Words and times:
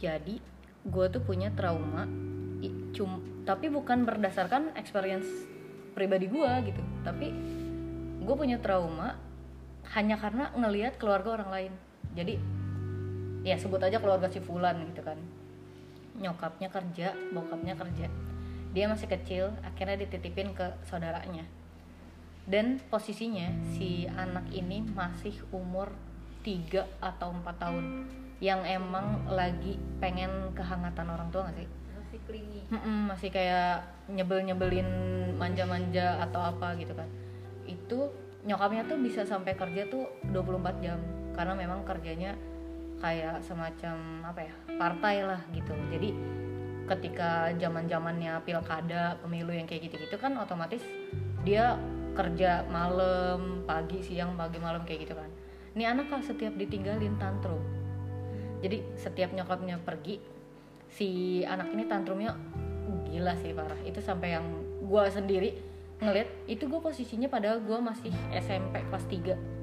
jadi 0.00 0.40
gue 0.80 1.06
tuh 1.12 1.20
punya 1.20 1.52
trauma 1.52 2.08
cum 2.96 3.20
tapi 3.44 3.72
bukan 3.72 4.04
berdasarkan 4.04 4.76
experience 4.76 5.28
pribadi 5.92 6.30
gue 6.30 6.50
gitu. 6.70 6.82
Tapi 7.02 7.28
gue 8.20 8.34
punya 8.36 8.60
trauma 8.60 9.18
hanya 9.96 10.16
karena 10.20 10.54
ngelihat 10.54 11.00
keluarga 11.00 11.40
orang 11.40 11.50
lain. 11.50 11.72
Jadi 12.14 12.34
ya 13.42 13.56
sebut 13.56 13.80
aja 13.80 13.98
keluarga 13.98 14.28
si 14.30 14.38
Fulan 14.38 14.86
gitu 14.92 15.02
kan. 15.02 15.18
Nyokapnya 16.20 16.68
kerja 16.70 17.16
bokapnya 17.34 17.74
kerja. 17.74 18.06
Dia 18.70 18.86
masih 18.86 19.10
kecil 19.10 19.50
akhirnya 19.66 19.98
dititipin 20.06 20.54
ke 20.54 20.78
saudaranya. 20.86 21.42
Dan 22.46 22.82
posisinya 22.90 23.50
si 23.76 24.06
anak 24.10 24.46
ini 24.50 24.82
masih 24.82 25.34
umur 25.54 25.92
3 26.42 26.86
atau 26.98 27.28
4 27.36 27.62
tahun 27.62 27.84
yang 28.40 28.64
emang 28.64 29.28
lagi 29.28 29.76
pengen 30.00 30.56
kehangatan 30.56 31.12
orang 31.12 31.28
tua 31.28 31.52
gak 31.52 31.60
sih? 31.60 31.68
masih 32.10 32.26
klingi 32.26 32.60
Mm-mm, 32.74 32.98
masih 33.06 33.30
kayak 33.30 33.86
nyebel-nyebelin 34.10 34.88
manja-manja 35.38 36.18
atau 36.26 36.42
apa 36.42 36.74
gitu 36.74 36.90
kan. 36.90 37.06
Itu 37.62 38.10
nyokapnya 38.42 38.82
tuh 38.90 38.98
bisa 38.98 39.22
sampai 39.22 39.54
kerja 39.54 39.86
tuh 39.86 40.10
24 40.34 40.82
jam 40.82 40.98
karena 41.38 41.54
memang 41.54 41.86
kerjanya 41.86 42.34
kayak 42.98 43.46
semacam 43.46 44.26
apa 44.26 44.40
ya 44.42 44.54
partai 44.74 45.22
lah 45.22 45.38
gitu. 45.54 45.70
Jadi 45.70 46.10
ketika 46.90 47.54
zaman 47.54 47.86
zamannya 47.86 48.42
pilkada 48.42 49.22
pemilu 49.22 49.54
yang 49.54 49.70
kayak 49.70 49.86
gitu-gitu 49.86 50.18
kan 50.18 50.34
otomatis 50.34 50.82
dia 51.46 51.78
kerja 52.18 52.66
malam 52.74 53.62
pagi 53.70 54.02
siang 54.02 54.34
pagi 54.34 54.58
malam 54.58 54.82
kayak 54.82 55.06
gitu 55.06 55.14
kan. 55.14 55.30
Ini 55.78 55.94
anak 55.94 56.10
kalau 56.10 56.26
setiap 56.26 56.58
ditinggalin 56.58 57.14
tantrum 57.22 57.62
jadi 58.60 58.84
setiap 58.96 59.32
nyokapnya 59.32 59.80
pergi 59.80 60.20
si 60.90 61.40
anak 61.48 61.72
ini 61.72 61.88
tantrumnya 61.88 62.36
gila 63.08 63.34
sih 63.40 63.56
parah. 63.56 63.80
Itu 63.82 64.04
sampai 64.04 64.36
yang 64.36 64.46
gue 64.84 65.04
sendiri 65.10 65.50
ngeliat 66.00 66.28
itu 66.48 66.64
gue 66.64 66.80
posisinya 66.80 67.28
padahal 67.28 67.60
gue 67.60 67.76
masih 67.76 68.12
SMP 68.32 68.80
kelas 68.88 69.04
3 69.04 69.60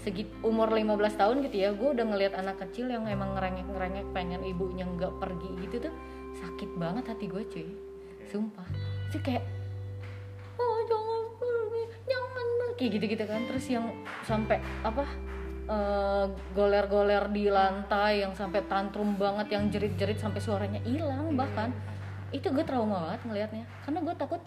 segit 0.00 0.28
umur 0.40 0.72
15 0.72 0.96
tahun 1.16 1.44
gitu 1.44 1.56
ya 1.60 1.76
gue 1.76 1.88
udah 1.92 2.06
ngeliat 2.08 2.32
anak 2.32 2.56
kecil 2.64 2.88
yang 2.88 3.04
emang 3.04 3.36
ngerengek-ngerengek 3.36 4.08
pengen 4.16 4.40
ibunya 4.48 4.88
nggak 4.88 5.12
pergi 5.20 5.50
gitu 5.64 5.88
tuh 5.88 5.94
sakit 6.40 6.70
banget 6.80 7.04
hati 7.04 7.28
gue 7.28 7.42
cuy. 7.44 7.68
Sumpah. 8.28 8.64
Sih 9.12 9.20
kayak 9.20 9.44
oh 10.56 10.78
jangan 10.88 11.24
pergi 11.36 11.82
jangan 12.08 12.48
pergi." 12.48 12.74
kayak 12.80 12.90
gitu-gitu 12.96 13.24
kan. 13.28 13.40
Terus 13.48 13.64
yang 13.68 13.86
sampai 14.24 14.56
apa 14.80 15.04
eh, 15.70 16.26
goler-goler 16.52 17.30
di 17.30 17.46
lantai 17.46 18.26
yang 18.26 18.34
sampai 18.34 18.66
tantrum 18.66 19.14
banget 19.14 19.54
yang 19.54 19.70
jerit-jerit 19.70 20.18
sampai 20.18 20.42
suaranya 20.42 20.80
hilang 20.82 21.38
bahkan. 21.38 21.70
Itu 22.34 22.50
gue 22.50 22.62
trauma 22.66 23.10
banget 23.10 23.20
ngelihatnya 23.26 23.64
karena 23.86 23.98
gue 24.02 24.14
takut 24.18 24.42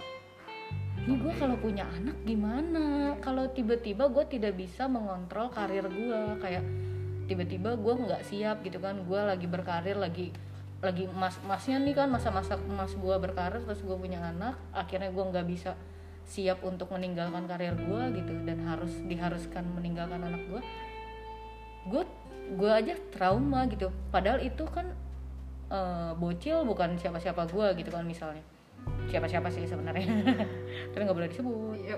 ini 1.04 1.20
gue 1.20 1.34
kalau 1.36 1.60
punya 1.60 1.84
anak 1.84 2.16
gimana? 2.24 3.12
Kalau 3.20 3.44
tiba-tiba 3.52 4.08
gue 4.08 4.24
tidak 4.32 4.56
bisa 4.56 4.88
mengontrol 4.88 5.52
karir 5.52 5.84
gue. 5.92 6.22
Kayak 6.40 6.64
tiba-tiba 7.28 7.76
gue 7.76 7.94
nggak 8.08 8.24
siap 8.24 8.64
gitu 8.64 8.80
kan. 8.80 9.04
Gue 9.04 9.20
lagi 9.20 9.44
berkarir 9.44 10.00
lagi 10.00 10.32
lagi 10.80 11.08
mas 11.12 11.40
masnya 11.48 11.80
nih 11.80 11.96
kan 11.96 12.12
masa-masa 12.12 12.60
mas 12.60 12.92
gue 12.92 13.16
berkarir 13.16 13.64
terus 13.64 13.80
gue 13.88 13.96
punya 13.96 14.20
anak 14.20 14.60
akhirnya 14.76 15.16
gue 15.16 15.24
nggak 15.32 15.48
bisa 15.48 15.80
siap 16.28 16.60
untuk 16.64 16.88
meninggalkan 16.96 17.52
karir 17.52 17.76
gue 17.76 18.04
gitu. 18.24 18.32
Dan 18.48 18.64
harus 18.64 18.96
diharuskan 19.04 19.68
meninggalkan 19.76 20.24
anak 20.24 20.40
gue 20.48 20.62
gue 21.88 22.04
gue 22.54 22.72
aja 22.72 22.94
trauma 23.12 23.66
gitu. 23.68 23.90
Padahal 24.12 24.40
itu 24.44 24.64
kan 24.68 24.92
eh, 25.72 26.12
bocil 26.16 26.64
bukan 26.64 26.96
siapa-siapa 27.00 27.48
gue 27.50 27.68
gitu 27.84 27.90
kan 27.92 28.04
misalnya. 28.04 28.44
Siapa-siapa 29.08 29.48
sih 29.48 29.64
sebenarnya. 29.64 30.06
Tapi 30.92 31.02
nggak 31.02 31.18
boleh 31.18 31.30
disebut. 31.32 31.76
Iya 31.80 31.96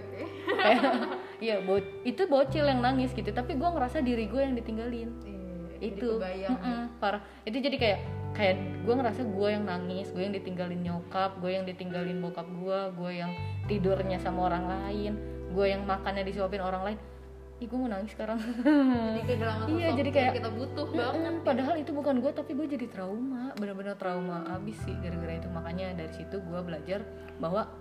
iya 1.46 1.56
bo- 1.66 1.94
itu 2.06 2.24
bocil 2.30 2.66
yang 2.66 2.82
nangis 2.82 3.14
gitu. 3.14 3.30
Tapi 3.34 3.58
gue 3.58 3.70
ngerasa 3.70 4.06
diri 4.06 4.30
gue 4.30 4.42
yang 4.42 4.54
ditinggalin. 4.54 5.10
Iya, 5.26 5.54
jadi 5.82 5.86
itu. 5.92 6.08
kebayang 6.18 6.52
Mm-mm, 6.62 6.82
parah. 7.02 7.22
Itu 7.44 7.58
jadi 7.58 7.78
kayak 7.78 8.00
kayak 8.36 8.56
gue 8.84 8.94
ngerasa 8.94 9.22
gue 9.24 9.48
yang 9.48 9.64
nangis 9.64 10.12
gue 10.12 10.20
yang 10.20 10.36
ditinggalin 10.36 10.84
nyokap 10.84 11.40
gue 11.40 11.56
yang 11.56 11.64
ditinggalin 11.64 12.20
bokap 12.20 12.44
gue 12.44 12.80
gue 13.00 13.12
yang 13.16 13.32
tidurnya 13.66 14.20
sama 14.20 14.52
orang 14.52 14.68
lain 14.68 15.16
gue 15.56 15.66
yang 15.72 15.88
makannya 15.88 16.28
disuapin 16.28 16.60
orang 16.60 16.84
lain 16.84 16.98
ih 17.56 17.72
gue 17.72 17.80
mau 17.80 17.88
nangis 17.88 18.12
sekarang. 18.12 18.36
Jadi 18.36 19.22
kehilangan 19.24 19.66
Iya, 19.72 19.90
jadi 19.96 20.10
kayak- 20.12 20.36
kita 20.36 20.50
butuh 20.52 20.88
banget. 20.92 21.34
padahal 21.40 21.76
itu 21.80 21.92
bukan 21.96 22.20
gue 22.20 22.32
tapi 22.32 22.52
gue 22.52 22.68
jadi 22.68 22.88
trauma. 22.92 23.56
Bener-bener 23.56 23.96
trauma 23.96 24.44
abis 24.52 24.76
sih 24.84 24.92
gara-gara 25.00 25.40
itu. 25.40 25.48
Makanya 25.48 25.96
dari 25.96 26.12
situ 26.12 26.36
gue 26.38 26.60
belajar 26.60 27.00
bahwa 27.40 27.72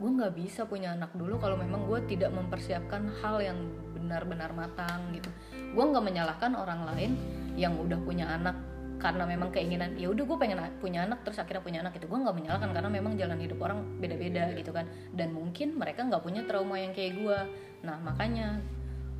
gue 0.00 0.10
nggak 0.10 0.32
bisa 0.32 0.64
punya 0.64 0.96
anak 0.96 1.12
dulu 1.12 1.36
kalau 1.36 1.54
memang 1.54 1.84
gue 1.86 2.00
tidak 2.08 2.32
mempersiapkan 2.32 3.06
hal 3.20 3.38
yang 3.38 3.58
benar-benar 3.94 4.50
matang 4.50 5.12
gitu. 5.14 5.30
Gue 5.70 5.84
nggak 5.86 6.02
menyalahkan 6.02 6.50
orang 6.56 6.88
lain 6.90 7.12
yang 7.54 7.78
udah 7.78 8.00
punya 8.02 8.34
anak 8.34 8.56
karena 9.00 9.24
memang 9.24 9.48
keinginan 9.48 9.96
ya 9.96 10.12
udah 10.12 10.24
gue 10.28 10.38
pengen 10.38 10.60
punya 10.76 11.08
anak 11.08 11.24
terus 11.24 11.40
akhirnya 11.40 11.64
punya 11.64 11.78
anak 11.80 11.96
itu 11.96 12.04
gue 12.04 12.18
nggak 12.20 12.36
menyalahkan 12.36 12.70
karena 12.70 12.90
memang 12.92 13.12
jalan 13.16 13.40
hidup 13.40 13.58
orang 13.64 13.80
beda-beda 13.98 14.52
gitu 14.54 14.70
kan. 14.70 14.86
Dan 15.10 15.32
mungkin 15.32 15.80
mereka 15.80 16.04
nggak 16.04 16.22
punya 16.22 16.44
trauma 16.44 16.76
yang 16.76 16.92
kayak 16.92 17.16
gue 17.16 17.38
nah 17.80 17.96
makanya 17.96 18.60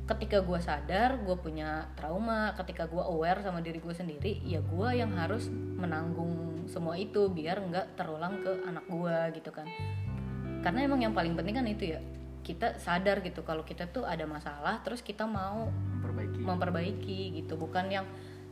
ketika 0.05 0.45
gue 0.45 0.59
sadar 0.61 1.17
gue 1.25 1.33
punya 1.33 1.89
trauma 1.97 2.53
ketika 2.61 2.85
gue 2.85 3.01
aware 3.01 3.41
sama 3.41 3.57
diri 3.57 3.81
gue 3.81 3.95
sendiri 3.95 4.37
ya 4.45 4.61
gue 4.61 4.89
yang 4.93 5.17
harus 5.17 5.49
menanggung 5.49 6.51
semua 6.69 6.93
itu 6.99 7.31
biar 7.31 7.57
nggak 7.63 7.97
terulang 7.97 8.43
ke 8.45 8.51
anak 8.69 8.85
gue 8.85 9.17
gitu 9.41 9.49
kan. 9.49 9.65
Karena 10.61 10.85
emang 10.85 11.01
yang 11.01 11.13
paling 11.17 11.33
penting 11.33 11.57
kan 11.57 11.65
itu 11.65 11.97
ya 11.97 12.01
kita 12.41 12.77
sadar 12.81 13.21
gitu 13.21 13.45
kalau 13.45 13.61
kita 13.61 13.89
tuh 13.89 14.05
ada 14.05 14.25
masalah 14.25 14.81
terus 14.81 15.05
kita 15.05 15.25
mau 15.25 15.69
memperbaiki. 15.69 16.37
memperbaiki 16.41 17.19
gitu. 17.41 17.53
Bukan 17.57 17.85
yang 17.89 18.05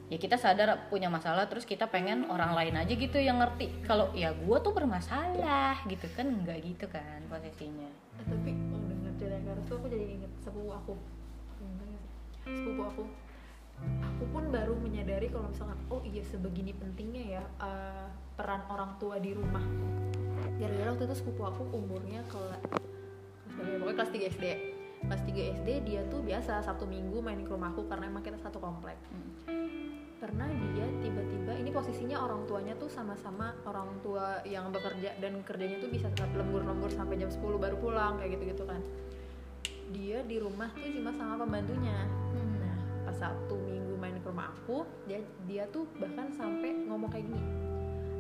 ya 0.10 0.18
kita 0.18 0.36
sadar 0.42 0.90
punya 0.90 1.08
masalah 1.08 1.46
terus 1.46 1.70
kita 1.70 1.86
pengen 1.86 2.26
orang 2.28 2.58
lain 2.58 2.76
aja 2.76 2.94
gitu 2.94 3.22
yang 3.22 3.38
ngerti. 3.40 3.86
Kalau 3.86 4.10
ya 4.18 4.34
gue 4.34 4.58
tuh 4.60 4.74
bermasalah 4.74 5.86
gitu. 5.86 6.10
Kan 6.18 6.44
nggak 6.44 6.58
gitu 6.66 6.86
kan 6.90 7.22
posisinya. 7.30 7.90
Eh, 8.20 8.26
tapi 8.26 8.52
denger 8.58 9.14
cerita 9.22 9.38
Kak 9.46 9.56
tuh 9.70 9.76
aku 9.78 9.88
jadi 9.88 10.06
inget 10.20 10.32
sepupu 10.42 10.70
aku. 10.74 10.94
Sepupu 12.44 12.82
aku. 12.84 13.04
Aku 13.80 14.24
pun 14.36 14.44
baru 14.52 14.76
menyadari 14.76 15.32
kalau 15.32 15.48
misalkan 15.48 15.80
oh 15.88 16.04
iya 16.04 16.20
sebegini 16.26 16.76
pentingnya 16.76 17.40
ya 17.40 17.44
eh, 17.64 18.08
peran 18.34 18.66
orang 18.68 18.98
tua 18.98 19.22
di 19.22 19.32
rumah. 19.32 19.64
Gara-gara 20.60 20.92
waktu 20.92 21.08
itu 21.08 21.16
sepupu 21.16 21.48
aku 21.48 21.64
umurnya 21.72 22.20
kelas 22.28 22.60
pokoknya 23.60 23.96
kelas 23.96 24.12
3 24.12 24.34
SD 24.40 24.46
kelas 25.08 25.24
3 25.24 25.56
SD 25.64 25.70
dia 25.88 26.02
tuh 26.12 26.22
biasa 26.24 26.60
Sabtu 26.64 26.84
Minggu 26.88 27.24
main 27.24 27.40
ke 27.40 27.52
rumahku 27.52 27.88
karena 27.88 28.12
emang 28.12 28.24
kita 28.24 28.40
satu 28.40 28.60
komplek 28.60 29.00
pernah 30.20 30.46
dia 30.76 30.84
tiba-tiba 31.00 31.56
ini 31.56 31.72
posisinya 31.72 32.20
orang 32.20 32.44
tuanya 32.44 32.76
tuh 32.76 32.92
sama-sama 32.92 33.56
orang 33.64 33.88
tua 34.04 34.44
yang 34.44 34.68
bekerja 34.70 35.16
dan 35.24 35.40
kerjanya 35.48 35.80
tuh 35.80 35.88
bisa 35.88 36.12
lembur-lembur 36.36 36.92
sampai 36.92 37.16
jam 37.16 37.32
10 37.32 37.40
baru 37.40 37.80
pulang 37.80 38.20
kayak 38.20 38.36
gitu-gitu 38.36 38.68
kan. 38.68 38.84
Dia 39.96 40.22
di 40.28 40.38
rumah 40.38 40.70
tuh 40.76 40.92
cuma 40.92 41.16
sama 41.16 41.40
pembantunya. 41.40 42.04
Nah 42.36 42.78
pas 43.08 43.16
Sabtu 43.16 43.56
Minggu 43.64 43.96
main 43.96 44.20
ke 44.20 44.28
rumah 44.28 44.52
aku 44.52 44.84
dia 45.08 45.24
dia 45.48 45.64
tuh 45.72 45.88
bahkan 45.98 46.30
sampai 46.36 46.86
ngomong 46.86 47.10
kayak 47.10 47.26
gini 47.26 47.42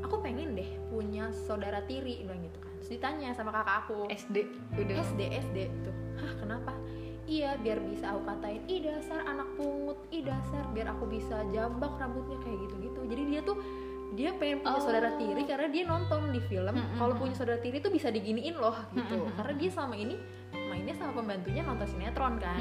aku 0.09 0.25
pengen 0.25 0.57
deh 0.57 0.65
punya 0.89 1.29
saudara 1.45 1.85
tiri 1.85 2.25
bilang 2.25 2.41
gitu 2.41 2.57
kan. 2.63 2.73
Terus 2.81 2.89
ditanya 2.97 3.29
sama 3.37 3.53
kakak 3.53 3.85
aku. 3.85 4.09
SD 4.09 4.47
udah. 4.79 4.95
SD 5.05 5.21
SD 5.29 5.57
tuh. 5.85 5.95
Hah 6.17 6.33
kenapa 6.39 6.73
iya 7.29 7.53
biar 7.55 7.77
bisa 7.79 8.09
aku 8.09 8.25
katain 8.25 8.65
ih 8.65 8.81
dasar 8.81 9.21
anak 9.23 9.45
pungut 9.53 10.01
ih 10.09 10.21
dasar 10.21 10.65
biar 10.67 10.89
aku 10.89 11.05
bisa 11.05 11.45
jambak 11.47 11.93
rambutnya 11.95 12.41
kayak 12.41 12.57
gitu 12.59 12.75
gitu 12.81 12.99
jadi 13.05 13.23
dia 13.23 13.41
tuh 13.43 13.57
dia 14.09 14.33
pengen 14.33 14.59
punya 14.59 14.73
Oh. 14.73 14.81
saudara 14.81 15.13
tiri 15.13 15.45
karena 15.45 15.69
dia 15.69 15.83
nonton 15.85 16.33
di 16.33 16.41
film 16.41 16.73
kalau 16.97 17.13
punya 17.13 17.31
saudara 17.31 17.61
tiri 17.61 17.77
tuh 17.77 17.93
bisa 17.93 18.09
diginiin 18.09 18.57
loh 18.57 18.73
gitu. 18.91 19.29
Karena 19.31 19.53
dia 19.53 19.69
selama 19.69 19.93
ini 19.93 20.17
mainnya 20.65 20.97
sama 20.97 21.13
pembantunya 21.13 21.61
nonton 21.61 21.85
sinetron 21.85 22.41
kan. 22.41 22.57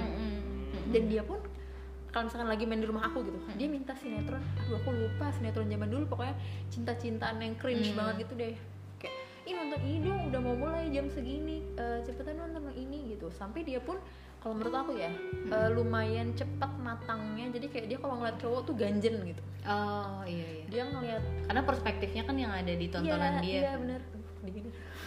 Dan 0.87 1.09
dia 1.09 1.25
pun 1.25 1.41
kalau 2.09 2.29
misalkan 2.29 2.49
lagi 2.49 2.65
main 2.65 2.79
di 2.79 2.87
rumah 2.87 3.01
aku 3.03 3.21
gitu 3.23 3.37
dia 3.55 3.65
minta 3.65 3.93
sinetron 3.95 4.45
aduh 4.59 4.77
aku 4.77 4.91
lupa 4.91 5.29
sinetron 5.31 5.69
zaman 5.69 5.89
dulu 5.89 6.05
pokoknya 6.07 6.37
cinta-cintaan 6.69 7.37
yang 7.39 7.57
cringe 7.57 7.89
Hmm. 7.89 7.97
banget 7.97 8.29
gitu 8.29 8.33
deh. 8.37 8.55
Kayak 8.99 9.15
ih 9.45 9.55
nonton 9.55 9.81
ini 9.83 9.99
dong 10.05 10.21
udah 10.29 10.41
mau 10.43 10.53
mulai 10.55 10.85
jam 10.89 11.09
segini 11.09 11.65
Eh, 11.75 11.99
cepetan 12.03 12.37
nonton 12.37 12.61
yang 12.67 12.77
ini 12.83 13.17
gitu. 13.17 13.31
Sampai 13.31 13.63
dia 13.63 13.81
pun 13.81 13.97
kalau 14.39 14.55
menurut 14.55 14.75
aku 14.75 14.93
ya 14.95 15.11
eh, 15.51 15.69
lumayan 15.75 16.31
cepat 16.39 16.71
matangnya. 16.79 17.51
Jadi 17.51 17.67
kayak 17.69 17.87
dia 17.91 17.99
kalau 17.99 18.15
ngeliat 18.23 18.39
cowok 18.39 18.61
tuh 18.71 18.75
ganjen 18.79 19.15
gitu. 19.27 19.43
Oh 19.67 20.23
iya 20.25 20.47
iya. 20.63 20.65
Dia 20.71 20.83
ngeliat 20.87 21.23
karena 21.51 21.63
perspektifnya 21.67 22.23
kan 22.23 22.37
yang 22.39 22.53
ada 22.55 22.73
di 22.73 22.87
tontonan 22.87 23.43
iya, 23.43 23.43
dia. 23.43 23.59
iya 23.59 23.73
bener. 23.77 24.01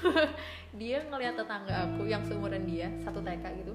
Dia 0.82 0.98
ngeliat 1.08 1.38
tetangga 1.38 1.74
aku 1.88 2.10
yang 2.10 2.26
seumuran 2.26 2.66
dia 2.66 2.90
satu 3.06 3.22
TK 3.22 3.46
gitu. 3.64 3.74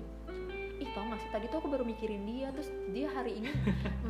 Ih 0.76 0.88
tau 0.92 1.08
gak 1.08 1.20
sih 1.22 1.30
tadi 1.32 1.46
tuh 1.48 1.64
aku 1.64 1.68
baru 1.70 1.84
mikirin 1.86 2.26
dia. 2.28 2.50
Terus 2.52 2.68
dia 2.90 3.06
hari 3.14 3.40
ini 3.40 3.50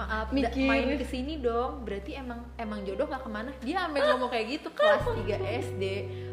maaf 0.00 0.32
Mikir. 0.32 0.66
main 0.66 0.96
ke 0.96 1.06
sini 1.06 1.38
dong. 1.38 1.84
Berarti 1.84 2.16
emang 2.18 2.42
emang 2.56 2.82
jodoh 2.88 3.06
gak 3.06 3.22
ke 3.22 3.30
mana? 3.30 3.50
Dia 3.62 3.86
sampai 3.86 4.00
ngomong 4.00 4.30
kayak 4.32 4.46
gitu 4.58 4.68
kelas 4.74 5.04
3 5.06 5.62
SD 5.70 5.84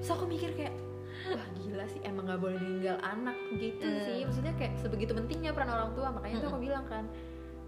so 0.01 0.15
aku 0.15 0.27
mikir 0.27 0.51
kayak 0.55 0.73
wah 1.25 1.47
gila 1.55 1.85
sih 1.85 2.01
emang 2.01 2.23
gak 2.25 2.37
boleh 2.37 2.57
ninggal 2.57 2.97
anak 2.99 3.33
gitu 3.53 3.81
Hmm. 3.81 4.03
sih. 4.03 4.19
Maksudnya 4.21 4.53
kayak 4.53 4.73
sebegitu 4.77 5.11
pentingnya 5.11 5.51
peran 5.51 5.69
orang 5.69 5.91
tua 5.91 6.07
makanya 6.09 6.37
tuh 6.39 6.49
aku 6.49 6.59
bilang 6.61 6.85
kan 6.85 7.05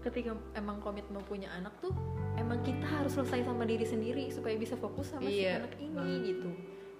ketika 0.02 0.30
emang 0.52 0.78
komit 0.78 1.02
mau 1.08 1.18
punya 1.20 1.50
anak 1.50 1.74
tuh 1.76 1.90
emang 2.34 2.60
kita 2.60 2.84
harus 2.84 3.10
selesai 3.12 3.42
sama 3.44 3.62
diri 3.62 3.82
sendiri 3.82 4.28
supaya 4.28 4.54
bisa 4.54 4.74
fokus 4.74 5.10
sama 5.10 5.24
si 5.24 5.40
Iya, 5.40 5.60
anak 5.60 5.74
ini 5.76 5.90
banget. 5.90 6.20
gitu. 6.28 6.50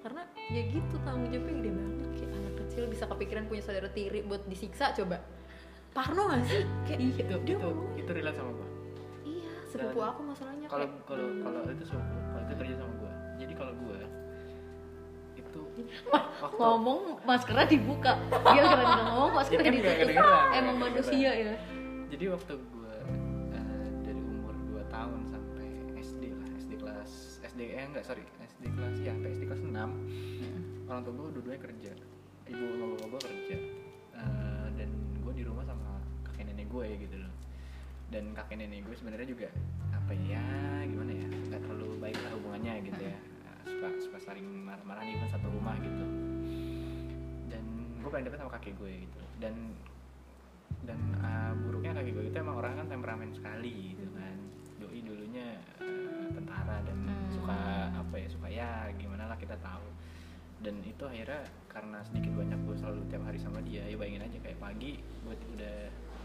Karena 0.00 0.22
ya 0.48 0.62
gitu 0.64 0.94
tanggung 1.00 1.28
jawabnya 1.28 1.54
gede 1.56 1.70
banget. 1.72 1.96
Kayak 2.16 2.30
anak 2.32 2.54
kecil 2.58 2.82
bisa 2.86 3.04
kepikiran 3.06 3.44
punya 3.44 3.62
saudara 3.62 3.88
tiri 3.88 4.20
buat 4.22 4.42
disiksa 4.44 4.90
coba. 4.92 5.22
Parno 5.92 6.22
gak 6.26 6.44
sih? 6.44 6.62
Kayak 6.84 6.98
Iya. 7.00 7.10
itu 7.16 7.34
dia 7.42 7.56
itu 7.56 7.70
itu 7.96 8.10
relate 8.12 8.36
sama 8.36 8.50
gue 8.52 8.68
iya 9.24 9.50
sepupu 9.66 9.98
aku 9.98 10.20
masalahnya 10.24 10.66
kalau 10.66 10.86
kalau 11.02 11.26
kalau 11.40 11.60
itu 11.66 11.84
sepupu 11.84 12.04
kalau 12.26 12.42
itu 12.42 12.54
kerja 12.54 12.74
sama 12.76 12.92
waktu. 15.84 16.56
ngomong 16.56 17.00
maskernya 17.24 17.66
dibuka. 17.68 18.12
Dia 18.30 18.62
keren 18.64 18.86
ngomong 18.86 19.32
maskernya 19.36 19.64
Kan 19.64 19.72
nggak 19.72 19.82
ditutup 19.82 20.00
kedengeran, 20.00 20.32
nggak 20.32 20.60
emang 20.60 20.76
manusia 20.80 21.30
ya. 21.32 21.54
Jadi 22.06 22.24
waktu 22.30 22.52
gue 22.56 22.94
eh, 23.52 23.86
dari 24.06 24.20
umur 24.22 24.54
2 24.72 24.94
tahun 24.94 25.20
sampai 25.28 25.68
SD 26.00 26.22
lah 26.32 26.48
SD 26.60 26.72
kelas 26.80 27.10
SD 27.44 27.60
eh 27.74 27.84
enggak 27.84 28.04
sorry. 28.06 28.24
SD 28.46 28.64
kelas 28.72 28.96
ya 29.02 29.12
sampai 29.12 29.30
SD 29.36 29.42
kelas 29.50 29.62
6 29.64 30.86
orang 30.86 31.02
tua 31.02 31.12
gue 31.12 31.26
dua-duanya 31.36 31.60
kerja. 31.60 31.92
Ibu 32.46 32.64
sama 32.78 32.84
bapak 32.94 33.08
gue 33.10 33.20
kerja. 33.26 33.56
Eh, 34.16 34.66
dan 34.78 34.90
gue 35.20 35.32
di 35.34 35.42
rumah 35.44 35.64
sama 35.66 35.98
kakek 36.30 36.44
nenek 36.52 36.66
gue 36.70 36.86
gitu 37.04 37.16
loh. 37.20 37.32
Dan 38.06 38.32
kakek 38.38 38.56
nenek 38.62 38.86
gue 38.86 38.94
sebenarnya 38.94 39.26
juga 39.26 39.48
apa 39.90 40.14
ya 40.14 40.46
gimana 40.86 41.10
ya 41.10 41.26
nggak 41.50 41.60
terlalu 41.66 41.98
baik 41.98 42.14
lah 42.22 42.30
hubungannya 42.38 42.78
gitu 42.86 43.02
ya 43.10 43.18
suka 43.66 43.88
suka 43.98 44.18
saling 44.22 44.46
marah-marah 44.62 45.02
di 45.02 45.18
satu 45.28 45.50
rumah 45.50 45.74
gitu. 45.82 46.06
Dan 47.50 47.64
gue 48.00 48.10
paling 48.10 48.24
dekat 48.24 48.38
sama 48.40 48.52
kakek 48.56 48.74
gue 48.78 48.92
gitu. 49.04 49.20
Dan 49.42 49.74
dan 50.86 50.98
uh, 51.18 51.52
buruknya 51.66 51.98
kakek 51.98 52.14
gue 52.14 52.24
itu 52.30 52.36
emang 52.38 52.62
orang 52.62 52.78
kan 52.78 52.86
temperamen 52.86 53.30
sekali 53.34 53.92
gitu 53.98 54.06
kan. 54.14 54.36
Doi 54.78 55.00
dulunya 55.02 55.58
uh, 55.82 56.30
tentara 56.32 56.80
dan 56.86 56.94
Hmm. 57.06 57.30
suka 57.30 57.58
apa 57.94 58.14
ya 58.18 58.28
suka 58.30 58.48
ya 58.50 58.70
gimana 58.96 59.26
lah 59.30 59.38
kita 59.38 59.58
tahu. 59.58 59.86
Dan 60.62 60.80
itu 60.82 61.02
akhirnya 61.04 61.44
karena 61.68 62.00
sedikit 62.06 62.32
banyak 62.32 62.58
gue 62.64 62.76
selalu 62.80 63.00
tiap 63.12 63.22
hari 63.28 63.36
sama 63.36 63.60
dia 63.60 63.84
ya 63.84 63.94
bayangin 63.98 64.24
aja 64.24 64.38
kayak 64.40 64.56
pagi 64.56 64.96
gue 65.26 65.34
udah 65.52 65.76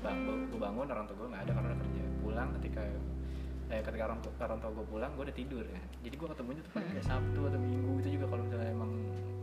bang 0.02 0.18
gue 0.26 0.58
bangun 0.58 0.88
orang 0.88 1.06
tua 1.06 1.18
gue 1.20 1.30
nggak 1.36 1.44
ada 1.46 1.52
karena 1.52 1.68
udah 1.74 1.80
kerja. 1.84 2.04
Pulang 2.24 2.50
ketika 2.62 2.84
eh, 3.72 3.82
ketika 3.82 4.04
orang 4.06 4.20
tua 4.20 4.34
orang 4.44 4.60
tua 4.60 4.72
gue 4.72 4.86
pulang 4.86 5.12
gue 5.16 5.24
udah 5.26 5.38
tidur 5.38 5.64
ya 5.64 5.82
jadi 6.04 6.16
gue 6.16 6.28
ketemunya 6.28 6.62
tuh 6.62 6.72
kayak 6.76 7.06
sabtu 7.06 7.40
atau 7.48 7.60
minggu 7.60 7.92
itu 8.04 8.10
juga 8.20 8.26
kalau 8.28 8.44
misalnya 8.44 8.70
emang 8.70 8.92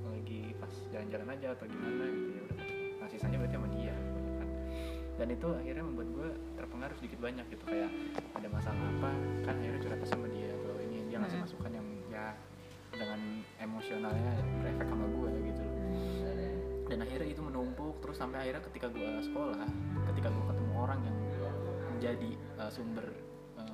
lagi 0.04 0.40
pas 0.60 0.72
jalan-jalan 0.92 1.28
aja 1.32 1.46
atau 1.56 1.64
gimana 1.64 2.04
gitu 2.06 2.28
ya 2.30 2.42
udah 2.44 2.56
nah 2.98 3.08
sisanya 3.08 3.36
berarti 3.40 3.56
sama 3.56 3.69
dia 3.72 3.94
kebanyakan. 3.96 4.48
dan 5.19 5.26
itu 5.32 5.46
akhirnya 5.50 5.84
membuat 5.84 6.08
gue 6.12 6.28
terpengaruh 6.54 6.96
sedikit 7.00 7.19
banyak 7.19 7.46
gitu 7.48 7.64
kayak 7.64 7.90
ada 8.36 8.48
masalah 8.52 8.82
apa 8.84 9.10
kan 9.42 9.54
akhirnya 9.56 9.80
curhat 9.80 10.00
sama 10.04 10.26
dia 10.28 10.52
bahwa 10.60 10.80
ini 10.84 10.96
dia 11.08 11.16
ngasih 11.19 11.38
Hmm. 11.40 11.46
masukan 11.48 11.72
yang 11.72 11.86
ya 12.08 12.26
dengan 12.88 13.20
emosionalnya 13.60 14.32
berefek 14.60 14.86
sama 14.88 15.06
gue 15.08 15.30
gitu 15.48 15.60
loh 15.64 15.76
dan 16.88 16.98
akhirnya 17.04 17.28
itu 17.28 17.42
menumpuk 17.44 18.00
terus 18.00 18.16
sampai 18.16 18.48
akhirnya 18.48 18.64
ketika 18.64 18.88
gue 18.88 19.10
sekolah 19.22 19.69
ketika 20.08 20.28
gue 20.28 20.44
ketemu 20.48 20.72
orang 20.75 21.00
yang 21.04 21.16
menjadi 21.92 22.30
uh, 22.56 22.70
sumber 22.70 23.06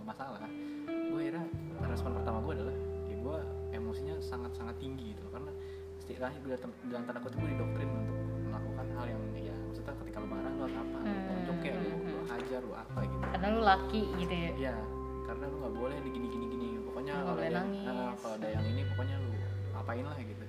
masalah 0.05 0.41
gue 0.87 1.21
akhirnya 1.21 1.45
respon 1.89 2.11
pertama 2.17 2.39
gue 2.45 2.53
adalah 2.61 2.77
ya 3.09 3.17
gue 3.17 3.37
emosinya 3.73 4.15
sangat 4.21 4.53
sangat 4.55 4.77
tinggi 4.79 5.17
gitu 5.17 5.25
karena 5.33 5.51
istilahnya 5.99 6.39
gue 6.45 6.55
dalam, 6.89 7.03
tanda 7.09 7.21
kutip 7.21 7.39
gue 7.41 7.51
didoktrin 7.57 7.89
untuk 7.89 8.17
melakukan 8.45 8.87
hal 8.95 9.05
yang 9.09 9.23
ya 9.35 9.55
maksudnya 9.67 9.95
ketika 10.05 10.19
lu 10.21 10.29
marah 10.29 10.53
lu 10.53 10.61
harus 10.69 10.77
apa 10.77 10.97
lu 11.01 11.05
Hmm, 11.05 11.25
tonjok 11.29 11.59
lu, 11.65 11.73
hmm, 11.75 12.05
lu 12.05 12.17
hmm. 12.21 12.29
hajar 12.31 12.61
lu 12.63 12.73
apa 12.75 12.99
gitu 13.05 13.25
karena 13.33 13.47
lu 13.51 13.61
laki 13.61 14.03
gitu 14.21 14.35
ya 14.35 14.51
Iya, 14.55 14.77
karena 15.25 15.45
lu 15.49 15.57
nggak 15.59 15.75
boleh 15.75 15.97
gini 16.05 16.27
gini 16.29 16.47
gini. 16.47 16.69
Pokoknya 16.85 17.15
Lu 17.17 17.25
kalau 17.27 17.35
ada 17.35 17.49
yang, 17.49 17.57
nangis. 17.67 17.89
ah, 17.89 18.13
kalau 18.21 18.35
ada 18.39 18.49
yang 18.53 18.65
ini 18.69 18.83
pokoknya 18.87 19.17
lu 19.19 19.31
apain 19.75 20.05
lah 20.05 20.19
gitu. 20.21 20.45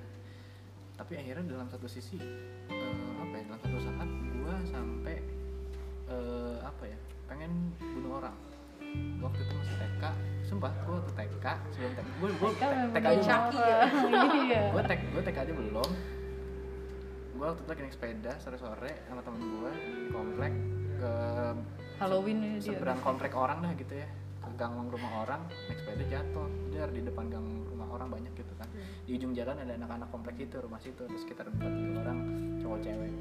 Tapi 0.96 1.13
akhirnya 1.18 1.44
dalam 1.50 1.68
satu 1.68 1.88
sisi 1.90 2.18
eh, 2.69 3.12
apa 3.18 3.34
ya? 3.36 3.44
Dalam 3.50 3.60
satu 3.63 3.78
saat 3.81 4.10
gua 4.36 4.56
sampai 4.69 5.16
eh, 6.07 6.57
apa 6.62 6.84
ya? 6.86 6.98
Pengen 7.25 7.52
bunuh 7.80 8.22
orang. 8.22 8.36
Waktu 9.19 9.39
itu 9.42 9.53
masih 9.56 9.75
TK, 9.75 10.03
sumpah 10.44 10.71
gua 10.83 10.94
waktu 11.00 11.13
TK 11.13 11.45
sebelum 11.69 11.92
TK, 11.94 12.07
Kan 12.56 12.69
memang 12.69 12.94
TK 12.94 13.01
dia 13.01 13.09
aja. 13.09 13.36
iya. 14.38 14.63
gue 14.69 14.83
tek 14.86 15.00
gue 15.03 15.21
tek 15.21 15.36
aja 15.38 15.51
belum. 15.51 15.89
Gue 17.36 17.45
waktu 17.45 17.62
itu 17.62 17.69
lagi 17.69 17.81
naik 17.83 17.94
sepeda 17.94 18.33
sore 18.39 18.56
sore 18.56 18.92
sama 19.06 19.21
temen 19.21 19.42
gue 19.42 19.71
di 19.75 19.92
komplek 20.09 20.53
ke 20.95 21.12
Halloween 21.95 22.38
ini 22.39 22.57
dia. 22.57 22.71
seberang 22.71 23.00
komplek 23.01 23.31
orang 23.33 23.57
dah 23.59 23.74
gitu 23.74 23.94
ya. 23.94 24.07
Ke 24.39 24.50
gang 24.56 24.77
rumah 24.77 25.12
orang 25.21 25.42
naik 25.68 25.80
sepeda 25.80 26.03
jatuh. 26.06 26.47
Dar 26.69 26.89
di 26.89 27.01
depan 27.01 27.25
gang 27.27 27.47
rumah 27.65 27.88
orang 27.89 28.07
banyak 28.09 28.31
gitu 28.33 28.53
kan. 28.56 28.68
Di 29.03 29.12
ujung 29.12 29.33
jalan 29.33 29.57
ada 29.57 29.74
anak-anak 29.74 30.07
komplek 30.09 30.36
itu 30.39 30.56
rumah 30.57 30.77
situ 30.77 31.01
ada 31.01 31.18
sekitar 31.18 31.50
empat 31.50 31.71
tiga 31.71 31.97
orang 32.01 32.19
cowok 32.62 32.80
cewek. 32.80 33.12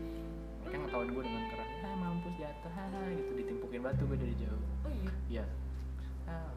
Mereka 0.63 0.77
ngetawain 0.79 1.11
gue 1.11 1.23
dengan 1.25 1.45
keras 1.49 1.71
ah 1.81 1.95
mampus 1.97 2.35
jatuh 2.37 2.73
haha 2.73 3.01
gitu 3.11 3.31
ditimpukin 3.35 3.81
batu 3.81 4.03
gue 4.05 4.19
dari 4.19 4.35
jauh. 4.37 4.63
Oh 4.85 4.93
iya? 4.93 5.11
Iya. 5.33 5.45
Nah, 6.25 6.49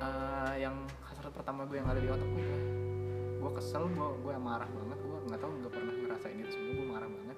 eh, 0.00 0.54
yang 0.60 0.76
hasrat 1.04 1.32
pertama 1.32 1.64
gue 1.64 1.80
yang 1.80 1.88
ada 1.88 2.00
di 2.00 2.08
otak 2.08 2.28
gue, 2.28 2.58
gue 3.40 3.50
kesel, 3.56 3.88
gue 3.88 4.08
gue 4.20 4.32
marah 4.36 4.68
banget, 4.68 4.98
gue 5.00 5.18
nggak 5.28 5.40
tahu 5.40 5.52
nggak 5.64 5.72
pernah 5.72 5.94
ngerasain 5.96 6.36
itu 6.36 6.50
semua, 6.52 6.72
gue 6.76 6.86
marah 6.88 7.08
banget. 7.08 7.36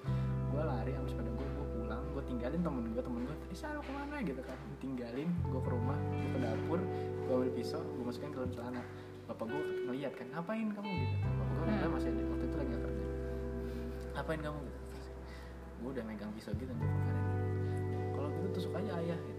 Gue 0.53 0.61
lari 0.61 0.91
ambil 0.93 1.09
sepeda 1.09 1.31
gue, 1.33 1.47
gue 1.47 1.67
pulang, 1.73 2.03
gue 2.13 2.23
tinggalin 2.29 2.61
temen 2.61 2.83
gue, 2.93 3.01
temen 3.01 3.21
gue 3.25 3.35
tadi 3.41 3.55
lo 3.73 3.81
ke 3.81 3.91
mana 3.93 4.15
gitu 4.21 4.41
kan, 4.45 4.57
tinggalin, 4.77 5.29
gue 5.49 5.61
ke 5.63 5.69
rumah, 5.71 5.97
gue 6.13 6.29
ke 6.29 6.39
dapur, 6.43 6.79
gue 7.25 7.33
ambil 7.33 7.51
pisau, 7.57 7.81
gue 7.81 8.05
masukin 8.05 8.29
ke 8.29 8.37
dalam 8.37 8.51
celana. 8.53 8.83
Bapak 9.23 9.45
gue 9.47 9.61
ngeliat 9.87 10.13
kan, 10.19 10.27
ngapain 10.35 10.67
kamu 10.75 10.91
gitu? 10.91 11.15
Bapak 11.23 11.45
gue 11.47 11.63
Hmm. 11.63 11.91
masih 11.95 12.09
ada 12.11 12.23
waktu 12.27 12.45
itu 12.45 12.57
lagi 12.59 12.73
kerja. 12.75 13.05
Ngapain 14.13 14.41
kamu? 14.43 14.59
Gitu. 14.61 14.79
Gue 15.79 15.89
udah 15.95 16.03
megang 16.05 16.31
pisau 16.35 16.51
gitu, 16.59 16.71
gue 16.75 16.87
kemarin. 16.91 17.17
Kalau 18.13 18.29
gitu 18.29 18.47
tusuk 18.53 18.73
aja 18.77 18.91
ayah 18.99 19.17
gitu. 19.17 19.32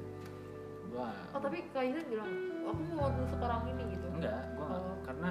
Gua 0.95 1.11
oh 1.11 1.41
tapi 1.43 1.59
kak 1.69 1.83
Izan 1.85 2.07
bilang 2.07 2.31
aku 2.63 2.81
mau 2.95 3.11
tusuk 3.11 3.41
orang 3.41 3.67
ini 3.69 3.83
gitu 3.93 4.07
enggak 4.09 4.41
gua 4.55 4.65
enggak 4.65 4.83
Oh. 4.85 4.97
karena 5.05 5.31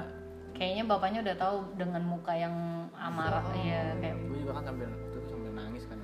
kayaknya 0.53 0.83
bapaknya 0.85 1.19
udah 1.23 1.35
tahu 1.35 1.57
dengan 1.73 2.03
muka 2.03 2.33
yang 2.35 2.55
amarah 2.93 3.41
Oh. 3.41 3.55
ya 3.57 3.95
kayak 3.97 4.15
gue 4.21 4.37
juga 4.37 4.53
kan 4.53 4.63
sambil 4.67 4.87
waktu 4.91 5.17
itu 5.17 5.27
sambil 5.27 5.51
nangis 5.53 5.83
kan 5.87 5.99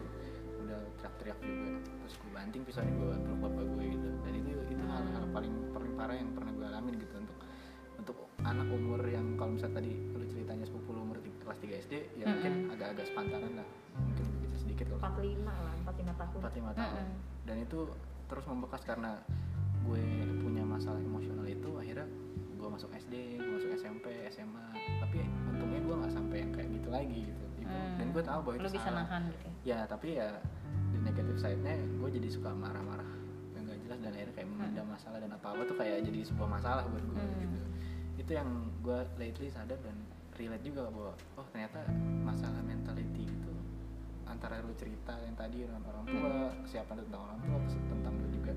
udah 0.57 0.79
teriak-teriak 0.97 1.37
juga 1.39 1.69
terus 2.01 2.13
gue 2.15 2.31
banting 2.31 2.61
pisaunya 2.63 2.93
gue 2.93 3.07
peluk 3.19 3.39
bapak 3.43 3.63
gue 3.67 3.83
gitu 3.93 4.09
dan 4.17 4.33
itu 4.33 4.49
itu 4.65 4.83
hal-hal 4.85 5.23
paling 5.29 5.53
paling 5.69 5.93
parah 5.93 6.15
yang 6.15 6.29
pernah 6.31 6.51
gue 6.51 6.65
alamin 6.65 6.95
gitu 6.97 7.15
untuk 7.19 7.37
untuk 7.99 8.17
anak 8.41 8.67
umur 8.69 8.99
yang 9.05 9.27
kalau 9.35 9.51
misalnya 9.53 9.75
tadi 9.77 9.91
lu 10.09 10.25
ceritanya 10.25 10.65
sepupu 10.65 10.89
lu 10.89 11.03
umur 11.03 11.17
kelas 11.19 11.59
3 11.59 11.83
SD 11.83 11.93
ya 12.15 12.23
Mm-mm. 12.23 12.31
mungkin 12.33 12.53
agak-agak 12.71 13.05
sepantaran 13.05 13.51
lah 13.53 13.67
mungkin 13.93 14.25
sedikit 14.55 14.85
kalau 14.89 15.13
45 15.13 15.45
lah 15.45 15.73
45 15.83 16.09
tahun 16.15 16.29
45 16.41 16.73
tahun 16.73 16.89
Mm-mm. 16.89 17.09
dan 17.45 17.55
itu 17.59 17.79
terus 18.25 18.45
membekas 18.45 18.81
karena 18.83 19.11
gue 19.81 20.01
punya 20.39 20.63
masalah 20.63 20.99
emosional 20.99 21.43
itu 21.43 21.69
akhirnya 21.73 22.07
gue 22.53 22.69
masuk 22.69 22.89
SD 22.91 23.13
gue 23.35 23.51
masuk 23.53 23.71
SMP 23.73 24.05
SMA 24.29 24.65
tapi 24.99 25.17
untungnya 25.47 25.79
gue 25.79 25.95
nggak 25.97 26.13
sampai 26.13 26.37
yang 26.39 26.51
kayak 26.51 26.69
gitu 26.71 26.89
lagi 26.89 27.19
gitu 27.25 27.45
Ibu- 27.57 27.67
Hmm. 27.69 27.97
dan 27.97 28.07
gue 28.09 28.23
tahu 28.23 28.39
bahwa 28.41 28.55
itu 28.55 28.63
lu 28.63 28.71
bisa 28.71 28.81
salah 28.83 29.03
nahan 29.03 29.21
gitu 29.27 29.39
ya. 29.39 29.51
ya 29.61 29.79
tapi 29.85 30.07
ya 30.15 30.29
di 30.89 30.97
negatif 30.99 31.35
side-nya 31.37 31.73
gue 31.77 32.09
jadi 32.11 32.27
suka 32.27 32.49
marah-marah 32.51 33.05
yang 33.53 33.63
gak 33.63 33.79
jelas 33.79 33.99
dan 33.99 34.11
akhirnya 34.11 34.33
kayak 34.33 34.49
memendam 34.49 34.87
masalah 34.87 35.17
dan 35.17 35.31
apa-apa 35.31 35.61
tuh 35.63 35.75
kayak 35.75 36.01
jadi 36.01 36.19
sebuah 36.25 36.49
masalah 36.49 36.83
buat 36.85 37.03
gue 37.03 37.17
Hmm. 37.19 37.39
gitu 37.39 37.59
itu 38.19 38.31
yang 38.33 38.49
gue 38.79 38.99
lately 39.15 39.47
sadar 39.47 39.77
dan 39.79 39.95
relate 40.35 40.63
juga 40.63 40.87
bahwa 40.87 41.11
oh 41.35 41.45
ternyata 41.47 41.79
masalah 42.19 42.57
mentality 42.59 43.23
itu 43.23 43.53
antara 44.25 44.59
lu 44.59 44.73
cerita 44.73 45.13
yang 45.19 45.35
tadi 45.35 45.61
dengan 45.61 45.81
orang 45.83 46.05
tua 46.05 46.31
kesiapan 46.63 46.95
tentang 47.01 47.21
orang 47.23 47.39
tua 47.39 47.57
tentang 47.87 48.13
lu 48.15 48.27
juga 48.29 48.53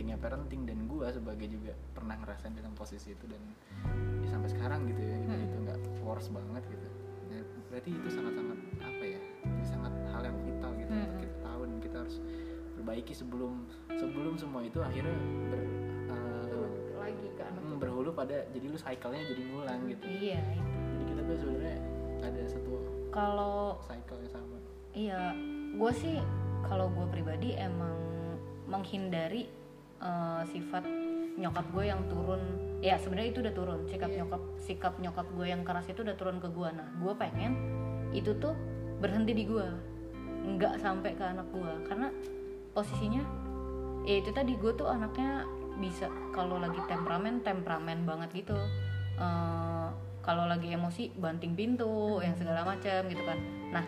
pentingnya 0.00 0.16
parenting 0.16 0.64
dan 0.64 0.88
gue 0.88 1.06
sebagai 1.12 1.44
juga 1.44 1.76
pernah 1.92 2.16
ngerasain 2.16 2.56
dalam 2.56 2.72
posisi 2.72 3.12
itu 3.12 3.20
dan 3.28 3.36
ya 4.24 4.32
sampai 4.32 4.48
sekarang 4.48 4.88
gitu 4.88 4.96
ya 4.96 5.12
Hmm. 5.20 5.44
itu 5.44 5.56
nggak 5.60 5.76
worse 6.00 6.32
banget 6.32 6.64
gitu. 6.72 6.88
Ya, 7.28 7.44
berarti 7.68 7.90
itu 7.92 8.08
sangat-sangat 8.08 8.58
apa 8.80 9.04
ya 9.04 9.20
itu 9.44 9.64
sangat 9.68 9.92
hal 10.08 10.22
yang 10.24 10.40
vital 10.40 10.72
gitu 10.72 10.88
Hmm. 10.88 11.04
untuk 11.04 11.18
kita 11.20 11.36
tahu 11.44 11.60
dan 11.68 11.78
kita 11.84 11.96
harus 12.00 12.16
perbaiki 12.72 13.12
sebelum 13.12 13.52
sebelum 13.92 14.34
semua 14.34 14.64
itu 14.64 14.80
akhirnya 14.80 15.12
ber, 15.52 15.60
eh, 15.60 16.42
Turun 16.48 16.72
lagi 16.96 17.26
ke 17.36 17.42
anak 17.44 17.60
hmm, 17.60 17.76
berhulu 17.76 18.10
pada 18.16 18.36
jadi 18.48 18.66
lu 18.66 18.78
cycle-nya 18.80 19.20
jadi 19.28 19.42
ngulang 19.52 19.80
gitu. 19.84 20.04
Iya 20.08 20.40
itu. 20.48 20.64
Jadi 20.64 21.04
kita 21.04 21.20
tuh 21.20 21.36
sebenarnya 21.36 21.76
ada 22.24 22.42
satu 22.48 22.72
kalau 23.12 23.76
cycle 23.84 24.16
yang 24.16 24.32
sama. 24.32 24.56
iya 24.96 25.36
gue 25.76 25.92
sih 25.92 26.16
kalau 26.64 26.88
gue 26.88 27.04
pribadi 27.06 27.52
emang 27.52 28.00
menghindari 28.64 29.59
eh, 30.00 30.42
sifat 30.48 30.84
nyokap 31.38 31.66
gue 31.72 31.84
yang 31.88 32.02
turun. 32.08 32.40
Ya 32.80 32.96
sebenarnya 32.96 33.30
itu 33.32 33.40
udah 33.44 33.54
turun. 33.54 33.80
Sikap 33.88 34.10
Iya. 34.12 34.24
nyokap 34.24 34.42
sikap 34.60 34.94
nyokap 35.00 35.26
gue 35.36 35.46
yang 35.48 35.62
keras 35.64 35.88
itu 35.88 36.00
udah 36.04 36.16
turun 36.16 36.40
ke 36.40 36.48
gue 36.52 36.68
nah 36.72 36.88
gue 37.00 37.12
pengen 37.16 37.52
itu 38.10 38.34
tuh 38.38 38.52
berhenti 39.00 39.32
di 39.32 39.44
gue 39.48 39.66
nggak 40.40 40.80
sampai 40.80 41.14
ke 41.14 41.24
anak 41.24 41.46
gue 41.52 41.72
karena 41.86 42.08
posisinya 42.72 43.22
ya 44.08 44.20
itu 44.24 44.30
tadi 44.32 44.56
gue 44.56 44.72
tuh 44.72 44.88
anaknya 44.88 45.44
bisa 45.80 46.08
kalau 46.36 46.60
lagi 46.60 46.80
temperamen 46.88 47.40
temperamen 47.40 48.04
banget 48.04 48.44
gitu. 48.44 48.56
Eh, 49.20 49.88
kalau 50.20 50.44
lagi 50.44 50.68
emosi 50.72 51.16
banting 51.16 51.56
pintu 51.56 52.20
yang 52.20 52.36
segala 52.36 52.64
macam 52.64 53.00
gitu 53.08 53.22
kan. 53.24 53.38
Nah 53.72 53.84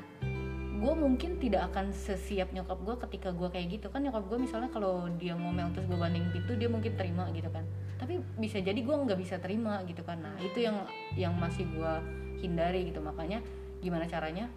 gue 0.82 0.94
mungkin 0.98 1.38
tidak 1.38 1.70
akan 1.70 1.94
sesiap 1.94 2.50
nyokap 2.50 2.74
gue 2.82 2.96
ketika 3.06 3.30
gue 3.30 3.46
kayak 3.54 3.78
gitu. 3.78 3.86
Kan 3.94 4.02
nyokap 4.02 4.26
gue 4.26 4.38
misalnya 4.42 4.66
kalau 4.74 5.06
dia 5.14 5.38
ngomel 5.38 5.70
terus 5.70 5.86
gue 5.86 5.94
banding 5.94 6.26
pintu 6.34 6.58
dia 6.58 6.66
mungkin 6.66 6.98
terima 6.98 7.30
gitu 7.30 7.46
kan. 7.54 7.62
Tapi 8.02 8.18
bisa 8.34 8.58
jadi 8.58 8.74
gue 8.74 8.90
nggak 8.90 9.14
bisa 9.14 9.38
terima 9.38 9.78
gitu 9.86 10.02
kan. 10.02 10.18
Nah 10.18 10.34
itu 10.42 10.58
yang 10.58 10.82
yang 11.14 11.30
masih 11.38 11.70
gue 11.70 11.92
hindari 12.42 12.90
gitu. 12.90 12.98
Makanya 12.98 13.38
gimana 13.78 14.10
caranya? 14.10 14.50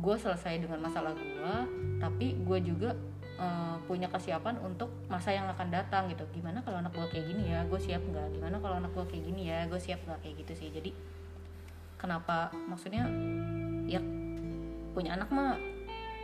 Gue 0.00 0.16
selesai 0.16 0.56
dengan 0.56 0.80
masalah 0.80 1.12
gue 1.12 1.52
tapi 2.00 2.40
gue 2.40 2.58
juga 2.64 2.96
eh, 3.36 3.76
punya 3.84 4.08
kesiapan 4.08 4.56
untuk 4.64 4.88
masa 5.12 5.36
yang 5.36 5.52
akan 5.52 5.68
datang 5.68 6.08
gitu. 6.08 6.24
Gimana 6.32 6.64
kalau 6.64 6.80
anak 6.80 6.96
gue 6.96 7.06
kayak 7.12 7.28
gini 7.28 7.52
ya? 7.52 7.68
Gue 7.68 7.76
siap 7.76 8.00
nggak? 8.00 8.40
Gimana 8.40 8.56
kalau 8.56 8.80
anak 8.80 8.96
gue 8.96 9.04
kayak 9.04 9.24
gini 9.28 9.52
ya? 9.52 9.68
Gue 9.68 9.76
siap 9.76 10.00
nggak 10.08 10.24
kayak 10.24 10.34
gitu 10.48 10.52
sih? 10.64 10.68
Jadi 10.72 10.96
kenapa? 12.00 12.48
Maksudnya 12.56 13.04
ya 13.84 14.00
punya 14.90 15.14
anak 15.14 15.28
mah 15.28 15.56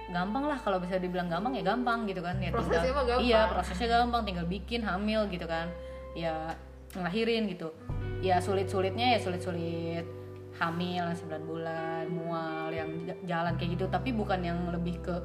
gampang 0.07 0.45
lah. 0.45 0.59
Kalau 0.59 0.79
bisa 0.79 0.97
dibilang 0.97 1.27
gampang 1.27 1.53
ya 1.53 1.63
gampang 1.63 2.05
gitu 2.05 2.21
kan. 2.21 2.37
Ya 2.39 2.51
Prosesnya 2.51 2.81
tinggal- 2.83 2.95
mah 2.95 3.05
gampang. 3.07 3.25
iya 3.25 3.41
prosesnya 3.47 3.89
gampang. 3.91 4.23
Tinggal 4.25 4.47
bikin 4.47 4.81
hamil 4.81 5.21
gitu 5.29 5.47
kan. 5.47 5.67
Ya 6.13 6.55
ngelahirin 6.93 7.49
gitu. 7.49 7.73
Ya 8.21 8.39
sulit 8.39 8.67
sulitnya 8.67 9.15
ya 9.15 9.19
sulit 9.19 9.41
sulit 9.41 10.07
hamil 10.55 11.03
9 11.11 11.43
bulan 11.43 12.07
mual 12.07 12.71
yang 12.71 12.89
jalan 13.23 13.53
kayak 13.55 13.75
gitu. 13.75 13.85
Tapi 13.87 14.11
bukan 14.11 14.41
yang 14.41 14.59
lebih 14.71 15.01
ke 15.01 15.17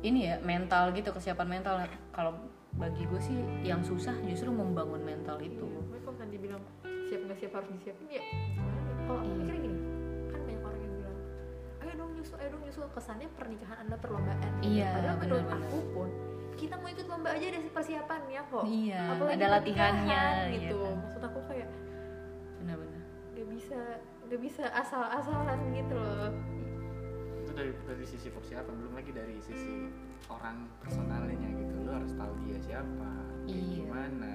ini 0.00 0.26
ya 0.26 0.38
mental 0.40 0.90
gitu 0.92 1.10
kesiapan 1.10 1.48
mental. 1.50 1.74
Kalau 2.10 2.32
bagi 2.70 3.02
gue 3.02 3.18
sih 3.18 3.34
yang 3.62 3.82
susah 3.82 4.14
justru 4.22 4.48
membangun 4.48 5.02
mental 5.02 5.36
itu. 5.38 5.66
Tapi 5.66 5.98
kalau 6.00 6.16
kan 6.16 6.28
dibilang 6.28 6.62
siap 7.04 7.20
nggak 7.24 7.38
siap 7.38 7.52
harus 7.52 7.68
disiapin 7.72 8.06
ya 8.08 8.14
ya? 8.14 8.22
Kalau 9.04 9.18
aku 9.18 9.26
Iya. 9.26 9.34
mikirnya 9.34 9.60
gini, 9.60 9.77
nyusul, 12.18 12.36
ayo 12.36 12.48
dong 12.50 12.62
nyusul. 12.62 12.86
Kesannya 12.90 13.28
pernikahan 13.32 13.78
anda 13.80 13.96
perlombaan. 13.96 14.50
Iya, 14.60 14.90
Padahal 14.92 15.16
menurut 15.16 15.46
benar-benar. 15.46 15.68
aku 15.68 15.78
pun 15.92 16.08
kita 16.52 16.74
mau 16.74 16.88
ikut 16.88 17.06
lomba 17.06 17.28
aja 17.30 17.44
ada 17.46 17.60
persiapannya 17.70 18.40
kok. 18.44 18.64
Iya, 18.66 19.02
Apalagi 19.08 19.36
ada 19.36 19.48
latihannya, 19.54 20.22
iya 20.44 20.58
gitu. 20.58 20.76
kan. 20.76 20.94
Maksud 21.00 21.22
aku 21.24 21.40
kayak 21.46 21.68
benar-benar 22.58 23.02
nggak 23.30 23.46
bisa 23.48 23.78
nggak 24.26 24.40
bisa 24.42 24.64
asal-asalan 24.68 25.58
gitu 25.72 25.94
loh. 25.94 26.30
itu 27.38 27.50
dari 27.54 27.70
dari 27.86 28.04
sisi 28.04 28.28
persiapan 28.28 28.74
belum 28.76 28.92
lagi 28.92 29.10
dari 29.10 29.38
sisi 29.38 29.86
orang 30.26 30.66
personalnya 30.78 31.48
gitu 31.48 31.74
lo 31.80 31.94
harus 31.94 32.12
tahu 32.12 32.34
dia 32.42 32.58
siapa 32.60 33.08
kayak 33.40 33.46
Iya. 33.48 33.78
gimana 33.78 34.32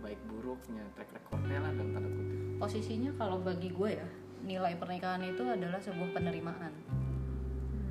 baik 0.00 0.16
buruknya 0.24 0.86
track 0.94 1.10
recordnya 1.12 1.58
lah 1.60 1.70
dalam 1.72 1.90
tanda 1.92 2.08
kutip 2.08 2.38
posisinya 2.56 3.10
kalau 3.12 3.36
bagi 3.36 3.68
gue 3.68 3.90
ya 3.92 4.08
nilai 4.42 4.74
pernikahan 4.76 5.22
itu 5.22 5.42
adalah 5.46 5.78
sebuah 5.78 6.10
penerimaan. 6.14 6.72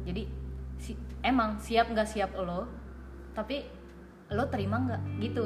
Jadi 0.05 0.23
si, 0.81 0.97
emang 1.23 1.57
siap 1.61 1.91
nggak 1.91 2.09
siap 2.09 2.31
lo 2.35 2.67
tapi 3.31 3.63
lo 4.31 4.47
terima 4.51 4.79
nggak? 4.79 5.01
Gitu 5.23 5.45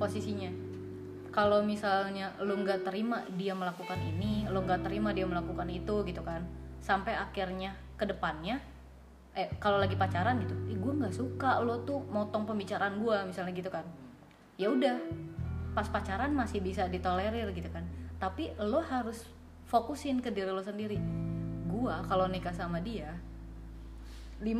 posisinya. 0.00 0.50
Kalau 1.32 1.60
misalnya 1.60 2.32
lo 2.40 2.56
nggak 2.56 2.88
terima 2.88 3.20
dia 3.36 3.52
melakukan 3.52 4.00
ini 4.00 4.48
lo 4.48 4.64
nggak 4.64 4.88
terima 4.88 5.12
dia 5.12 5.28
melakukan 5.28 5.68
itu 5.68 6.04
gitu 6.08 6.22
kan. 6.24 6.44
Sampai 6.80 7.12
akhirnya 7.16 7.76
ke 7.96 8.08
depannya 8.08 8.60
eh 9.36 9.52
kalau 9.60 9.76
lagi 9.76 10.00
pacaran 10.00 10.40
gitu 10.40 10.56
ih 10.72 10.80
gue 10.80 10.92
nggak 10.96 11.12
suka 11.12 11.60
lo 11.60 11.84
tuh 11.84 12.00
motong 12.08 12.48
pembicaraan 12.48 12.96
gue 12.96 13.16
misalnya 13.28 13.52
gitu 13.52 13.68
kan. 13.68 13.84
Ya 14.56 14.72
udah 14.72 14.96
pas 15.76 15.92
pacaran 15.92 16.32
masih 16.32 16.64
bisa 16.64 16.88
ditolerir 16.88 17.52
gitu 17.52 17.68
kan. 17.68 17.84
Tapi 18.16 18.56
lo 18.56 18.80
harus 18.80 19.28
fokusin 19.66 20.22
ke 20.22 20.30
diri 20.30 20.50
lo 20.50 20.62
sendiri. 20.62 20.98
Gua 21.66 22.02
kalau 22.06 22.30
nikah 22.30 22.54
sama 22.54 22.78
dia 22.78 23.18
50 24.36 24.52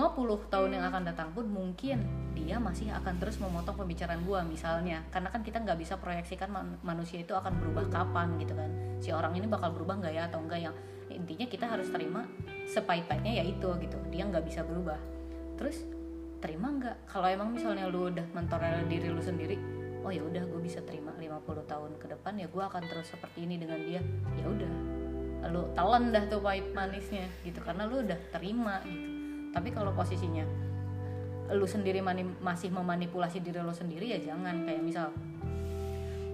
tahun 0.48 0.72
yang 0.72 0.88
akan 0.88 1.04
datang 1.04 1.28
pun 1.36 1.44
mungkin 1.52 2.00
dia 2.32 2.56
masih 2.56 2.88
akan 2.96 3.20
terus 3.20 3.36
memotong 3.36 3.76
pembicaraan 3.76 4.24
gua 4.24 4.40
misalnya. 4.40 5.04
Karena 5.12 5.28
kan 5.28 5.44
kita 5.44 5.60
nggak 5.60 5.76
bisa 5.76 6.00
proyeksikan 6.00 6.48
man- 6.48 6.80
manusia 6.80 7.20
itu 7.20 7.36
akan 7.36 7.60
berubah 7.60 7.84
kapan 7.92 8.40
gitu 8.40 8.56
kan. 8.56 8.70
Si 9.04 9.12
orang 9.12 9.36
ini 9.36 9.44
bakal 9.44 9.76
berubah 9.76 10.00
nggak 10.00 10.14
ya 10.16 10.22
atau 10.32 10.40
enggak 10.40 10.60
yang 10.64 10.74
intinya 11.12 11.46
kita 11.46 11.68
harus 11.68 11.86
terima 11.92 12.24
sepahit-pahitnya 12.66 13.40
ya 13.40 13.44
itu 13.44 13.68
gitu. 13.84 13.98
Dia 14.08 14.24
nggak 14.24 14.44
bisa 14.48 14.64
berubah. 14.64 14.96
Terus 15.60 15.84
terima 16.40 16.72
nggak? 16.72 17.12
Kalau 17.12 17.28
emang 17.28 17.52
misalnya 17.52 17.84
lu 17.84 18.08
udah 18.08 18.24
mentolerir 18.32 18.88
diri 18.88 19.08
lu 19.12 19.20
sendiri 19.20 19.76
oh 20.06 20.14
ya 20.14 20.22
udah 20.22 20.46
gue 20.46 20.60
bisa 20.62 20.78
terima 20.86 21.10
50 21.18 21.66
tahun 21.66 21.98
ke 21.98 22.06
depan 22.14 22.38
ya 22.38 22.46
gue 22.46 22.62
akan 22.62 22.82
terus 22.86 23.10
seperti 23.10 23.42
ini 23.42 23.58
dengan 23.58 23.82
dia. 23.82 23.98
Ya 24.38 24.46
udah 24.46 24.72
lu 25.50 25.70
telan 25.74 26.10
dah 26.10 26.24
tuh 26.26 26.40
pahit 26.42 26.70
manisnya 26.72 27.26
gitu 27.42 27.58
karena 27.62 27.86
lu 27.86 28.02
udah 28.02 28.18
terima 28.34 28.82
gitu. 28.86 29.08
Tapi 29.54 29.68
kalau 29.72 29.92
posisinya 29.96 30.44
lu 31.54 31.64
sendiri 31.64 32.02
mani- 32.02 32.36
masih 32.42 32.74
memanipulasi 32.74 33.40
diri 33.40 33.62
lu 33.62 33.72
sendiri 33.72 34.12
ya 34.12 34.18
jangan. 34.20 34.66
Kayak 34.66 34.82
misal 34.82 35.08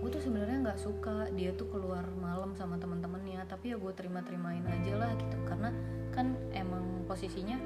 gue 0.02 0.11
tuh 0.11 0.19
sebenarnya 0.19 0.66
nggak 0.66 0.81
suka 0.83 1.31
dia 1.38 1.54
tuh 1.54 1.71
keluar 1.71 2.02
malam 2.19 2.59
sama 2.59 2.75
teman-temannya 2.75 3.47
tapi 3.47 3.71
ya 3.71 3.76
gue 3.78 3.92
terima-terimain 3.95 4.64
aja 4.66 4.92
lah 4.99 5.11
gitu. 5.14 5.37
Karena 5.47 5.71
kan 6.11 6.35
emang 6.52 7.07
posisinya 7.09 7.57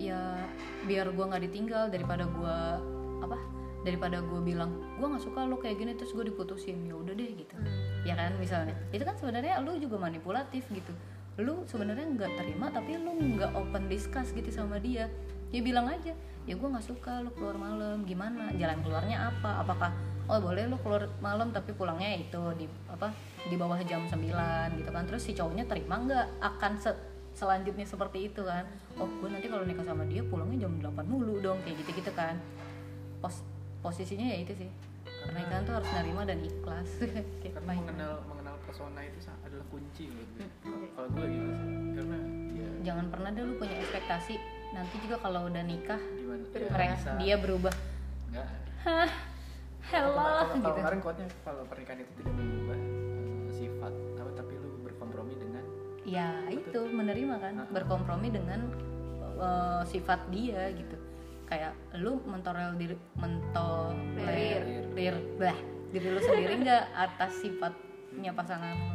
ya 0.00 0.48
biar 0.88 1.12
gue 1.12 1.24
nggak 1.24 1.44
ditinggal 1.50 1.92
daripada 1.92 2.24
gue 2.24 2.56
apa 3.20 3.36
daripada 3.84 4.20
gue 4.24 4.40
bilang 4.40 4.72
gue 4.96 5.06
nggak 5.08 5.24
suka 5.24 5.44
lo 5.44 5.60
kayak 5.60 5.76
gini 5.80 5.92
terus 5.96 6.12
gue 6.12 6.24
diputusin 6.28 6.84
ya 6.88 6.96
udah 6.96 7.12
deh 7.16 7.30
gitu 7.36 7.56
ya 8.02 8.14
kan 8.16 8.32
misalnya. 8.40 8.74
Itu 8.90 9.02
kan 9.04 9.16
sebenarnya 9.16 9.60
lu 9.60 9.76
juga 9.76 10.00
manipulatif 10.00 10.64
gitu. 10.72 10.92
Lu 11.40 11.64
sebenarnya 11.64 12.04
nggak 12.04 12.32
terima 12.36 12.68
tapi 12.72 12.96
lu 12.96 13.12
nggak 13.16 13.52
open 13.56 13.88
discuss 13.88 14.32
gitu 14.32 14.48
sama 14.52 14.80
dia. 14.80 15.08
Ya 15.50 15.60
bilang 15.60 15.90
aja 15.90 16.14
ya 16.48 16.54
gue 16.56 16.68
nggak 16.68 16.86
suka 16.86 17.20
lu 17.20 17.30
keluar 17.36 17.56
malam 17.56 18.04
gimana? 18.08 18.50
Jalan 18.56 18.80
keluarnya 18.80 19.30
apa? 19.32 19.60
Apakah 19.64 19.90
oh 20.30 20.38
boleh 20.38 20.70
lu 20.70 20.78
keluar 20.80 21.10
malam 21.18 21.50
tapi 21.50 21.74
pulangnya 21.74 22.14
itu 22.16 22.38
di 22.54 22.66
apa 22.86 23.10
di 23.50 23.56
bawah 23.58 23.78
jam 23.84 24.06
9 24.06 24.78
gitu 24.78 24.90
kan. 24.90 25.04
Terus 25.04 25.22
si 25.22 25.32
cowoknya 25.36 25.66
terima 25.66 26.00
nggak 26.00 26.26
akan 26.40 26.72
se- 26.80 27.02
selanjutnya 27.34 27.84
seperti 27.84 28.30
itu 28.32 28.42
kan? 28.42 28.64
Oh 28.96 29.08
gue 29.08 29.28
nanti 29.28 29.46
kalau 29.50 29.64
nikah 29.66 29.84
sama 29.84 30.06
dia 30.06 30.22
pulangnya 30.24 30.66
jam 30.66 30.72
8 30.80 31.04
mulu 31.06 31.40
dong 31.42 31.58
kayak 31.66 31.82
gitu 31.84 32.00
gitu 32.02 32.12
kan. 32.14 32.38
Pos 33.20 33.44
posisinya 33.80 34.28
ya 34.28 34.44
itu 34.44 34.52
sih 34.52 34.89
pernikahan 35.30 35.62
tuh 35.62 35.74
harus 35.78 35.90
nerima 35.94 36.22
dan 36.26 36.38
ikhlas. 36.42 36.90
Karena 37.54 37.72
mengenal 37.78 38.12
mengenal 38.26 38.56
persona 38.66 39.00
itu 39.06 39.18
adalah 39.46 39.66
kunci 39.70 40.02
gue. 40.10 40.26
Hmm. 40.42 40.90
kalau 40.98 41.08
gue 41.14 41.26
sih? 41.30 41.42
Karena 41.94 42.18
ya 42.50 42.68
jangan 42.90 43.06
pernah 43.14 43.28
deh 43.30 43.42
lu 43.46 43.54
punya 43.54 43.76
ekspektasi. 43.78 44.34
Nanti 44.74 44.96
juga 45.06 45.16
kalau 45.22 45.46
udah 45.46 45.62
nikah 45.62 46.00
gimana? 46.18 46.42
Ya, 46.50 46.68
mereka 46.70 46.94
bisa. 46.98 47.10
dia 47.22 47.34
berubah. 47.38 47.74
Enggak 48.30 48.46
hello. 49.90 50.14
kalau, 50.14 50.46
kalau 50.46 50.54
gitu. 50.54 50.70
kemarin 50.78 50.98
quote-nya 51.02 51.28
kalau 51.42 51.62
pernikahan 51.66 51.98
itu 52.04 52.12
tidak 52.22 52.34
mengubah 52.36 52.78
eh, 52.78 53.46
sifat 53.58 53.92
apa 54.20 54.30
tapi 54.38 54.52
lu 54.56 54.70
berkompromi 54.86 55.34
dengan 55.36 55.64
ya 56.06 56.28
itu 56.52 56.80
menerima 56.90 57.34
kan. 57.40 57.52
Berkompromi 57.72 58.28
dengan 58.30 58.60
uh, 59.40 59.82
sifat 59.88 60.20
dia 60.30 60.70
gitu 60.74 60.96
kayak 61.50 61.74
lu 61.98 62.22
mentorel 62.22 62.78
diri 62.78 62.94
mentolerir 63.18 64.86
Tolerir. 64.94 65.16
bah 65.34 65.58
diri 65.90 66.08
lu 66.14 66.20
sendiri 66.22 66.54
nggak 66.62 66.84
atas 66.94 67.42
sifatnya 67.42 68.30
pasangan 68.30 68.78
lu? 68.78 68.88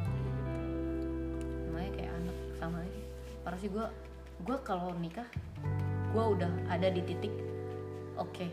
Namanya 1.68 1.92
kayak 2.00 2.12
anak 2.16 2.38
sama 2.56 2.80
aja 2.80 3.02
parah 3.44 3.60
sih 3.60 3.68
gue 3.68 3.86
gue 4.48 4.58
kalau 4.64 4.96
nikah 4.96 5.28
gue 6.16 6.24
udah 6.24 6.50
ada 6.72 6.88
di 6.88 7.04
titik 7.04 7.36
oke 8.16 8.48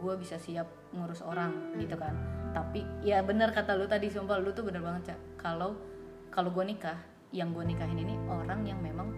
gue 0.00 0.14
bisa 0.16 0.36
siap 0.40 0.68
ngurus 0.96 1.20
orang 1.24 1.76
gitu 1.76 1.96
kan. 1.96 2.16
Tapi 2.56 2.82
ya 3.04 3.20
benar 3.24 3.52
kata 3.52 3.76
lu 3.76 3.84
tadi 3.88 4.08
sumpah 4.08 4.40
lu 4.40 4.50
tuh 4.52 4.64
bener 4.64 4.80
banget 4.80 5.12
cak. 5.12 5.20
Kalau 5.40 5.76
kalau 6.32 6.50
gue 6.52 6.64
nikah 6.64 6.96
yang 7.30 7.52
gue 7.54 7.62
nikahin 7.62 8.00
ini 8.00 8.16
orang 8.26 8.64
yang 8.66 8.80
memang 8.82 9.12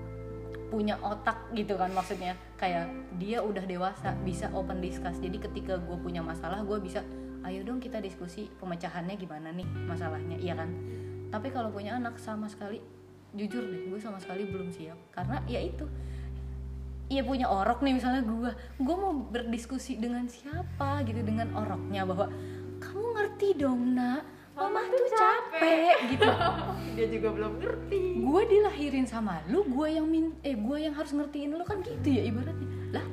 punya 0.73 0.97
otak 1.05 1.53
gitu 1.53 1.77
kan 1.77 1.93
maksudnya. 1.93 2.33
Kayak 2.57 2.89
dia 3.21 3.45
udah 3.45 3.69
dewasa 3.69 4.17
bisa 4.25 4.49
open 4.57 4.81
discuss. 4.81 5.21
Jadi 5.21 5.37
ketika 5.37 5.77
gue 5.77 5.97
punya 6.01 6.25
masalah 6.25 6.65
gue 6.65 6.81
bisa 6.81 7.05
ayo 7.45 7.61
dong 7.61 7.83
kita 7.83 8.01
diskusi 8.01 8.49
pemecahannya 8.57 9.21
gimana 9.21 9.53
nih 9.53 9.69
masalahnya 9.85 10.41
iya 10.41 10.57
kan? 10.57 10.73
Tapi 11.29 11.53
kalau 11.53 11.69
punya 11.69 12.01
anak 12.01 12.17
sama 12.17 12.49
sekali 12.49 12.81
jujur 13.37 13.61
deh 13.69 13.93
gue 13.93 14.01
sama 14.01 14.17
sekali 14.17 14.49
belum 14.49 14.73
siap. 14.73 14.97
Karena 15.13 15.45
ya 15.45 15.61
itu 15.61 15.85
iya 17.13 17.21
punya 17.21 17.53
orok 17.53 17.85
nih 17.85 18.01
misalnya 18.01 18.25
gue 18.25 18.51
gue 18.81 18.97
mau 18.97 19.13
berdiskusi 19.13 20.01
dengan 20.01 20.25
siapa 20.33 21.05
gitu 21.05 21.21
dengan 21.21 21.53
oroknya 21.53 22.09
bahwa 22.09 22.33
kamu 22.81 23.07
ngerti 23.21 23.49
dong 23.61 23.93
nak 23.93 24.25
mama 24.53 24.81
tuh 24.85 25.09
capek 25.17 25.97
gitu. 26.13 26.29
Dia 26.97 27.07
juga 27.09 27.29
belum 27.33 27.53
ngerti. 27.61 28.03
Gue 28.21 28.43
dilahirin 28.49 29.07
sama 29.09 29.41
lu 29.49 29.65
gue 29.65 29.89
yang 29.97 30.07
min 30.07 30.37
eh 30.45 30.53
gue 30.53 30.77
yang 30.77 30.93
harus 30.93 31.17
ngertiin 31.17 31.57
lu 31.57 31.65
kan 31.65 31.81
gitu 31.81 32.09
ya 32.09 32.23
ibaratnya. 32.29 32.69
Lah 32.93 33.07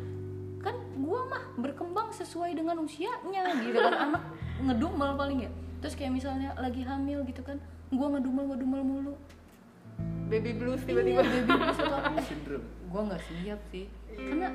kan 0.59 0.75
gue 0.75 1.19
mah 1.31 1.43
berkembang 1.59 2.11
sesuai 2.11 2.59
dengan 2.59 2.83
usianya 2.83 3.55
gitu 3.63 3.77
kan. 3.79 3.93
Anak 4.11 4.23
ngedumel 4.59 5.11
paling 5.15 5.39
ya. 5.47 5.51
Terus 5.79 5.95
kayak 5.95 6.11
misalnya 6.11 6.51
lagi 6.59 6.83
hamil 6.83 7.23
gitu 7.23 7.39
kan 7.43 7.57
gue 7.89 8.07
ngedumel 8.07 8.45
ngedumel 8.51 8.81
mulu. 8.83 9.13
Baby 10.29 10.53
blues 10.59 10.83
tiba 10.85 11.01
tiba-tiba. 11.01 11.25
baby 11.25 11.57
blues 11.57 11.79
atau 11.79 11.97
apa? 11.97 12.21
Sindrom 12.27 12.63
gue 12.63 13.01
nggak 13.07 13.21
siap 13.23 13.59
sih. 13.71 13.85
Karena 14.13 14.51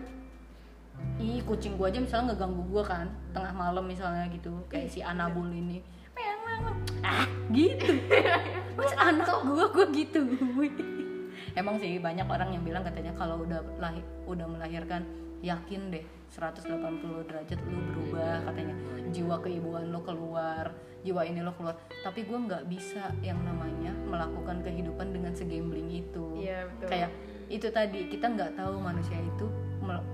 ih 1.19 1.43
kucing 1.43 1.75
gue 1.75 1.87
aja 1.91 1.99
misalnya 1.99 2.37
ngeganggu 2.37 2.63
gue 2.71 2.83
kan 2.87 3.11
tengah 3.35 3.51
malam 3.51 3.83
misalnya 3.83 4.31
gitu 4.31 4.63
kayak 4.71 4.87
si 4.87 5.03
Anabul 5.03 5.51
ini 5.51 5.83
meong, 6.15 6.41
meong, 6.47 6.63
meong. 6.65 6.79
ah 7.05 7.27
gitu. 7.51 7.91
Mas 8.79 8.95
anak 8.99 9.29
gue 9.45 9.65
gue 9.71 9.87
gitu. 9.95 10.21
Emang 11.61 11.79
sih 11.79 12.03
banyak 12.03 12.27
orang 12.27 12.51
yang 12.51 12.63
bilang 12.67 12.83
katanya 12.83 13.15
kalau 13.15 13.47
udah 13.47 13.63
lahir 13.79 14.03
udah 14.27 14.47
melahirkan 14.51 15.07
yakin 15.45 15.93
deh 15.93 16.03
180 16.35 17.29
derajat 17.31 17.59
lu 17.69 17.79
berubah 17.95 18.47
katanya. 18.51 18.75
Jiwa 19.15 19.37
keibuan 19.39 19.95
lo 19.95 20.03
keluar 20.03 20.75
jiwa 21.05 21.23
ini 21.29 21.45
lo 21.45 21.53
keluar. 21.55 21.77
Tapi 22.01 22.25
gue 22.25 22.39
nggak 22.49 22.65
bisa 22.67 23.13
yang 23.21 23.39
namanya 23.45 23.93
melakukan 24.09 24.65
kehidupan 24.65 25.13
dengan 25.13 25.37
segambling 25.37 25.93
itu. 25.93 26.41
Iya, 26.41 26.67
betul. 26.73 26.89
kayak 26.89 27.11
itu 27.53 27.69
tadi 27.69 28.09
kita 28.09 28.27
nggak 28.33 28.57
tahu 28.57 28.81
manusia 28.81 29.21
itu 29.21 29.47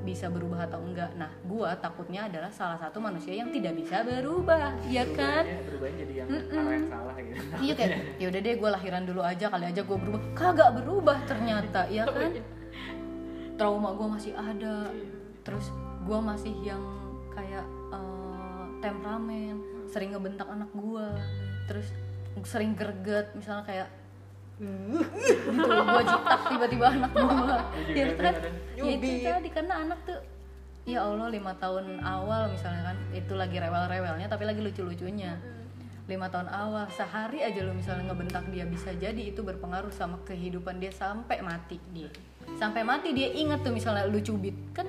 bisa 0.03 0.27
berubah 0.29 0.67
atau 0.69 0.81
enggak. 0.83 1.15
Nah 1.17 1.31
gue 1.45 1.69
takutnya 1.81 2.27
adalah 2.27 2.51
salah 2.53 2.77
satu 2.77 2.99
manusia 3.01 3.33
yang 3.33 3.49
tidak 3.55 3.77
bisa 3.79 4.03
berubah 4.03 4.77
ya 4.89 5.05
kan? 5.15 5.45
berubahnya, 5.47 5.65
berubahnya 5.69 5.97
jadi 6.05 6.15
yang 6.25 6.29
salah 6.89 7.17
gitu. 7.21 7.41
Iya 7.61 7.73
kayak 7.79 7.91
ya 8.21 8.27
udah 8.29 8.41
deh 8.41 8.55
gue 8.59 8.71
lahiran 8.71 9.03
dulu 9.07 9.21
aja 9.25 9.47
kali 9.49 9.65
aja 9.69 9.81
gue 9.85 9.99
berubah. 9.99 10.21
Kagak 10.37 10.71
berubah 10.81 11.19
ternyata 11.25 11.81
ya 11.89 12.05
kan? 12.09 12.33
trauma 13.57 13.93
gue 13.93 14.09
masih 14.09 14.33
ada. 14.37 14.89
Terus 15.45 15.67
gue 16.05 16.19
masih 16.19 16.55
yang 16.65 16.83
kayak 17.33 17.65
eh, 17.93 18.65
temperamen 18.81 19.57
sering 19.91 20.15
ngebentak 20.15 20.47
anak 20.47 20.71
gue 20.73 21.07
terus 21.67 21.91
sering 22.47 22.73
greget 22.79 23.31
misalnya 23.35 23.67
kayak 23.67 23.89
gitu 24.61 25.69
gue 25.73 26.03
jitak 26.05 26.41
tiba-tiba 26.53 26.87
anak 26.93 27.11
gue 27.17 27.57
ya 27.97 28.07
kan 28.13 28.35
ya 28.77 28.83
itu 28.93 29.09
tadi 29.25 29.49
karena 29.49 29.75
anak 29.89 29.99
tuh. 30.05 30.21
Ya 30.89 31.05
Allah 31.05 31.29
lima 31.29 31.53
tahun 31.61 32.01
awal 32.01 32.57
misalnya 32.57 32.93
kan 32.93 32.97
itu 33.13 33.37
lagi 33.37 33.61
rewel-rewelnya 33.61 34.27
tapi 34.33 34.49
lagi 34.49 34.65
lucu-lucunya. 34.65 35.37
Lima 36.09 36.27
tahun 36.33 36.49
awal 36.51 36.89
sehari 36.91 37.45
aja 37.45 37.63
lo 37.63 37.77
misalnya 37.77 38.11
ngebentak 38.11 38.49
dia 38.49 38.65
bisa 38.65 38.91
jadi 38.97 39.31
itu 39.31 39.45
berpengaruh 39.45 39.93
sama 39.93 40.19
kehidupan 40.25 40.81
dia 40.81 40.91
sampai 40.91 41.45
mati 41.45 41.77
dia. 41.93 42.09
Sampai 42.57 42.83
mati 42.83 43.13
dia 43.13 43.29
ingat 43.29 43.61
tuh 43.61 43.77
misalnya 43.77 44.09
lu 44.09 44.19
cubit 44.25 44.57
kan 44.73 44.89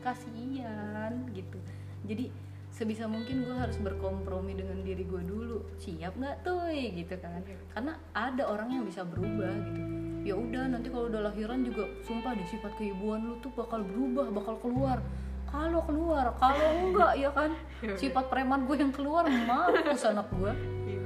kasihan 0.00 1.12
gitu. 1.36 1.60
Jadi 2.08 2.32
sebisa 2.76 3.08
mungkin 3.08 3.48
gue 3.48 3.56
harus 3.56 3.80
berkompromi 3.80 4.52
dengan 4.52 4.84
diri 4.84 5.00
gue 5.08 5.24
dulu. 5.24 5.64
Siap 5.80 6.12
nggak 6.20 6.44
tuh? 6.44 6.68
Gitu 6.68 7.16
kan. 7.16 7.40
Karena 7.72 7.96
ada 8.12 8.44
orang 8.44 8.68
yang 8.68 8.84
bisa 8.84 9.00
berubah 9.00 9.48
gitu. 9.72 9.80
Ya 10.28 10.34
udah 10.36 10.68
nanti 10.68 10.92
kalau 10.92 11.08
udah 11.08 11.32
lahiran 11.32 11.64
juga 11.64 11.88
sumpah 12.04 12.36
deh 12.36 12.44
sifat 12.44 12.76
keibuan 12.76 13.24
lu 13.24 13.40
tuh 13.40 13.48
bakal 13.56 13.80
berubah 13.80 14.28
bakal 14.28 14.60
keluar. 14.60 15.00
Kalau 15.48 15.80
keluar 15.88 16.36
kalau 16.36 16.68
enggak 16.84 17.12
ya 17.16 17.30
kan? 17.32 17.56
Sifat 18.02 18.28
preman 18.28 18.68
gue 18.68 18.76
yang 18.76 18.92
keluar 18.92 19.24
mampus 19.24 20.04
anak 20.04 20.28
gue 20.34 20.52
Iya. 20.90 21.05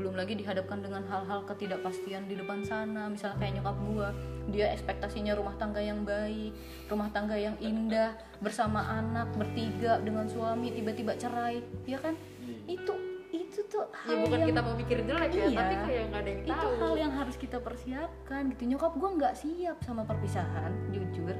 Belum 0.00 0.16
lagi 0.16 0.32
dihadapkan 0.32 0.80
dengan 0.80 1.04
hal-hal 1.04 1.44
ketidakpastian 1.44 2.24
di 2.24 2.34
depan 2.34 2.64
sana. 2.64 3.12
Misalnya 3.12 3.36
kayak 3.36 3.52
nyokap 3.60 3.76
gua 3.84 4.08
dia 4.48 4.72
ekspektasinya 4.72 5.36
rumah 5.36 5.54
tangga 5.60 5.78
yang 5.78 6.02
baik 6.02 6.56
rumah 6.88 7.12
tangga 7.12 7.36
yang 7.36 7.54
indah 7.60 8.16
bersama 8.40 8.80
anak 8.88 9.28
bertiga 9.36 10.00
dengan 10.00 10.24
suami 10.24 10.72
tiba-tiba 10.72 11.12
cerai. 11.14 11.60
Ya 11.84 12.00
kan? 12.00 12.16
Itu 12.64 12.96
itu 13.30 13.62
tuh 13.70 13.86
ya 14.10 14.18
hal 14.18 14.26
bukan 14.26 14.38
yang 14.42 14.50
kita 14.50 14.62
mau 14.64 14.74
mikir 14.74 14.96
jelek 15.06 15.30
ya 15.30 15.46
Iya. 15.46 15.54
tapi 15.54 15.74
kayak 15.86 16.04
nggak 16.10 16.18
ada 16.18 16.30
yang 16.34 16.42
itu 16.42 16.66
tahu. 16.66 16.74
hal 16.82 16.94
yang 16.98 17.12
harus 17.14 17.36
kita 17.38 17.58
persiapkan 17.62 18.42
gitu. 18.50 18.62
Nyokap 18.66 18.92
gua 18.98 19.10
nggak 19.14 19.34
siap 19.38 19.76
sama 19.86 20.02
perpisahan 20.02 20.72
jujur. 20.90 21.36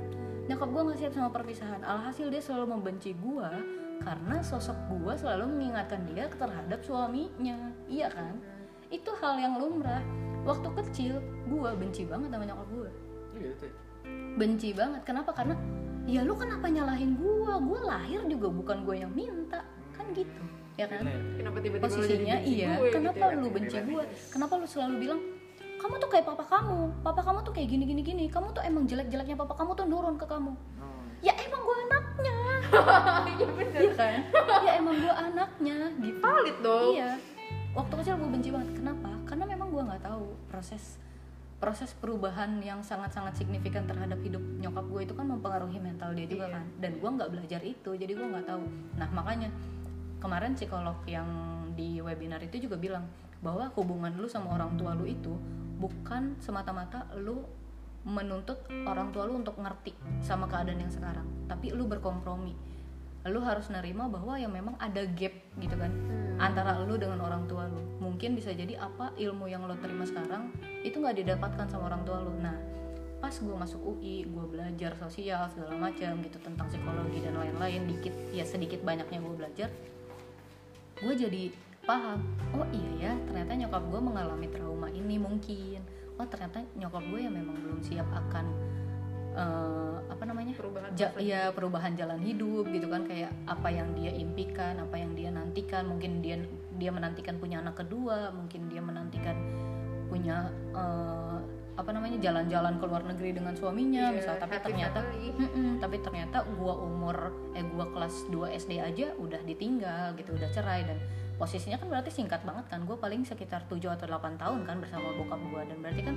Nyokap 0.46 0.68
gua 0.70 0.82
nggak 0.86 0.98
siap 1.02 1.12
sama 1.16 1.30
perpisahan. 1.34 1.80
Alhasil 1.82 2.30
dia 2.30 2.38
selalu 2.38 2.78
membenci 2.78 3.10
gua 3.18 3.50
karena 4.00 4.36
sosok 4.40 4.76
gua 4.90 5.14
selalu 5.16 5.44
mengingatkan 5.56 6.00
dia 6.08 6.26
terhadap 6.32 6.80
suaminya. 6.82 7.70
Iya 7.86 8.08
kan? 8.08 8.40
Itu 8.88 9.12
hal 9.20 9.38
yang 9.38 9.60
lumrah. 9.60 10.02
Waktu 10.44 10.68
kecil 10.72 11.20
gua 11.46 11.76
benci 11.76 12.08
banget 12.08 12.32
sama 12.32 12.44
nyokap 12.48 12.68
gua. 12.72 12.90
Iya, 13.36 13.52
gitu 13.54 13.68
benci 14.36 14.72
banget. 14.72 15.02
Kenapa? 15.04 15.30
Karena 15.34 15.54
ya 16.08 16.24
lu 16.24 16.34
kenapa 16.36 16.66
nyalahin 16.70 17.16
gua? 17.18 17.60
Gua 17.60 17.80
lahir 17.84 18.24
juga 18.26 18.48
bukan 18.48 18.82
gua 18.86 18.96
yang 18.96 19.12
minta. 19.12 19.60
Kan 19.94 20.08
gitu. 20.16 20.42
Ya 20.78 20.86
kan? 20.88 21.04
Kenapa 21.36 21.60
tiba-tiba 21.60 21.86
lu 21.92 21.92
jadi 21.92 22.00
posisinya 22.00 22.36
benci 22.40 22.52
iya. 22.56 22.68
gue 22.80 22.88
gitu 22.88 22.96
kenapa 22.96 23.24
ya? 23.28 23.36
lu 23.36 23.48
benci 23.52 23.76
gue 23.84 24.04
kenapa 24.32 24.52
lu 24.56 24.64
selalu 24.64 24.94
bilang 24.96 25.20
kamu 25.76 25.94
tuh 26.00 26.08
kayak 26.08 26.24
papa 26.24 26.44
kamu. 26.48 26.80
Papa 27.04 27.20
kamu 27.20 27.38
tuh 27.44 27.52
kayak 27.52 27.68
gini 27.68 27.84
gini 27.84 28.00
gini. 28.00 28.24
Kamu 28.32 28.52
tuh 28.56 28.64
emang 28.64 28.84
jelek 28.88 29.12
jeleknya 29.12 29.36
papa 29.36 29.56
kamu 29.60 29.76
tuh 29.76 29.84
nurun 29.84 30.16
ke 30.16 30.24
kamu. 30.24 30.52
Oh, 30.56 31.04
ya 31.20 31.36
emang 31.36 31.60
gue 31.64 31.76
iya 33.36 33.46
bener. 33.48 33.80
Iya 33.80 33.92
kan? 33.94 34.18
Ya 34.66 34.72
emang 34.76 34.96
gue 34.96 35.14
anaknya 35.14 35.76
gitu. 35.98 36.20
Valid 36.20 36.56
dong. 36.60 36.92
Iya. 36.94 37.10
Waktu 37.70 37.92
kecil 37.96 38.14
gue 38.16 38.30
benci 38.30 38.48
banget. 38.50 38.70
Kenapa? 38.76 39.10
Karena 39.24 39.44
memang 39.46 39.68
gue 39.70 39.82
nggak 39.82 40.02
tahu 40.02 40.24
proses 40.46 40.98
proses 41.60 41.92
perubahan 41.92 42.56
yang 42.64 42.80
sangat-sangat 42.80 43.36
signifikan 43.36 43.84
terhadap 43.84 44.16
hidup 44.24 44.40
nyokap 44.56 44.80
gue 44.88 45.00
itu 45.04 45.12
kan 45.12 45.28
mempengaruhi 45.28 45.76
mental 45.76 46.16
dia 46.16 46.24
juga 46.24 46.48
Iya. 46.48 46.54
kan. 46.56 46.64
Dan 46.80 46.92
gue 46.96 47.10
nggak 47.10 47.30
belajar 47.30 47.60
itu 47.60 47.90
jadi 47.94 48.12
gue 48.12 48.26
nggak 48.26 48.46
tahu. 48.48 48.64
Nah 48.96 49.08
makanya 49.12 49.48
kemarin 50.18 50.56
psikolog 50.56 50.96
yang 51.04 51.28
di 51.72 52.00
webinar 52.00 52.40
itu 52.40 52.60
juga 52.60 52.76
bilang 52.76 53.04
bahwa 53.40 53.68
hubungan 53.72 54.12
lu 54.16 54.28
sama 54.28 54.52
orang 54.52 54.76
tua 54.76 54.92
lu 54.92 55.04
itu 55.04 55.32
bukan 55.80 56.36
semata-mata 56.36 57.08
lu 57.16 57.40
menuntut 58.04 58.64
orang 58.88 59.12
tua 59.12 59.28
lu 59.28 59.40
untuk 59.40 59.60
ngerti 59.60 59.92
sama 60.24 60.48
keadaan 60.48 60.80
yang 60.80 60.92
sekarang. 60.92 61.26
Tapi 61.46 61.72
lu 61.72 61.84
berkompromi. 61.84 62.56
Lu 63.28 63.44
harus 63.44 63.68
nerima 63.68 64.08
bahwa 64.08 64.40
ya 64.40 64.48
memang 64.48 64.80
ada 64.80 65.04
gap 65.04 65.34
gitu 65.60 65.76
kan 65.76 65.92
Hmm. 65.92 66.40
antara 66.40 66.80
lu 66.80 66.96
dengan 66.96 67.20
orang 67.20 67.44
tua 67.44 67.68
lu. 67.68 67.80
Mungkin 68.00 68.32
bisa 68.32 68.56
jadi 68.56 68.80
apa 68.80 69.12
ilmu 69.20 69.44
yang 69.44 69.68
lo 69.68 69.76
terima 69.76 70.08
sekarang 70.08 70.48
itu 70.80 70.96
nggak 70.96 71.20
didapatkan 71.20 71.68
sama 71.68 71.92
orang 71.92 72.00
tua 72.08 72.24
lu. 72.24 72.32
Nah 72.40 72.56
pas 73.20 73.36
gue 73.36 73.52
masuk 73.52 73.80
UI 73.84 74.24
gue 74.24 74.44
belajar 74.48 74.96
sosial 74.96 75.44
segala 75.52 75.76
macam 75.76 76.24
gitu 76.24 76.40
tentang 76.40 76.66
psikologi 76.72 77.20
dan 77.20 77.36
lain-lain 77.36 77.84
dikit 77.84 78.16
ya 78.32 78.48
sedikit 78.48 78.80
banyaknya 78.80 79.20
gue 79.20 79.34
belajar 79.36 79.68
gue 80.96 81.14
jadi 81.14 81.52
paham 81.84 82.24
oh 82.56 82.64
iya 82.72 82.90
ya 82.96 83.12
ternyata 83.28 83.52
nyokap 83.60 83.84
gue 83.92 84.00
mengalami 84.00 84.48
trauma 84.48 84.88
ini 84.88 85.20
mungkin 85.20 85.79
oh 86.20 86.28
ternyata 86.28 86.60
nyokap 86.76 87.00
gue 87.08 87.20
ya 87.24 87.30
memang 87.32 87.56
belum 87.64 87.80
siap 87.80 88.04
akan 88.12 88.44
eh, 89.32 89.96
apa 90.10 90.22
namanya? 90.28 90.52
Perubahan 90.52 90.90
ja, 90.92 91.08
ya 91.16 91.48
perubahan 91.48 91.96
jalan 91.96 92.20
hidup 92.20 92.68
gitu 92.68 92.92
kan. 92.92 93.08
Kayak 93.08 93.32
apa 93.48 93.68
yang 93.72 93.96
dia 93.96 94.12
impikan 94.12 94.76
apa 94.76 95.00
yang 95.00 95.16
dia 95.16 95.32
nantikan. 95.32 95.88
Mungkin 95.88 96.20
dia 96.20 96.36
dia 96.76 96.90
menantikan 96.92 97.40
punya 97.40 97.64
anak 97.64 97.80
kedua 97.80 98.32
mungkin 98.36 98.68
dia 98.68 98.84
menantikan 98.84 99.36
punya 100.12 100.52
eh, 100.76 101.38
apa 101.80 101.96
namanya 101.96 102.20
jalan-jalan 102.20 102.76
ke 102.76 102.84
luar 102.84 103.02
negeri 103.08 103.30
dengan 103.32 103.56
suaminya 103.56 104.12
Iya, 104.12 104.16
misal. 104.20 104.34
Tapi 104.36 104.56
ternyata 104.60 105.00
family. 105.00 105.28
Mm-mm, 105.32 105.70
tapi 105.80 105.96
ternyata 106.04 106.44
gua 106.60 106.76
umur 106.76 107.16
eh 107.56 107.64
gua 107.64 107.88
kelas 107.88 108.28
2 108.28 108.52
SD 108.60 108.72
aja 108.84 109.16
udah 109.16 109.40
ditinggal 109.48 110.12
gitu 110.20 110.36
udah 110.36 110.50
cerai. 110.52 110.84
Dan 110.84 111.00
posisinya 111.40 111.80
kan 111.80 111.88
berarti 111.88 112.12
singkat 112.12 112.44
banget 112.44 112.68
kan. 112.68 112.84
Gue 112.84 113.00
paling 113.00 113.24
sekitar 113.24 113.64
7 113.64 113.80
atau 113.88 114.04
8 114.04 114.36
tahun 114.36 114.68
kan 114.68 114.76
bersama 114.76 115.08
bokap 115.16 115.40
gua. 115.48 115.64
Dan 115.64 115.80
berarti 115.80 116.04
kan 116.04 116.16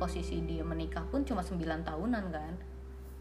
posisi 0.00 0.40
dia 0.40 0.64
menikah 0.64 1.04
pun 1.12 1.28
cuma 1.28 1.44
9 1.44 1.60
tahunan 1.60 2.24
kan. 2.32 2.56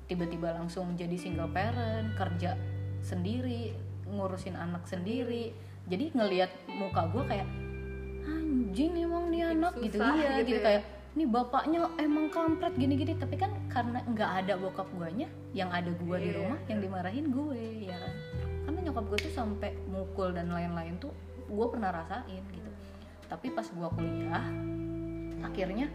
Tiba-tiba 0.07 0.55
langsung 0.55 0.95
jadi 0.95 1.13
single 1.19 1.51
parent 1.51 2.15
kerja 2.15 2.55
sendiri 3.03 3.75
ngurusin 4.07 4.55
anak 4.55 4.87
sendiri. 4.87 5.51
Jadi 5.91 6.15
ngelihat 6.15 6.47
muka 6.71 7.11
gue 7.11 7.23
kayak 7.27 7.47
anjing 8.23 8.95
emang 8.95 9.27
dia 9.27 9.51
Makin 9.51 9.59
anak 9.59 9.73
gitu. 9.83 9.97
iya 9.99 10.29
gitu 10.39 10.47
gitu, 10.47 10.59
ya. 10.59 10.63
kayak 10.63 10.83
ini 11.11 11.27
bapaknya 11.27 11.79
emang 11.99 12.31
kampret 12.31 12.71
gini-gini. 12.79 13.19
Tapi 13.19 13.35
kan 13.35 13.51
karena 13.67 13.99
nggak 14.07 14.31
ada 14.47 14.53
bokap 14.55 14.87
guanya 14.95 15.27
yang 15.51 15.67
ada 15.67 15.91
gua 15.99 16.15
di 16.15 16.31
Iya. 16.31 16.39
rumah 16.39 16.59
yang 16.71 16.79
dimarahin 16.79 17.25
gue 17.27 17.59
ya 17.91 17.95
kan. 17.99 18.13
Karena 18.63 18.79
nyokap 18.87 19.05
gue 19.11 19.19
tuh 19.19 19.33
sampai 19.35 19.75
mukul 19.91 20.31
dan 20.31 20.47
lain-lain 20.47 20.95
tuh 20.95 21.11
gue 21.51 21.67
pernah 21.67 21.91
rasain 21.91 22.43
gitu. 22.55 22.71
Tapi 23.27 23.47
pas 23.51 23.67
gua 23.71 23.87
kuliah 23.95 24.43
akhirnya 25.39 25.87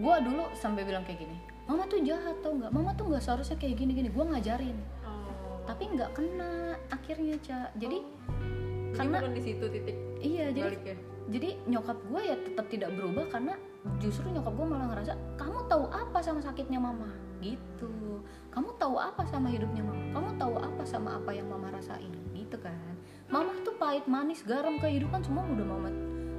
gua 0.00 0.20
dulu 0.20 0.52
sampai 0.56 0.84
bilang 0.84 1.04
kayak 1.04 1.24
gini 1.24 1.36
mama 1.64 1.86
tuh 1.86 2.02
jahat 2.02 2.36
tau 2.42 2.52
nggak? 2.58 2.72
Mama 2.74 2.90
tuh 2.98 3.08
nggak 3.08 3.22
seharusnya 3.22 3.56
kayak 3.56 3.78
gini 3.78 3.92
gini 3.94 4.08
gue 4.10 4.24
ngajarin. 4.24 4.76
Oh. 5.06 5.62
tapi 5.64 5.88
nggak 5.94 6.10
kena 6.12 6.76
akhirnya 6.90 7.38
ca. 7.40 7.70
Jadi 7.78 7.98
Jadi 8.02 8.98
karena 8.98 9.18
di 9.32 9.40
situ 9.40 9.64
titik 9.72 9.96
iya 10.20 10.52
jadi 10.52 10.68
baliknya. 10.68 10.96
jadi 11.32 11.48
nyokap 11.64 11.98
gue 12.12 12.20
ya 12.20 12.36
tetap 12.44 12.66
tidak 12.68 12.90
berubah 12.92 13.24
karena 13.32 13.54
justru 13.96 14.28
nyokap 14.28 14.52
gue 14.52 14.66
malah 14.68 14.86
ngerasa 14.92 15.16
kamu 15.40 15.58
tahu 15.70 15.84
apa 15.88 16.18
sama 16.20 16.40
sakitnya 16.44 16.76
mama? 16.82 17.08
Gitu. 17.40 18.20
Kamu 18.52 18.76
tahu 18.76 19.00
apa 19.00 19.24
sama 19.24 19.48
hidupnya 19.48 19.80
mama? 19.80 20.02
Kamu 20.12 20.28
tahu 20.36 20.54
apa 20.60 20.82
sama 20.84 21.16
apa 21.16 21.30
yang 21.32 21.48
mama 21.48 21.72
rasain? 21.72 22.12
Gitu 22.36 22.60
kan 22.60 22.91
mama 23.32 23.56
tuh 23.64 23.72
pahit 23.80 24.04
manis 24.04 24.44
garam 24.44 24.76
kehidupan 24.76 25.24
semua 25.24 25.48
udah 25.48 25.64
mama 25.64 25.90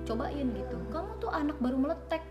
cobain 0.06 0.48
gitu. 0.54 0.78
Kamu 0.94 1.18
tuh 1.18 1.32
anak 1.34 1.58
baru 1.58 1.78
meletek. 1.80 2.22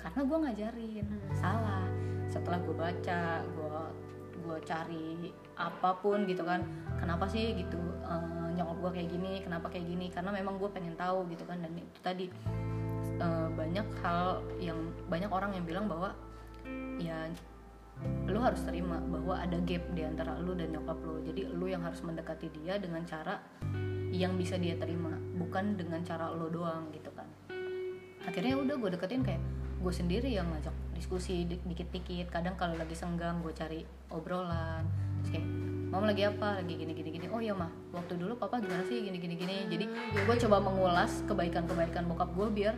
Karena 0.00 0.20
gue 0.24 0.38
ngajarin. 0.48 1.06
Salah. 1.36 1.84
Setelah 2.30 2.58
gue 2.64 2.74
baca 2.74 3.44
gue 3.44 3.78
gue 4.40 4.56
cari 4.64 5.28
apa 5.60 5.90
pun 6.00 6.24
gitu 6.24 6.40
kan. 6.46 6.64
Kenapa 6.96 7.28
sih 7.28 7.52
gitu 7.52 7.76
eh, 8.08 8.48
nyokap 8.56 8.76
gue 8.80 8.90
kayak 9.02 9.08
gini? 9.12 9.32
Kenapa 9.44 9.68
kayak 9.68 9.84
gini? 9.84 10.06
Karena 10.08 10.32
memang 10.32 10.56
gue 10.56 10.70
pengen 10.72 10.96
tahu 10.96 11.28
gitu 11.28 11.44
kan. 11.44 11.60
Dan 11.60 11.76
itu 11.76 12.00
tadi 12.00 12.26
eh, 13.20 13.48
banyak 13.52 13.86
hal 14.00 14.40
yang 14.56 14.80
banyak 15.12 15.28
orang 15.28 15.52
yang 15.52 15.68
bilang 15.68 15.84
bahwa 15.90 16.16
ya 16.96 17.28
lu 18.30 18.38
harus 18.38 18.62
terima 18.62 19.02
bahwa 19.02 19.34
ada 19.36 19.58
gap 19.66 19.82
di 19.92 20.02
antara 20.06 20.38
lu 20.38 20.54
dan 20.54 20.70
nyokap 20.70 20.98
lu. 21.02 21.20
Jadi 21.26 21.50
lu 21.50 21.66
yang 21.66 21.82
harus 21.82 22.00
mendekati 22.00 22.48
dia 22.62 22.78
dengan 22.78 23.02
cara 23.04 23.42
yang 24.10 24.34
bisa 24.34 24.58
dia 24.58 24.74
terima 24.74 25.14
bukan 25.38 25.78
dengan 25.78 26.02
cara 26.02 26.30
lu 26.34 26.50
doang 26.50 26.90
gitu 26.94 27.10
kan. 27.14 27.26
Akhirnya 28.26 28.58
udah 28.58 28.74
gue 28.76 28.90
deketin 28.94 29.22
kayak 29.24 29.42
gue 29.80 29.92
sendiri 29.94 30.28
yang 30.28 30.44
ngajak 30.52 30.74
diskusi 30.92 31.48
di- 31.48 31.62
dikit-dikit. 31.64 32.28
Kadang 32.28 32.54
kalau 32.54 32.76
lagi 32.76 32.92
senggang 32.92 33.40
gue 33.40 33.50
cari 33.50 33.82
obrolan. 34.12 34.84
Terus 35.24 35.30
kayak 35.40 35.46
mama 35.90 36.04
lagi 36.12 36.22
apa? 36.28 36.60
Lagi 36.60 36.74
gini 36.76 36.92
gini 36.92 37.10
gini. 37.10 37.26
Oh 37.32 37.40
iya 37.40 37.56
mah 37.56 37.72
waktu 37.90 38.20
dulu 38.20 38.36
papa 38.36 38.60
gimana 38.60 38.84
sih? 38.86 39.02
Gini 39.02 39.18
gini 39.18 39.34
gini. 39.34 39.66
Jadi 39.66 39.84
gue 40.14 40.36
coba 40.46 40.62
mengulas 40.62 41.24
kebaikan-kebaikan 41.26 42.06
bokap 42.06 42.30
gue 42.36 42.48
biar 42.52 42.76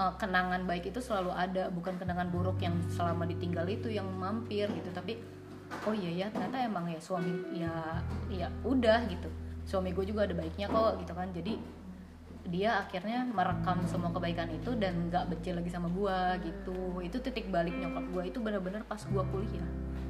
uh, 0.00 0.16
kenangan 0.16 0.64
baik 0.64 0.88
itu 0.88 0.98
selalu 1.04 1.30
ada 1.36 1.68
bukan 1.68 2.00
kenangan 2.00 2.32
buruk 2.32 2.56
yang 2.64 2.72
selama 2.88 3.28
ditinggal 3.28 3.68
itu 3.68 3.92
yang 3.92 4.08
mampir 4.08 4.66
gitu 4.72 4.88
tapi 4.96 5.20
oh 5.84 5.94
iya 5.94 6.24
ya 6.24 6.26
ternyata 6.32 6.56
emang 6.64 6.88
ya 6.88 6.98
suami 6.98 7.30
ya 7.52 8.00
ya 8.32 8.48
udah 8.64 9.04
gitu. 9.12 9.28
Suami 9.68 9.92
gue 9.92 10.02
juga 10.08 10.26
ada 10.26 10.34
baiknya 10.34 10.66
kok 10.66 10.98
gitu 11.04 11.12
kan 11.12 11.28
jadi 11.30 11.54
dia 12.50 12.82
akhirnya 12.82 13.22
merekam 13.30 13.84
semua 13.86 14.10
kebaikan 14.10 14.50
itu 14.50 14.74
dan 14.74 15.12
nggak 15.12 15.28
benci 15.30 15.54
lagi 15.54 15.70
sama 15.70 15.86
gua 15.92 16.34
gitu. 16.42 16.98
Itu 17.04 17.22
titik 17.22 17.52
balik 17.52 17.76
nyokap 17.76 18.04
gua 18.10 18.22
itu 18.26 18.42
bener-bener 18.42 18.82
pas 18.88 18.98
gua 19.12 19.22
kuliah 19.28 19.68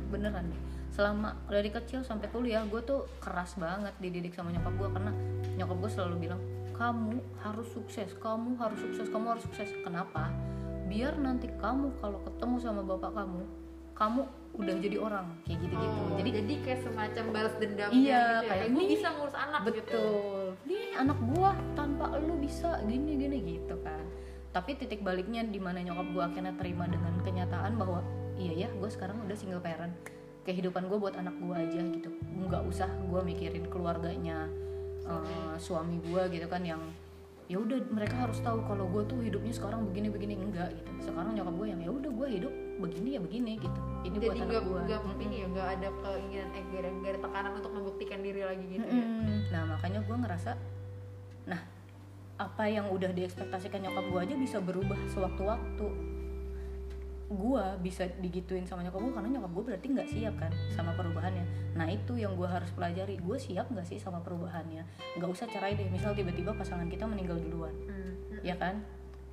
beneran. 0.09 0.49
Deh 0.49 0.63
selama 0.91 1.39
dari 1.47 1.71
kecil 1.71 2.03
sampai 2.03 2.27
kuliah 2.35 2.67
gue 2.67 2.83
tuh 2.83 3.07
keras 3.23 3.55
banget 3.55 3.95
dididik 4.03 4.35
sama 4.35 4.51
nyokap 4.51 4.75
gua 4.75 4.89
karena 4.91 5.13
nyokap 5.55 5.77
gue 5.87 5.91
selalu 5.91 6.15
bilang 6.27 6.41
kamu 6.81 7.21
harus 7.45 7.69
sukses 7.77 8.09
kamu 8.17 8.57
harus 8.57 8.81
sukses 8.81 9.07
kamu 9.13 9.37
harus 9.37 9.45
sukses. 9.45 9.69
Kenapa? 9.85 10.33
Biar 10.89 11.13
nanti 11.21 11.53
kamu 11.61 11.93
kalau 12.01 12.25
ketemu 12.25 12.57
sama 12.57 12.81
bapak 12.81 13.13
kamu 13.13 13.45
kamu 13.93 14.21
udah 14.57 14.75
jadi 14.81 14.97
orang 14.97 15.29
kayak 15.45 15.61
gitu-gitu. 15.61 15.99
Oh, 16.01 16.17
jadi 16.17 16.31
jadi 16.41 16.55
kayak 16.65 16.81
semacam 16.89 17.25
balas 17.37 17.55
dendamnya 17.61 18.01
Iya, 18.01 18.25
gitu 18.25 18.33
ya. 18.33 18.49
kayak 18.49 18.67
gue 18.73 18.85
bisa 18.97 19.09
ngurus 19.13 19.37
anak 19.37 19.61
gitu. 19.69 19.77
betul. 19.77 20.45
Nih 20.65 20.85
anak 20.97 21.19
gua 21.37 21.51
tanpa 21.77 22.05
lu 22.17 22.35
bisa 22.41 22.81
gini 22.89 23.13
gini 23.21 23.39
gitu 23.45 23.77
kan. 23.85 24.01
Tapi 24.51 24.71
titik 24.81 25.05
baliknya 25.05 25.45
di 25.45 25.61
mana 25.61 25.85
nyokap 25.85 26.07
gua 26.17 26.25
akhirnya 26.33 26.57
terima 26.57 26.89
dengan 26.89 27.13
kenyataan 27.21 27.77
bahwa 27.77 28.01
iya 28.41 28.67
ya 28.67 28.69
gue 28.73 28.89
sekarang 28.89 29.21
udah 29.21 29.37
single 29.37 29.61
parent. 29.61 29.93
Kehidupan 30.49 30.89
gue 30.89 30.97
buat 30.97 31.15
anak 31.15 31.37
gua 31.39 31.61
aja 31.61 31.85
gitu. 31.85 32.09
Nggak 32.41 32.65
usah 32.73 32.89
gua 33.07 33.21
mikirin 33.21 33.69
keluarganya 33.69 34.49
eh, 35.19 35.57
suami 35.59 35.99
gua 36.07 36.31
gitu 36.31 36.47
kan 36.47 36.63
yang 36.63 36.81
ya 37.51 37.59
udah 37.59 37.83
mereka 37.91 38.15
harus 38.15 38.39
tahu 38.47 38.63
kalau 38.63 38.87
gue 38.87 39.03
tuh 39.11 39.19
hidupnya 39.27 39.51
sekarang 39.51 39.83
begini 39.91 40.07
begini 40.07 40.39
enggak 40.39 40.71
gitu. 40.71 41.11
Sekarang 41.11 41.35
nyokap 41.35 41.55
gue 41.59 41.67
yang 41.67 41.81
ya 41.83 41.91
udah 41.91 42.11
gue 42.15 42.29
hidup 42.31 42.53
begini 42.79 43.19
ya 43.19 43.21
begini 43.21 43.53
gitu. 43.59 43.81
Ini 44.07 44.17
buat 44.23 44.23
jadi 44.23 44.39
anak 44.39 44.47
nggak 44.47 44.63
gue 44.63 44.81
nggak 44.87 45.01
ini 45.19 45.35
ya 45.35 45.47
nggak 45.51 45.69
ada 45.75 45.89
keinginan 45.99 46.49
eh 46.55 46.63
ada, 46.63 46.89
ada 46.95 47.19
tekanan 47.27 47.53
untuk 47.59 47.73
membuktikan 47.75 48.19
diri 48.23 48.43
lagi 48.47 48.65
gitu 48.71 48.87
ya? 48.87 49.03
Mm-mm. 49.03 49.39
Nah 49.51 49.63
makanya 49.67 50.01
gue 50.07 50.17
ngerasa, 50.23 50.51
nah 51.51 51.61
apa 52.39 52.65
yang 52.71 52.87
udah 52.87 53.11
diekspektasikan 53.11 53.83
nyokap 53.83 54.05
gue 54.07 54.21
aja 54.31 54.35
bisa 54.39 54.57
berubah 54.63 54.99
sewaktu-waktu. 55.11 55.87
Gue 57.31 57.63
bisa 57.79 58.11
digituin 58.19 58.67
sama 58.67 58.83
nyokap 58.83 59.07
gue 59.07 59.15
karena 59.15 59.29
nyokap 59.39 59.51
gue 59.55 59.65
berarti 59.71 59.87
nggak 59.95 60.09
siap 60.11 60.35
kan 60.35 60.51
sama 60.75 60.91
perubahannya. 60.99 61.47
Nah 61.79 61.87
itu 61.87 62.19
yang 62.19 62.35
gue 62.35 62.49
harus 62.51 62.75
pelajari. 62.75 63.23
Gue 63.23 63.39
siap 63.39 63.71
nggak 63.71 63.87
sih 63.87 64.03
sama 64.03 64.19
perubahannya? 64.19 64.83
Nggak 65.15 65.31
usah 65.31 65.47
cerai 65.47 65.79
deh. 65.79 65.87
Misal 65.87 66.13
tiba-tiba 66.19 66.51
pasangan 66.59 66.91
kita 66.91 67.07
meninggal 67.07 67.39
duluan, 67.39 67.71
Hmm. 67.87 68.43
ya 68.43 68.59
kan? 68.59 68.83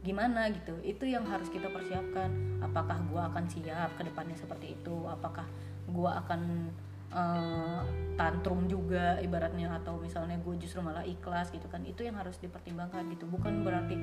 Gimana 0.06 0.46
gitu? 0.54 0.78
Itu 0.86 1.10
yang 1.10 1.26
harus 1.26 1.50
kita 1.50 1.74
persiapkan. 1.74 2.62
Apakah 2.62 3.02
gue 3.10 3.18
akan 3.18 3.44
siap 3.50 3.90
ke 3.98 4.06
depannya 4.06 4.38
seperti 4.38 4.78
itu? 4.78 4.96
Apakah 5.10 5.50
gue 5.90 6.12
akan 6.22 6.70
eh, 7.08 7.82
tantrum 8.20 8.68
juga 8.68 9.16
ibaratnya 9.24 9.72
atau 9.80 9.96
misalnya 9.96 10.36
gue 10.44 10.60
justru 10.60 10.84
malah 10.84 11.08
ikhlas 11.08 11.56
gitu 11.56 11.64
kan 11.72 11.80
itu 11.88 12.04
yang 12.04 12.20
harus 12.20 12.36
dipertimbangkan 12.44 13.08
gitu 13.16 13.24
bukan 13.32 13.64
berarti 13.64 13.96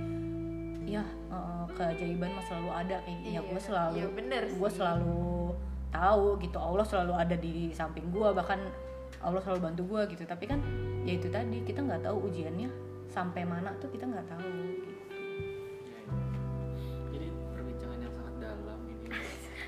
ya 0.85 1.05
eh, 1.33 1.65
keajaiban 1.75 2.31
mah 2.33 2.45
selalu 2.45 2.71
ada 2.71 2.97
kayak 3.03 3.21
ya 3.25 3.31
Iya, 3.35 3.41
gue 3.43 3.61
selalu 3.61 3.95
iya 3.99 4.09
bener 4.13 4.43
gue 4.53 4.71
selalu 4.71 5.25
tahu 5.95 6.27
gitu 6.43 6.59
Allah 6.59 6.87
selalu 6.87 7.13
ada 7.15 7.37
di 7.39 7.71
samping 7.71 8.11
gue 8.11 8.29
bahkan 8.35 8.59
Allah 9.25 9.41
selalu 9.41 9.61
bantu 9.65 9.83
gue 9.89 10.01
gitu. 10.15 10.25
Tapi 10.29 10.45
kan 10.45 10.61
ya 11.09 11.17
itu 11.17 11.33
tadi 11.33 11.65
kita 11.65 11.81
nggak 11.81 12.05
tahu 12.05 12.29
ujiannya 12.29 12.69
sampai 13.09 13.43
mana 13.49 13.73
tuh 13.81 13.89
kita 13.89 14.05
nggak 14.05 14.27
tahu. 14.29 14.45
gitu. 14.45 14.94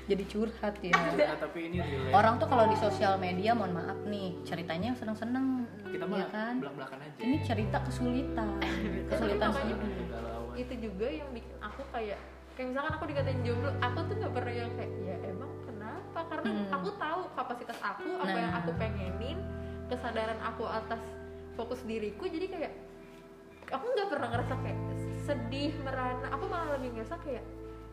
Jadi 0.07 0.23
curhat 0.25 0.75
ya. 0.79 0.95
Nah, 0.95 1.35
tapi 1.37 1.67
ini 1.67 1.77
relate. 1.77 2.11
Orang 2.11 2.39
tuh 2.39 2.47
kalau 2.47 2.65
di 2.65 2.75
sosial 2.75 3.15
media 3.17 3.51
mohon 3.51 3.75
maaf 3.75 3.99
nih 4.03 4.39
ceritanya 4.41 4.91
yang 4.91 4.97
seneng-seneng 4.97 5.67
kita 5.85 5.99
ya 5.99 6.07
mah 6.07 6.27
kan? 6.29 6.53
belak 6.57 6.75
belakan 6.75 6.99
aja. 7.01 7.19
Ini 7.19 7.37
cerita 7.43 7.77
kesulitan. 7.83 8.47
Kesulitan 9.11 9.47
makanya 9.49 9.75
hidup 9.75 9.91
Kegalauan. 10.01 10.55
itu 10.55 10.73
juga 10.81 11.07
yang 11.07 11.29
bikin 11.29 11.55
aku 11.59 11.81
kayak 11.91 12.19
kayak 12.53 12.67
misalkan 12.67 12.91
aku 12.91 13.03
dikatain 13.05 13.39
jomblo 13.41 13.69
aku 13.77 13.99
tuh 14.01 14.15
nggak 14.17 14.33
pernah 14.33 14.53
yang 14.55 14.71
kayak 14.73 14.91
ya 14.97 15.15
emang 15.27 15.51
kenapa? 15.61 16.19
Karena 16.25 16.45
Hmm. 16.47 16.69
aku 16.73 16.89
tahu 16.97 17.21
kapasitas 17.33 17.77
aku 17.77 18.07
apa 18.17 18.33
yang 18.33 18.49
Nah. 18.49 18.59
aku 18.59 18.71
pengenin 18.73 19.37
kesadaran 19.85 20.39
aku 20.41 20.63
atas 20.65 21.03
fokus 21.53 21.83
diriku. 21.83 22.23
Jadi 22.25 22.47
kayak 22.47 22.71
aku 23.67 23.85
nggak 23.85 24.07
pernah 24.07 24.27
ngerasa 24.31 24.53
kayak 24.57 24.79
sedih 25.19 25.75
merana 25.77 26.27
aku 26.29 26.47
malah 26.47 26.73
lebih 26.73 26.95
ngerasa 26.95 27.19
kayak 27.19 27.43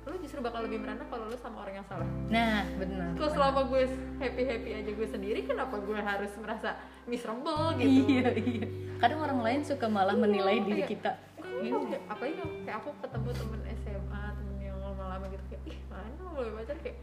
lu 0.04 0.16
justru 0.20 0.38
bakal 0.44 0.68
lebih 0.68 0.84
merana 0.84 1.04
kalau 1.08 1.32
lu 1.32 1.36
sama 1.40 1.64
orang 1.64 1.80
yang 1.80 1.86
salah. 1.88 2.04
Nah 2.28 2.68
benar 2.76 3.16
kalau 3.16 3.30
selama 3.32 3.60
gue 3.72 3.82
happy 4.20 4.42
happy 4.44 4.70
aja 4.76 4.90
gue 4.92 5.08
sendiri 5.08 5.40
kenapa 5.48 5.80
gue 5.80 5.96
harus 5.96 6.32
merasa 6.36 6.76
miserable 7.08 7.72
gitu? 7.80 8.04
iya. 8.12 8.28
Iya 8.36 8.66
kadang 9.00 9.20
orang 9.20 9.40
lain 9.44 9.60
suka 9.64 9.86
malah 9.90 10.16
menilai 10.16 10.64
diri 10.64 10.80
kayak, 10.84 10.92
kita. 10.96 11.12
Iya. 11.60 11.76
Kayak, 11.76 12.02
apa 12.08 12.24
ya? 12.24 12.44
Kayak 12.64 12.76
aku 12.80 12.90
ketemu 13.04 13.28
temen 13.36 13.60
SMA 13.84 14.22
temen 14.32 14.56
yang 14.60 14.78
lama-lama 14.80 15.24
gitu 15.28 15.44
kayak 15.52 15.62
ih 15.68 15.78
mana 15.92 16.08
mau 16.20 16.32
mulai 16.36 16.52
pacar 16.56 16.76
kayak 16.80 16.98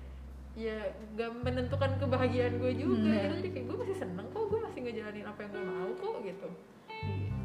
ya 0.52 0.78
gak 1.16 1.32
menentukan 1.48 1.92
kebahagiaan 1.96 2.54
gue 2.60 2.72
juga 2.76 3.08
Nah. 3.08 3.22
gitu. 3.22 3.36
Jadi 3.38 3.50
kayak 3.54 3.66
gue 3.70 3.78
masih 3.86 3.98
seneng 3.98 4.26
kok 4.30 4.44
gue 4.50 4.60
masih 4.62 4.80
ngejalanin 4.84 5.26
apa 5.26 5.40
yang 5.46 5.52
gue 5.54 5.64
mau 5.64 5.90
kok 5.94 6.16
gitu. 6.22 6.50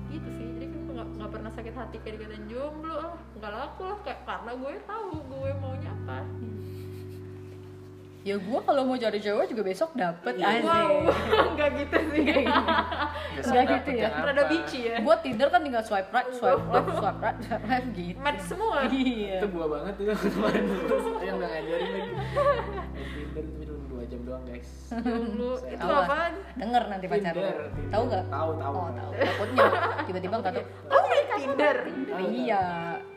Gitu 0.08 0.28
sih. 0.36 0.46
Jadi 0.56 0.75
nggak 0.96 1.08
nggak 1.12 1.30
pernah 1.30 1.50
sakit 1.52 1.74
hati 1.76 1.96
kayak 2.00 2.14
dikatain 2.16 2.44
jomblo 2.48 2.94
ah 2.96 3.12
nggak 3.36 3.52
laku 3.52 3.82
lah 3.84 3.98
kayak 4.00 4.20
karena 4.24 4.50
gue 4.54 4.72
tahu 4.82 5.10
gue 5.20 5.50
maunya 5.54 5.90
apa. 5.92 6.18
Ya 8.26 8.34
gue 8.34 8.58
kalau 8.58 8.82
mau 8.82 8.98
cari 8.98 9.22
cewek 9.22 9.46
juga 9.46 9.62
besok 9.62 9.94
dapet 9.94 10.34
Iya. 10.34 10.58
wow 10.58 10.98
nggak 11.54 11.68
gitu 11.78 11.96
sih. 12.10 12.42
Nggak 13.38 13.64
gitu. 13.70 13.90
Ya? 13.92 14.08
yang 14.08 14.24
rada 14.24 14.40
apa? 14.40 14.50
bici 14.50 14.78
ya. 14.82 14.96
Gue 14.98 15.14
tinder 15.20 15.46
kan 15.46 15.60
tinggal 15.62 15.84
swipe 15.84 16.10
right 16.10 16.26
swipe 16.32 16.64
left 16.66 16.90
swipe 16.90 17.20
right 17.20 17.38
swipe 17.38 17.62
left 17.62 17.88
gitu. 17.94 18.18
Match 18.18 18.42
semua. 18.42 18.76
Iya. 18.82 19.38
Itu 19.38 19.46
gua 19.52 19.66
banget 19.70 19.94
itu 20.00 20.10
kemarin. 20.34 20.64
Terus 20.66 21.04
yang 21.22 21.36
udah 21.36 21.48
ngajarin 21.48 21.86
lagi 21.86 22.10
Main 22.96 23.08
Tinder 23.14 23.44
itu 23.46 23.62
cuma 23.62 23.84
dua 23.86 24.02
jam 24.16 24.24
doang 24.24 24.44
guys. 24.44 24.70
Jomblo 24.88 25.52
itu 25.62 25.84
apaan? 25.84 26.32
Denger 26.56 26.82
nanti 26.88 27.06
pacar 27.06 27.34
lu. 27.34 27.50
Tahu 27.86 28.02
nggak? 28.08 28.24
Tahu 28.26 28.50
tahu. 28.56 28.74
Oh 28.74 28.88
tahu. 28.90 29.10
Takutnya 29.12 29.64
tiba-tiba 30.02 30.34
nggak 30.40 30.54
tahu. 30.56 30.64
Oh 30.88 31.02
main 31.04 31.26
Tinder. 31.36 31.76
Iya. 32.24 32.64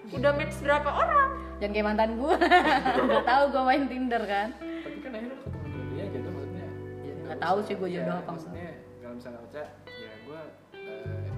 Udah 0.10 0.32
match 0.34 0.58
berapa 0.60 0.90
orang? 0.92 1.30
Jangan 1.60 1.72
kayak 1.72 1.88
mantan 1.88 2.12
gue 2.16 2.34
nggak 3.08 3.26
tahu 3.26 3.44
gue 3.50 3.64
main 3.64 3.84
tinder 3.86 4.24
kan? 4.24 4.48
Tapi 4.56 4.98
kan 5.00 5.12
akhirnya 5.12 5.28
lu 5.30 5.38
ketemu 5.38 5.68
jodoh 5.68 5.86
dia 5.90 6.06
jodoh 6.10 6.32
maksudnya. 6.34 6.68
Ya, 7.00 7.14
nggak 7.22 7.40
tahu 7.40 7.58
sih 7.62 7.74
gua 7.76 7.88
Iya, 7.88 7.96
jodoh 7.96 8.08
apa 8.10 8.18
enggak. 8.18 8.32
maksudnya 8.34 8.68
kalau 9.00 9.14
misalnya 9.14 9.40
baca 9.40 9.64
ya 9.86 10.12
gue 10.20 10.40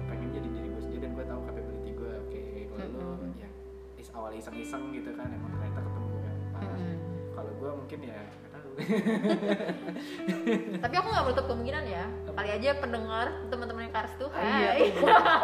pengen 0.06 0.28
jadi 0.30 0.48
diri 0.48 0.68
gue 0.68 0.80
sendiri 0.80 1.00
dan 1.00 1.10
gue 1.12 1.24
tahu 1.24 1.40
capability 1.42 1.90
gue 1.92 2.12
oke 2.16 2.40
kalau 2.64 2.86
lu 2.86 3.02
Mm-mm. 3.02 3.30
ya 3.36 3.48
is 3.96 4.08
awal 4.12 4.30
iseng-iseng 4.30 4.84
gitu 4.90 5.10
kan 5.12 5.26
emang 5.26 5.50
ternyata 5.52 5.80
ketemu 5.82 6.06
yang 6.16 6.38
pas 6.48 6.62
Mm-mm. 6.64 6.96
kalau 7.34 7.52
gue 7.52 7.70
mungkin 7.74 7.98
ya 8.00 8.20
tapi 10.82 10.94
aku 10.96 11.06
nggak 11.08 11.24
menutup 11.28 11.44
kemungkinan 11.46 11.84
ya. 11.86 12.04
Kali 12.32 12.48
aja 12.48 12.70
pendengar 12.80 13.26
teman-teman 13.52 13.88
yang 13.88 13.94
kars 13.94 14.12
tuh 14.16 14.28
iya 14.32 14.72
hai. 14.72 14.88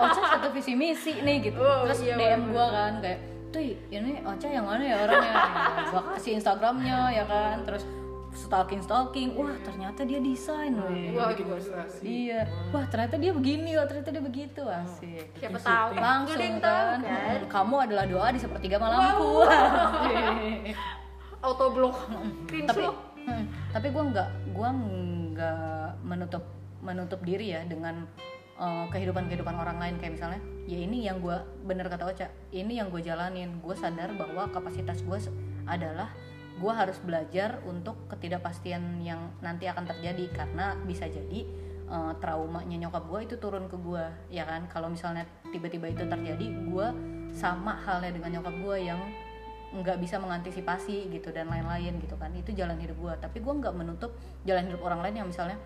Ocha 0.08 0.22
satu 0.36 0.48
visi 0.50 0.72
misi 0.72 1.20
nih 1.20 1.52
gitu. 1.52 1.60
Oh, 1.60 1.84
terus 1.84 2.00
iya, 2.00 2.16
DM 2.16 2.48
gua 2.50 2.66
kan 2.72 2.92
kayak 3.04 3.20
tuh 3.48 3.60
ini 3.64 4.20
Ocha 4.24 4.48
yang 4.48 4.64
mana 4.64 4.84
ya 4.84 4.96
orangnya? 5.04 5.32
Ya, 5.32 5.42
gua 5.92 6.02
kasih 6.16 6.40
Instagramnya 6.40 6.98
ya 7.12 7.24
kan. 7.28 7.60
Terus 7.68 7.84
stalking 8.32 8.80
stalking. 8.80 9.36
Wah 9.36 9.52
ternyata 9.60 10.08
dia 10.08 10.20
desain. 10.20 10.72
Wah, 10.76 10.88
bikin 10.88 11.44
gua- 11.44 11.56
ilustrasi. 11.60 12.02
Iya. 12.04 12.48
Wah 12.72 12.84
ternyata 12.88 13.20
dia 13.20 13.32
begini 13.36 13.76
wah 13.76 13.84
ternyata 13.84 14.08
dia 14.08 14.24
begitu. 14.24 14.62
Asik. 14.64 15.28
siapa 15.36 15.58
tahu 15.60 15.88
ada 15.92 16.00
langsung 16.00 16.54
kan? 16.60 16.98
kan? 17.04 17.40
Kamu 17.52 17.76
adalah 17.84 18.04
doa 18.08 18.28
di 18.32 18.40
sepertiga 18.40 18.80
malamku. 18.80 19.44
Asik. 19.44 20.72
autoblok. 21.46 21.94
Tapi 21.94 22.50
pinsu 22.50 22.82
hmm, 23.28 23.72
tapi 23.76 23.92
gue 23.92 24.04
nggak 24.08 24.28
gue 24.56 24.70
nggak 25.36 25.88
menutup 26.02 26.44
menutup 26.80 27.20
diri 27.20 27.52
ya 27.52 27.62
dengan 27.68 28.08
eh, 28.56 28.86
kehidupan 28.88 29.28
kehidupan 29.28 29.54
orang 29.54 29.76
lain. 29.76 29.94
Kayak 30.00 30.12
misalnya 30.16 30.40
ya 30.64 30.78
ini 30.80 31.04
yang 31.04 31.20
gue 31.20 31.36
bener 31.68 31.86
kata 31.92 32.08
Ocha 32.08 32.26
ini 32.50 32.80
yang 32.80 32.88
gue 32.88 33.04
jalanin. 33.04 33.60
Gue 33.60 33.76
sadar 33.76 34.16
bahwa 34.16 34.48
kapasitas 34.48 35.04
gue 35.04 35.18
adalah 35.68 36.08
gue 36.58 36.72
harus 36.74 36.98
belajar 36.98 37.62
untuk 37.68 37.94
ketidakpastian 38.10 39.04
yang 39.04 39.30
nanti 39.44 39.68
akan 39.68 39.84
terjadi. 39.84 40.32
Karena 40.32 40.74
bisa 40.88 41.04
jadi 41.06 41.44
eh, 41.86 42.12
traumanya 42.24 42.88
nyokap 42.88 43.04
gue 43.06 43.20
itu 43.28 43.34
turun 43.36 43.68
ke 43.68 43.76
gue 43.76 44.04
ya 44.32 44.48
kan? 44.48 44.64
Kalau 44.72 44.88
misalnya 44.88 45.28
tiba-tiba 45.52 45.92
itu 45.92 46.08
terjadi 46.08 46.46
gue 46.66 46.86
sama 47.36 47.76
halnya 47.84 48.16
dengan 48.16 48.40
nyokap 48.40 48.54
gue 48.64 48.76
yang 48.88 49.00
nggak 49.68 50.00
bisa 50.00 50.16
mengantisipasi 50.16 51.12
gitu 51.12 51.28
dan 51.28 51.52
lain-lain 51.52 52.00
gitu 52.00 52.16
kan. 52.16 52.32
Itu 52.32 52.56
jalan 52.56 52.80
hidup 52.80 52.96
gue 52.96 53.14
tapi 53.20 53.38
gue 53.40 53.52
nggak 53.52 53.74
menutup 53.76 54.16
jalan 54.44 54.64
hidup 54.68 54.80
orang 54.84 55.00
lain 55.04 55.14
yang 55.24 55.28
misalnya 55.28 55.60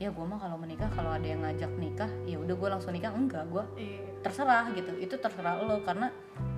ya 0.00 0.10
gue 0.10 0.24
mah 0.26 0.38
kalau 0.38 0.58
menikah 0.58 0.90
kalau 0.90 1.14
ada 1.14 1.22
yang 1.22 1.46
ngajak 1.46 1.70
nikah 1.78 2.10
ya 2.26 2.38
udah 2.38 2.54
gue 2.54 2.68
langsung 2.70 2.94
nikah. 2.94 3.10
Enggak 3.14 3.46
gue 3.50 3.64
Iya. 3.78 4.02
terserah 4.22 4.70
gitu. 4.74 4.90
Itu 4.98 5.14
terserah 5.18 5.58
lo 5.62 5.82
karena 5.82 6.10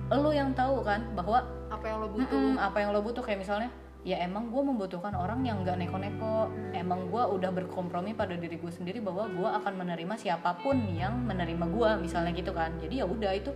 lo 0.09 0.29
yang 0.29 0.53
tahu 0.53 0.85
kan 0.85 1.01
bahwa 1.17 1.41
apa 1.73 1.85
yang 1.89 1.97
lo 2.01 2.07
butuh. 2.13 2.37
"Mm-mm, 2.37 2.61
apa 2.61 2.77
yang 2.81 2.93
lo 2.93 3.01
butuh. 3.01 3.25
Kayak 3.25 3.41
misalnya 3.41 3.69
ya 4.05 4.21
emang 4.21 4.53
gue 4.53 4.61
membutuhkan 4.61 5.17
orang 5.17 5.41
yang 5.41 5.65
nggak 5.65 5.81
neko-neko. 5.81 6.53
Emang 6.77 7.09
gue 7.09 7.23
udah 7.25 7.49
berkompromi 7.49 8.13
pada 8.13 8.37
diri 8.37 8.61
gue 8.61 8.69
sendiri 8.69 9.01
bahwa 9.01 9.25
gue 9.25 9.49
akan 9.49 9.73
menerima 9.81 10.13
siapa 10.13 10.61
pun 10.61 10.77
yang 10.93 11.25
menerima 11.25 11.65
gue 11.73 11.89
misalnya 12.05 12.29
gitu 12.37 12.53
kan. 12.53 12.77
Jadi 12.77 13.01
ya 13.01 13.05
udah 13.09 13.33
itu 13.33 13.49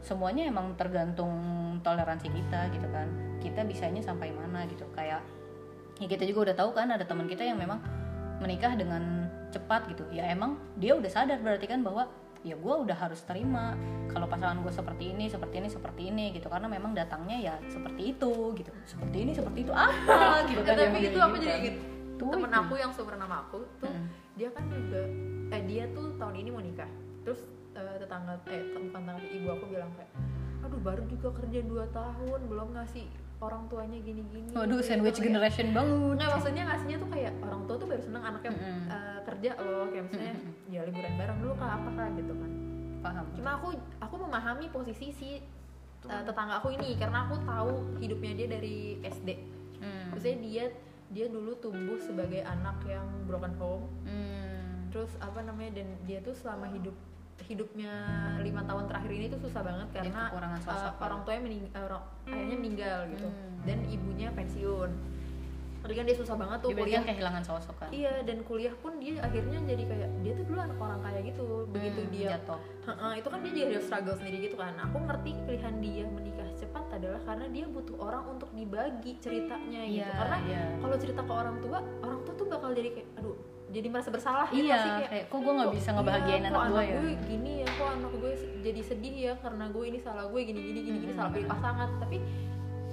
semuanya 0.00 0.48
emang 0.48 0.72
tergantung 0.80 1.32
toleransi 1.80 2.28
kita 2.28 2.70
gitu 2.70 2.88
kan. 2.88 3.08
Kita 3.38 3.62
bisanya 3.62 4.00
sampai 4.00 4.30
mana 4.30 4.64
gitu. 4.66 4.84
Kayak 4.90 5.20
ya 5.96 6.06
kita 6.06 6.24
juga 6.24 6.50
udah 6.50 6.56
tahu 6.56 6.70
kan 6.72 6.88
ada 6.88 7.02
teman 7.02 7.24
kita 7.24 7.40
yang 7.40 7.56
memang 7.56 7.80
menikah 8.38 8.72
dengan 8.72 9.26
cepat 9.48 9.88
gitu. 9.88 10.04
Ya 10.10 10.28
emang 10.28 10.56
dia 10.74 10.92
udah 10.92 11.08
sadar 11.08 11.38
berarti 11.38 11.64
kan 11.64 11.80
bahwa 11.80 12.04
ya 12.42 12.54
gue 12.54 12.74
udah 12.78 12.94
harus 12.94 13.20
terima. 13.22 13.72
Kalau 14.06 14.24
pasangan 14.24 14.60
gue 14.60 14.70
seperti 14.70 15.10
ini 15.10 15.26
seperti 15.26 15.56
ini 15.58 15.68
seperti 15.68 16.02
ini 16.06 16.24
gitu. 16.32 16.46
Karena 16.46 16.66
memang 16.66 16.92
datangnya 16.92 17.36
ya 17.36 17.54
seperti 17.66 18.12
itu 18.12 18.32
gitu. 18.54 18.70
Seperti 18.84 19.16
ini 19.18 19.32
seperti 19.32 19.58
itu 19.62 19.72
apa 19.72 20.44
gitu 20.48 20.60
kan 20.60 20.74
tapi 20.74 20.98
itu 21.02 21.10
kayak 21.10 21.22
aku 21.22 21.34
gitu 21.34 21.42
jadi 21.42 21.52
kan. 21.52 21.62
inget 21.62 21.76
Tuh 22.16 22.32
temen 22.32 22.48
itu. 22.48 22.56
aku 22.58 22.74
yang 22.76 22.90
seumuran 22.90 23.20
sama 23.20 23.36
aku 23.42 23.60
tuh 23.76 23.92
Mm. 23.92 24.08
dia 24.34 24.48
kan 24.48 24.64
juga 24.66 25.00
eh 25.46 25.62
dia 25.64 25.84
tuh 25.92 26.16
tahun 26.16 26.34
ini 26.34 26.48
mau 26.48 26.60
nikah. 26.60 26.88
Terus 27.22 27.40
eh, 27.72 27.96
tetangga 27.98 28.40
eh 28.46 28.60
bukan 28.66 28.82
tetangga 28.86 29.12
ibu 29.26 29.48
aku 29.50 29.64
bilang 29.66 29.90
kayak 29.92 30.12
aduh 30.66 30.80
baru 30.80 31.02
juga 31.06 31.28
kerja 31.32 31.60
2 31.60 31.70
tahun 31.90 32.40
belum 32.46 32.68
ngasih 32.72 33.06
orang 33.36 33.62
tuanya 33.66 33.98
gini-gini. 33.98 34.48
Waduh 34.50 34.76
Kayak 34.76 34.86
sandwich 34.86 35.14
kayak- 35.14 35.26
generation 35.28 35.66
banget. 35.70 36.14
Nggak 36.16 36.30
maksudnya 36.32 36.62
ngasihnya 36.64 36.96
tuh 36.96 37.08
kayak 37.08 37.32
orang 37.38 37.60
tua 37.62 37.76
tuh 37.76 37.86
baru 37.86 38.02
seneng 38.02 38.22
anaknya 38.24 38.50
Mm-mm. 38.50 38.80
eh, 38.88 39.18
kerja 39.22 39.50
loh 39.58 39.84
kayak 39.86 40.04
misalnya 40.06 40.34
ya 40.66 40.80
liburan 40.82 41.12
bareng 41.14 41.38
dulu 41.38 41.54
kak 41.54 41.70
apa 41.70 41.90
kak? 41.92 42.08
gitu 42.16 42.32
kan. 42.34 42.50
Paham. 42.98 43.24
Cuma 43.32 43.50
aku 43.54 43.68
aku 43.98 44.14
memahami 44.18 44.66
posisi 44.68 45.06
si 45.10 45.30
eh, 46.02 46.22
tetangga 46.22 46.54
aku 46.56 46.68
ini 46.72 46.94
karena 46.94 47.24
aku 47.24 47.36
tahu 47.42 47.70
hidupnya 47.98 48.32
dia 48.34 48.48
dari 48.50 48.76
SD 49.02 49.30
Hmm. 49.76 50.08
maksudnya 50.08 50.38
dia 50.40 50.64
dia 51.06 51.26
dulu 51.28 51.52
tumbuh 51.56 52.00
sebagai 52.00 52.40
anak 52.42 52.80
yang 52.84 53.04
broken 53.24 53.52
home. 53.54 53.84
Hmm. 54.02 54.88
terus 54.88 55.12
apa 55.20 55.44
namanya 55.44 55.76
dan 55.76 55.92
dia 56.02 56.18
tuh 56.18 56.32
selama 56.32 56.64
hidup 56.66 56.96
hidupnya 57.44 57.92
lima 58.40 58.64
tahun 58.64 58.84
terakhir 58.88 59.12
ini 59.12 59.26
tuh 59.28 59.40
susah 59.44 59.62
banget 59.62 59.86
Dia 59.92 59.98
karena 60.02 60.22
kekurangan 60.32 60.60
uh, 60.60 60.66
sosok 60.66 60.94
ya. 60.96 61.02
orang 61.04 61.20
tuanya 61.22 61.40
mening 61.44 61.62
uh, 61.70 61.82
orang 61.84 62.02
ayahnya 62.26 62.56
meninggal 62.56 62.98
gitu. 63.12 63.26
Hmm. 63.28 63.56
dan 63.68 63.78
ibunya 63.86 64.28
pensiun. 64.32 64.90
Tadi 65.76 65.94
kan 65.94 66.02
dia 66.02 66.16
susah 66.18 66.34
banget 66.34 66.58
tuh 66.58 66.70
Dia 66.74 66.78
kuliah. 66.82 67.02
kehilangan 67.06 67.42
sosok 67.46 67.76
kan? 67.78 67.88
Iya 67.94 68.14
dan 68.26 68.42
kuliah 68.42 68.74
pun 68.74 68.98
dia 68.98 69.22
akhirnya 69.22 69.62
jadi 69.62 69.84
kayak 69.86 70.10
dia 70.26 70.32
tuh 70.34 70.44
dulu 70.50 70.58
anak 70.58 70.78
orang 70.82 70.98
kaya 70.98 71.20
gitu. 71.22 71.46
Begitu 71.70 72.00
Hmm, 72.02 72.10
dia 72.10 72.28
jatuh. 72.34 72.60
Heeh, 72.90 73.12
itu 73.22 73.28
kan 73.30 73.38
dia 73.46 73.52
jadi 73.54 73.74
struggle 73.78 74.16
sendiri 74.18 74.36
gitu 74.50 74.56
kan. 74.58 74.74
Aku 74.82 74.96
ngerti 74.98 75.30
pilihan 75.46 75.74
dia 75.78 76.04
menikah 76.10 76.48
cepat 76.58 76.84
adalah 76.90 77.20
karena 77.22 77.46
dia 77.54 77.66
butuh 77.70 77.96
orang 78.02 78.24
untuk 78.34 78.50
dibagi 78.50 79.12
ceritanya 79.22 79.82
gitu. 79.86 80.02
Iya, 80.02 80.10
karena 80.10 80.36
iya. 80.50 80.62
kalau 80.82 80.96
cerita 80.98 81.20
ke 81.22 81.32
orang 81.38 81.56
tua 81.62 81.78
orang 82.02 82.18
tua 82.26 82.34
tuh 82.34 82.46
bakal 82.50 82.70
jadi 82.74 82.90
kayak 82.90 83.08
aduh 83.22 83.36
jadi 83.76 83.86
merasa 83.92 84.08
bersalah 84.08 84.48
gitu 84.48 84.64
iya 84.64 84.80
nggak 84.80 84.80
sih 84.80 84.92
kayak 85.12 85.24
kok 85.28 85.38
gue 85.44 85.52
nggak 85.52 85.72
bisa 85.76 85.88
ngebahagiain 85.92 86.40
iya, 86.40 86.48
anak 86.48 86.56
kok 86.56 86.64
gue 86.72 86.84
ya? 86.84 86.96
gue 86.96 87.12
gini 87.28 87.52
ya 87.60 87.68
kok 87.76 87.88
anak 87.92 88.12
gue 88.16 88.32
jadi 88.66 88.80
sedih 88.82 89.14
ya 89.14 89.34
karena 89.38 89.64
gue 89.70 89.84
ini 89.86 89.98
salah 90.02 90.24
gue 90.26 90.40
gini 90.42 90.60
gini 90.60 90.80
gini 90.82 90.98
gini 91.06 91.12
salah 91.14 91.30
pilih 91.30 91.48
pasangan. 91.48 91.88
Tapi 92.02 92.16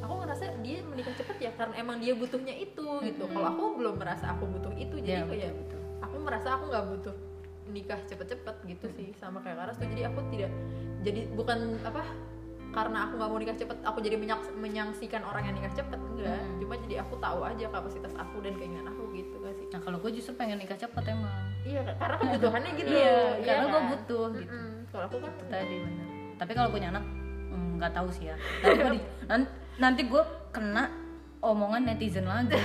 aku 0.03 0.13
ngerasa 0.19 0.43
dia 0.61 0.77
menikah 0.85 1.13
cepet 1.15 1.37
ya 1.39 1.51
karena 1.55 1.75
emang 1.79 1.97
dia 1.97 2.13
butuhnya 2.13 2.53
itu 2.53 2.87
gitu. 3.01 3.23
Kalau 3.31 3.47
aku 3.49 3.63
belum 3.81 3.95
merasa 3.97 4.35
aku 4.35 4.45
butuh 4.45 4.73
itu 4.77 4.95
jadi 5.01 5.23
Iya, 5.23 5.31
kayak 5.31 5.53
betul, 5.57 5.81
aku 6.03 6.15
merasa 6.21 6.47
aku 6.59 6.63
nggak 6.69 6.85
butuh 6.93 7.15
nikah 7.71 7.99
cepet-cepet 8.05 8.55
gitu 8.67 8.87
sih 8.93 9.07
sama 9.17 9.39
kayak 9.41 9.57
Karas 9.63 9.75
tuh. 9.79 9.87
Jadi 9.89 10.03
aku 10.05 10.19
tidak 10.29 10.51
jadi 11.03 11.21
bukan 11.33 11.79
apa 11.81 12.03
karena 12.73 13.05
aku 13.05 13.13
nggak 13.15 13.29
mau 13.29 13.37
nikah 13.37 13.53
cepet 13.55 13.77
aku 13.79 13.97
jadi 13.99 14.17
menyak- 14.17 14.49
menyangsikan 14.55 15.21
orang 15.21 15.45
yang 15.45 15.55
nikah 15.55 15.71
cepet 15.71 15.99
enggak. 16.03 16.33
Hmm. 16.35 16.57
cuma 16.57 16.73
jadi 16.79 16.95
aku 16.99 17.13
tahu 17.15 17.39
aja 17.41 17.65
kapasitas 17.69 18.13
aku 18.13 18.41
dan 18.41 18.53
keinginan 18.55 18.87
aku 18.87 19.13
gitu 19.13 19.35
gak 19.37 19.53
sih. 19.53 19.65
Nah 19.69 19.79
kalau 19.79 19.97
gue 19.97 20.11
justru 20.11 20.33
pengen 20.33 20.57
nikah 20.57 20.73
cepet 20.75 21.03
emang. 21.05 21.29
Iya 21.61 21.85
karena 21.93 22.15
kebutuhannya 22.17 22.71
gitu. 22.79 22.89
Iya 22.89 23.13
iya 23.37 23.45
karena 23.47 23.63
gue 23.63 23.77
kan? 23.77 23.91
butuh 23.91 24.27
gitu. 24.35 24.51
Mm-mm. 24.51 24.71
kalau 24.89 25.05
aku 25.05 25.17
kan 25.19 25.31
Itu 25.31 25.45
tadi 25.47 25.75
bener. 25.79 26.05
Tapi 26.35 26.51
kalau 26.51 26.69
punya 26.69 26.87
anak 26.89 27.03
mm, 27.47 27.69
nggak 27.77 27.93
tahu 27.93 28.09
sih 28.09 28.25
ya. 28.27 28.35
Nanti 28.59 28.83
di- 28.91 29.05
nan- 29.29 29.51
nanti 29.75 30.01
gue 30.03 30.23
kena 30.49 30.83
omongan 31.39 31.81
netizen 31.85 32.25
lagi. 32.25 32.57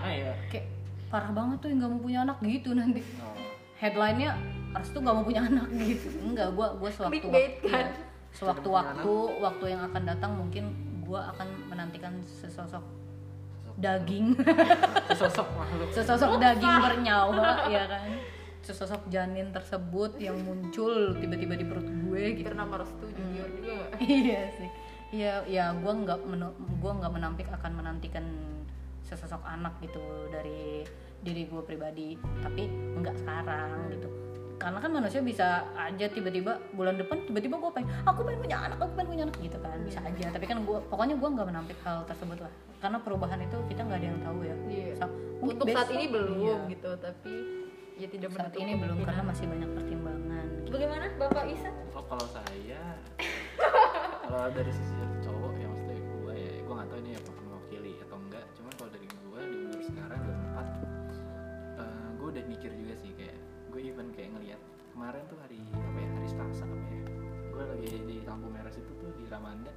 Ah 0.00 0.10
iya. 0.10 0.32
Kayak 0.46 0.66
parah 1.06 1.28
banget 1.30 1.56
tuh 1.58 1.68
yang 1.68 1.78
nggak 1.78 1.90
mau 1.90 2.00
punya 2.00 2.18
anak 2.22 2.36
gitu 2.40 2.72
nanti. 2.72 3.00
Oh. 3.20 3.36
headline-nya 3.76 4.32
harus 4.72 4.88
tuh 4.88 4.98
nggak 4.98 5.12
mau 5.12 5.20
punya 5.22 5.44
anak 5.44 5.68
gitu. 5.70 6.08
Enggak 6.22 6.48
gue 6.50 6.66
gue 6.74 6.90
sewaktu 6.90 7.28
kan? 7.62 7.86
Iya. 8.36 8.68
sewaktu 8.68 9.12
waktu 9.40 9.64
yang 9.72 9.82
akan 9.88 10.02
datang 10.04 10.32
mungkin 10.36 10.64
gue 11.06 11.20
akan 11.20 11.48
menantikan 11.70 12.12
sesosok 12.20 12.82
daging. 13.76 14.32
Sosok 15.20 15.48
makhluk. 15.54 15.88
Sesosok 15.92 16.40
daging 16.40 16.74
bernyawa 16.80 17.68
ya 17.68 17.84
kan? 17.86 18.08
Sesosok 18.64 19.06
janin 19.12 19.52
tersebut 19.54 20.18
yang 20.18 20.36
muncul 20.42 21.14
tiba-tiba 21.20 21.54
di 21.54 21.64
perut 21.68 21.86
gue 21.86 22.22
gitu. 22.40 22.48
bernama 22.50 22.82
Restu 22.82 23.06
Junior 23.14 23.48
juga. 23.52 23.72
Nggak? 23.72 23.88
iya 24.20 24.42
sih. 24.56 24.70
Iya 25.14 25.34
ya 25.46 25.64
gue 25.76 25.92
nggak 25.92 26.20
menu- 26.26 26.58
gua 26.82 26.98
nggak 26.98 27.12
menampik 27.14 27.46
akan 27.46 27.72
menantikan 27.78 28.26
sesosok 29.06 29.38
anak 29.46 29.78
gitu 29.78 30.02
dari 30.34 30.82
diri 31.22 31.46
gue 31.46 31.62
pribadi. 31.62 32.18
Tapi 32.42 32.66
nggak 32.98 33.16
sekarang 33.22 33.92
gitu 33.94 34.08
karena 34.56 34.78
kan 34.80 34.88
manusia 34.88 35.20
bisa 35.20 35.68
aja 35.76 36.06
tiba-tiba 36.08 36.56
bulan 36.72 36.96
depan 36.96 37.20
tiba-tiba 37.28 37.60
gue 37.60 37.70
pengen 37.76 37.92
aku 38.08 38.24
pengen 38.24 38.40
punya 38.40 38.56
anak 38.56 38.78
aku 38.80 38.92
pengen 38.96 39.08
punya 39.12 39.22
anak 39.28 39.36
gitu 39.44 39.56
kan 39.60 39.78
bisa 39.84 40.00
aja. 40.00 40.26
Tapi 40.32 40.44
kan 40.48 40.58
gue 40.64 40.78
pokoknya 40.88 41.14
gue 41.20 41.28
nggak 41.28 41.46
menampik 41.52 41.78
hal 41.84 42.08
tersebut 42.08 42.38
lah. 42.40 42.52
Karena 42.80 42.98
perubahan 43.00 43.40
itu 43.44 43.56
kita 43.68 43.80
nggak 43.84 43.98
ada 44.00 44.08
yang 44.08 44.20
tahu 44.24 44.38
ya. 44.44 44.56
Iya. 44.68 44.92
So, 44.96 45.06
untuk 45.44 45.66
saat 45.68 45.90
ini 45.92 46.04
belum 46.08 46.36
iya. 46.40 46.58
gitu 46.72 46.90
tapi 46.96 47.34
ya 47.96 48.08
tidak 48.12 48.30
saat 48.36 48.54
ini 48.56 48.72
belum 48.76 48.96
kemungkinan. 49.00 49.08
karena 49.08 49.22
masih 49.28 49.44
banyak 49.48 49.70
pertimbangan. 49.76 50.46
Bagaimana 50.72 51.04
Bapak 51.16 51.44
Isa 51.48 51.70
Oh, 51.96 52.04
kalau 52.04 52.26
saya 52.28 52.82
kalau 54.26 54.48
dari 54.52 54.72
sisi 54.72 54.94
cowok 55.24 55.52
ya 55.56 55.66
maksudnya 55.68 55.96
gue 56.00 56.34
ya 56.36 56.52
gue 56.64 56.74
nggak 56.76 56.88
tahu 56.92 56.98
ini 57.04 57.10
apa 57.16 57.30
mewakili 57.44 57.92
atau 58.08 58.16
enggak. 58.20 58.44
Cuman 58.56 58.72
kalau 58.80 58.90
dari 58.92 59.06
gue 59.08 59.40
di 59.52 59.56
umur 59.68 59.82
sekarang 59.84 60.20
24 60.24 61.80
eh 61.80 62.08
gue 62.16 62.26
udah 62.32 62.44
mikir 62.48 62.70
juga 62.72 62.94
sih 63.00 63.10
kayak 63.16 63.25
even 63.96 64.12
kayak 64.12 64.28
ngelihat 64.30 64.60
kemarin 64.92 65.22
tuh 65.26 65.38
hari 65.40 65.56
apa 65.72 65.96
ya 65.96 66.08
hari 66.12 66.28
Selasa 66.28 66.64
apa 66.64 66.76
ya 66.76 67.00
gue 67.48 67.64
lagi 67.66 67.88
di 68.04 68.16
lampu 68.22 68.46
merah 68.46 68.68
situ 68.68 68.92
tuh 68.94 69.08
di 69.10 69.24
Ramanda 69.26 69.72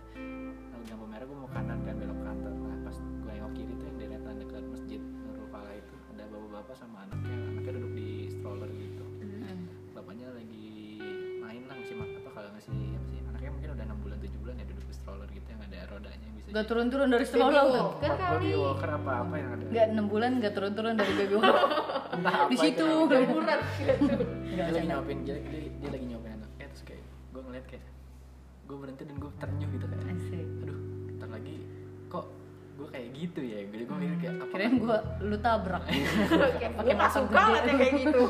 lagi 0.70 0.88
lampu 0.90 1.08
merah 1.08 1.24
gue 1.24 1.38
mau 1.38 1.48
kanan 1.48 1.80
kan 1.80 1.96
belok 1.96 2.20
kantor. 2.20 2.52
Nah 2.60 2.78
pas 2.84 2.96
gue 3.00 3.32
nengok 3.32 3.54
kiri 3.56 3.74
tuh 3.74 3.86
yang 3.88 3.98
deretan 3.98 4.36
dekat 4.38 4.64
masjid 4.68 5.00
Nurul 5.00 5.48
Falah 5.48 5.72
itu 5.74 5.96
ada 6.10 6.24
bapak-bapak 6.28 6.76
sama 6.76 7.08
anaknya 7.08 7.32
anaknya 7.50 7.72
duduk 7.74 7.94
di 7.96 8.08
stroller 8.30 8.68
gitu. 8.70 9.06
Hmm. 9.22 9.64
bapaknya 9.90 10.28
lagi 10.30 10.68
main 11.40 11.64
lah 11.64 11.76
ngasih 11.76 11.96
makan 11.96 12.20
apa 12.20 12.30
kalau 12.30 12.50
ngasih 12.54 12.70
apa 12.70 13.06
sih 13.08 13.20
anaknya 13.26 13.50
mungkin 13.50 13.70
udah 13.72 13.86
enam 13.86 14.00
bulan 14.00 14.18
tujuh 14.20 14.40
bulan 14.40 14.56
ya 14.56 14.66
duduk 14.66 14.84
di 14.84 14.94
stroller 14.94 15.28
gitu 15.30 15.48
yang 15.48 15.62
ada 15.64 15.78
rodanya 15.88 16.20
yang 16.22 16.36
bisa 16.36 16.48
Gak 16.50 16.66
turun-turun 16.66 17.08
dari 17.08 17.26
stroller. 17.26 17.56
kan? 17.56 17.72
walker 17.72 18.12
Baby 18.12 18.20
kali. 18.20 18.52
walker 18.58 18.90
apa 18.92 19.12
apa 19.18 19.34
yang 19.34 19.50
ada? 19.50 19.64
Gak 19.70 19.88
6 19.90 20.12
bulan 20.12 20.32
gak 20.38 20.54
turun-turun 20.54 20.94
dari 20.94 21.14
baby 21.16 21.36
walker 21.36 21.68
entah 22.20 22.34
apa 22.36 22.50
Di 22.50 22.56
itu 22.56 22.66
situ. 22.68 22.88
Liburan 23.08 23.60
gitu. 23.80 24.16
Dia 24.46 24.64
lagi 24.68 24.86
nyopin 24.86 25.18
dia, 25.24 25.36
dia, 25.40 25.62
dia 25.72 25.90
lagi 25.90 26.06
nyopin 26.06 26.32
anaknya 26.36 26.66
terus 26.68 26.84
kayak 26.84 27.04
gue 27.30 27.42
ngeliat 27.42 27.66
kayak 27.66 27.84
gue 28.66 28.78
berhenti 28.78 29.04
dan 29.04 29.16
gue 29.18 29.32
terenyuh 29.36 29.70
gitu 29.72 29.86
kayak 29.88 30.06
Asik. 30.10 30.48
Aduh 30.62 30.80
ntar 31.16 31.30
lagi 31.30 31.56
kok 32.08 32.26
gue 32.76 32.88
kayak 32.90 33.10
gitu 33.14 33.40
ya? 33.42 33.60
Jadi 33.66 33.84
gue 33.84 33.98
mikir 33.98 34.18
kayak 34.20 34.36
apa 34.38 34.46
Kirain 34.52 34.74
gue 34.76 34.98
lu 35.30 35.38
tabrak. 35.40 35.84
Pakai 36.80 36.96
masuk 36.96 37.26
banget 37.30 37.62
ya 37.64 37.74
kayak 37.76 37.94
gitu. 38.04 38.24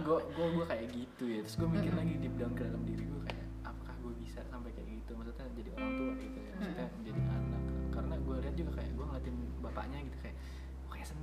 Gue 0.00 0.18
gue 0.22 0.46
gue 0.52 0.64
kayak 0.66 0.86
gitu 0.88 1.24
ya. 1.26 1.38
Terus 1.42 1.56
gue 1.56 1.68
mikir 1.70 1.92
lagi 1.92 2.12
deep 2.16 2.34
down 2.36 2.52
ke 2.52 2.62
dalam 2.62 2.82
diri 2.84 3.04
gue 3.04 3.20
kayak 3.24 3.46
apakah 3.62 3.94
gue 4.00 4.12
bisa 4.18 4.40
sampai 4.46 4.70
kayak 4.72 4.88
gitu? 4.92 5.12
Maksudnya 5.12 5.48
jadi 5.52 5.70
orang 5.74 5.92
tua 5.92 6.12
gitu 6.16 6.38
ya. 6.38 6.52
Maksudnya 6.56 6.86
menjadi 6.94 7.20
anak. 7.26 7.62
Karena 7.90 8.14
gue 8.16 8.36
lihat 8.40 8.54
juga 8.54 8.70
kayak 8.76 8.90
gue 8.92 9.04
ngeliatin 9.06 9.36
bapaknya 9.60 9.98
gitu 10.02 10.16
kayak 10.18 10.25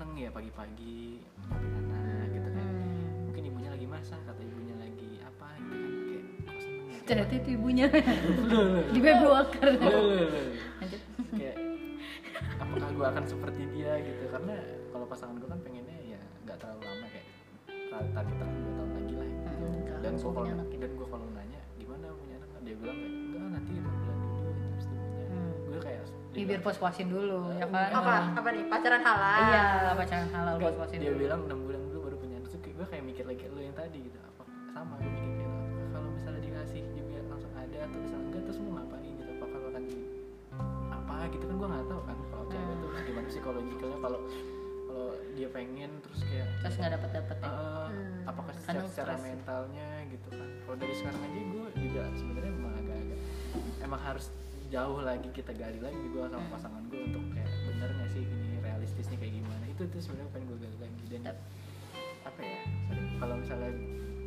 seneng 0.04 0.20
ya 0.20 0.36
pagi-pagi 0.36 1.24
nyopin 1.48 1.72
anak 1.96 2.28
gitu 2.36 2.50
kan. 2.52 2.68
Hmm. 2.68 3.24
mungkin 3.24 3.44
ibunya 3.48 3.70
lagi 3.72 3.88
masak 3.88 4.20
kata 4.28 4.42
ibunya 4.44 4.76
lagi 4.76 5.12
apa 5.24 5.48
gitu 5.56 5.76
kan. 5.80 5.92
Kayak 6.04 6.24
kok 6.44 6.58
seneng 6.60 6.86
ya. 6.92 7.00
Ternyata 7.08 7.34
itu 7.40 7.50
ibunya. 7.56 7.88
Di 8.94 9.00
baby 9.00 9.24
walker. 9.24 9.70
Lanjut. 9.80 11.02
Kayak 11.40 11.56
apakah 12.60 12.90
gue 12.92 13.06
akan 13.16 13.24
seperti 13.24 13.62
dia 13.72 13.92
gitu. 14.04 14.24
Karena 14.28 14.56
kalau 14.92 15.06
pasangan 15.08 15.40
gue 15.40 15.48
kan 15.48 15.60
pengennya 15.64 15.98
ya 16.04 16.20
nggak 16.44 16.58
terlalu 16.60 16.84
lama 16.84 17.08
kayak 17.08 17.28
targetnya 18.12 18.36
kan 18.44 18.48
dua 18.60 18.74
tahun 18.76 18.92
lagi 18.92 19.14
lah 19.16 19.28
gitu. 19.32 19.48
Hmm, 19.56 20.04
dan 20.04 20.14
gue 20.20 20.32
kalau 20.36 20.48
gitu. 20.52 20.76
dan 20.84 20.92
gue 21.00 21.08
kalau 21.08 21.28
nanya 21.32 21.62
gimana 21.80 22.06
punya 22.12 22.36
anak? 22.44 22.50
Dia 22.68 22.76
bilang 22.76 22.98
kayak 23.00 23.23
Bibir 26.34 26.48
bilang- 26.50 26.64
puas-puasin 26.64 27.08
dulu 27.08 27.40
ya 27.54 27.66
kan? 27.66 27.90
Apa? 27.94 28.14
Apa 28.36 28.50
nih? 28.50 28.64
Pacaran 28.66 29.02
halal. 29.02 29.38
Iya 29.44 29.62
pacaran 29.96 30.30
halal 30.30 30.54
Nggak, 30.54 30.66
puas-puasin 30.68 30.98
dia 30.98 31.10
dulu. 31.10 31.22
bilang 31.22 31.42
enam 31.44 31.60
bulan 31.64 31.82
dulu 31.84 32.00
baru 32.04 32.16
punya 32.18 32.36
anak. 32.36 32.50
Terus 32.50 32.74
gue 32.74 32.86
kayak 32.88 33.04
mikir 33.04 33.24
lagi 33.24 33.44
lu 33.48 33.62
yang 33.62 33.76
tadi 33.76 33.98
gitu. 34.02 34.18
Apa 34.20 34.44
sama 34.72 34.94
gue 34.98 35.08
mikir 35.08 35.30
kayak 35.32 35.52
apakah 35.54 35.88
kalau 35.94 36.10
misalnya 36.12 36.42
dikasih 36.42 36.82
juga 36.92 37.20
langsung 37.28 37.54
ada 37.54 37.78
atau 37.80 37.98
misalnya 38.00 38.26
enggak 38.28 38.42
terus 38.44 38.58
mau 38.60 38.72
ngapain 38.76 39.12
gitu? 39.12 39.32
Apakah 39.32 39.56
lu 39.56 39.68
akan 39.70 39.84
jadi 39.84 40.04
apa 40.92 41.16
gitu 41.30 41.44
kan 41.44 41.56
gue 41.56 41.68
nggak 41.70 41.86
tahu 41.88 42.02
kan 42.04 42.18
kalau 42.28 42.46
cewek 42.48 42.76
tuh 42.76 42.90
gimana 43.04 43.28
psikologikalnya. 43.28 44.00
Kalau 44.00 44.20
kalau 44.84 45.08
dia 45.32 45.48
pengen 45.50 45.90
terus 46.00 46.22
kayak 46.24 46.48
Terus 46.60 46.76
gak 46.76 46.92
dapet-dapet 46.92 47.38
ya? 47.40 47.46
Eh, 47.46 47.88
Hmm. 47.90 48.22
apakah 48.26 48.52
secara, 48.52 48.70
Kadang 48.76 48.88
secara 48.88 49.12
stres. 49.12 49.26
mentalnya 49.28 49.88
gitu 50.08 50.28
kan? 50.32 50.50
Kalau 50.64 50.78
dari 50.78 50.94
sekarang 50.96 51.22
aja 51.24 51.40
gue 51.44 51.66
juga 51.80 52.02
sebenarnya 52.14 52.52
emang 52.52 52.74
agak-agak 52.76 53.20
emang 53.80 54.02
harus 54.02 54.26
jauh 54.74 55.00
lagi 55.00 55.30
kita 55.32 55.54
gali 55.54 55.78
lagi 55.80 56.02
gue 56.04 56.24
sama 56.24 56.40
Hmm. 56.40 56.50
pasangan 56.52 56.82
gue 56.88 57.02
untuk 57.04 57.22
kayak 57.30 57.46
bener 57.64 57.90
nggak 57.92 58.10
sih 58.10 58.24
ini 58.24 58.58
realistisnya 58.60 59.18
kayak 59.18 59.34
gimana? 59.36 59.64
Itu 59.68 59.84
tuh 59.86 60.00
sebenarnya 60.00 60.32
pengen 60.32 60.46
gue 60.48 60.60
gali 60.60 60.78
lagi 60.80 61.04
dan 61.08 61.22
apa 62.24 62.40
ya 62.42 62.60
kalau 63.20 63.36
misalnya 63.38 63.72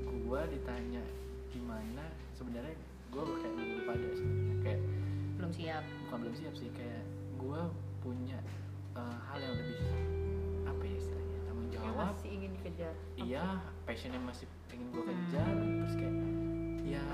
gue 0.07 0.41
ditanya 0.53 1.03
gimana 1.49 2.05
sebenarnya 2.33 2.77
gue 3.09 3.23
kayak 3.25 3.53
belum 3.53 3.83
pada 3.85 4.09
sebenarnya 4.13 4.57
kayak 4.63 4.81
Belum 5.37 5.53
siap. 5.53 5.85
Bukan 6.01 6.17
belum 6.19 6.35
siap 6.35 6.55
sih 6.55 6.71
kayak 6.73 7.03
gue 7.37 7.61
punya 8.01 8.39
eh, 8.95 9.17
hal 9.23 9.39
yang 9.39 9.53
lebih 9.53 9.77
apa 10.65 10.83
ya 10.83 10.95
istilahnya 10.97 11.39
tanggung 11.45 11.69
Yang 11.69 11.85
jawab. 11.85 12.07
masih 12.09 12.29
ingin 12.31 12.51
dikejar. 12.55 12.95
Iya 13.17 13.45
passionnya 13.83 14.21
masih 14.23 14.47
pengen 14.67 14.87
gue 14.89 15.03
Hmm. 15.03 15.11
kejar 15.13 15.47
terus 15.53 15.95
kayak 15.95 16.15
ya 16.89 17.05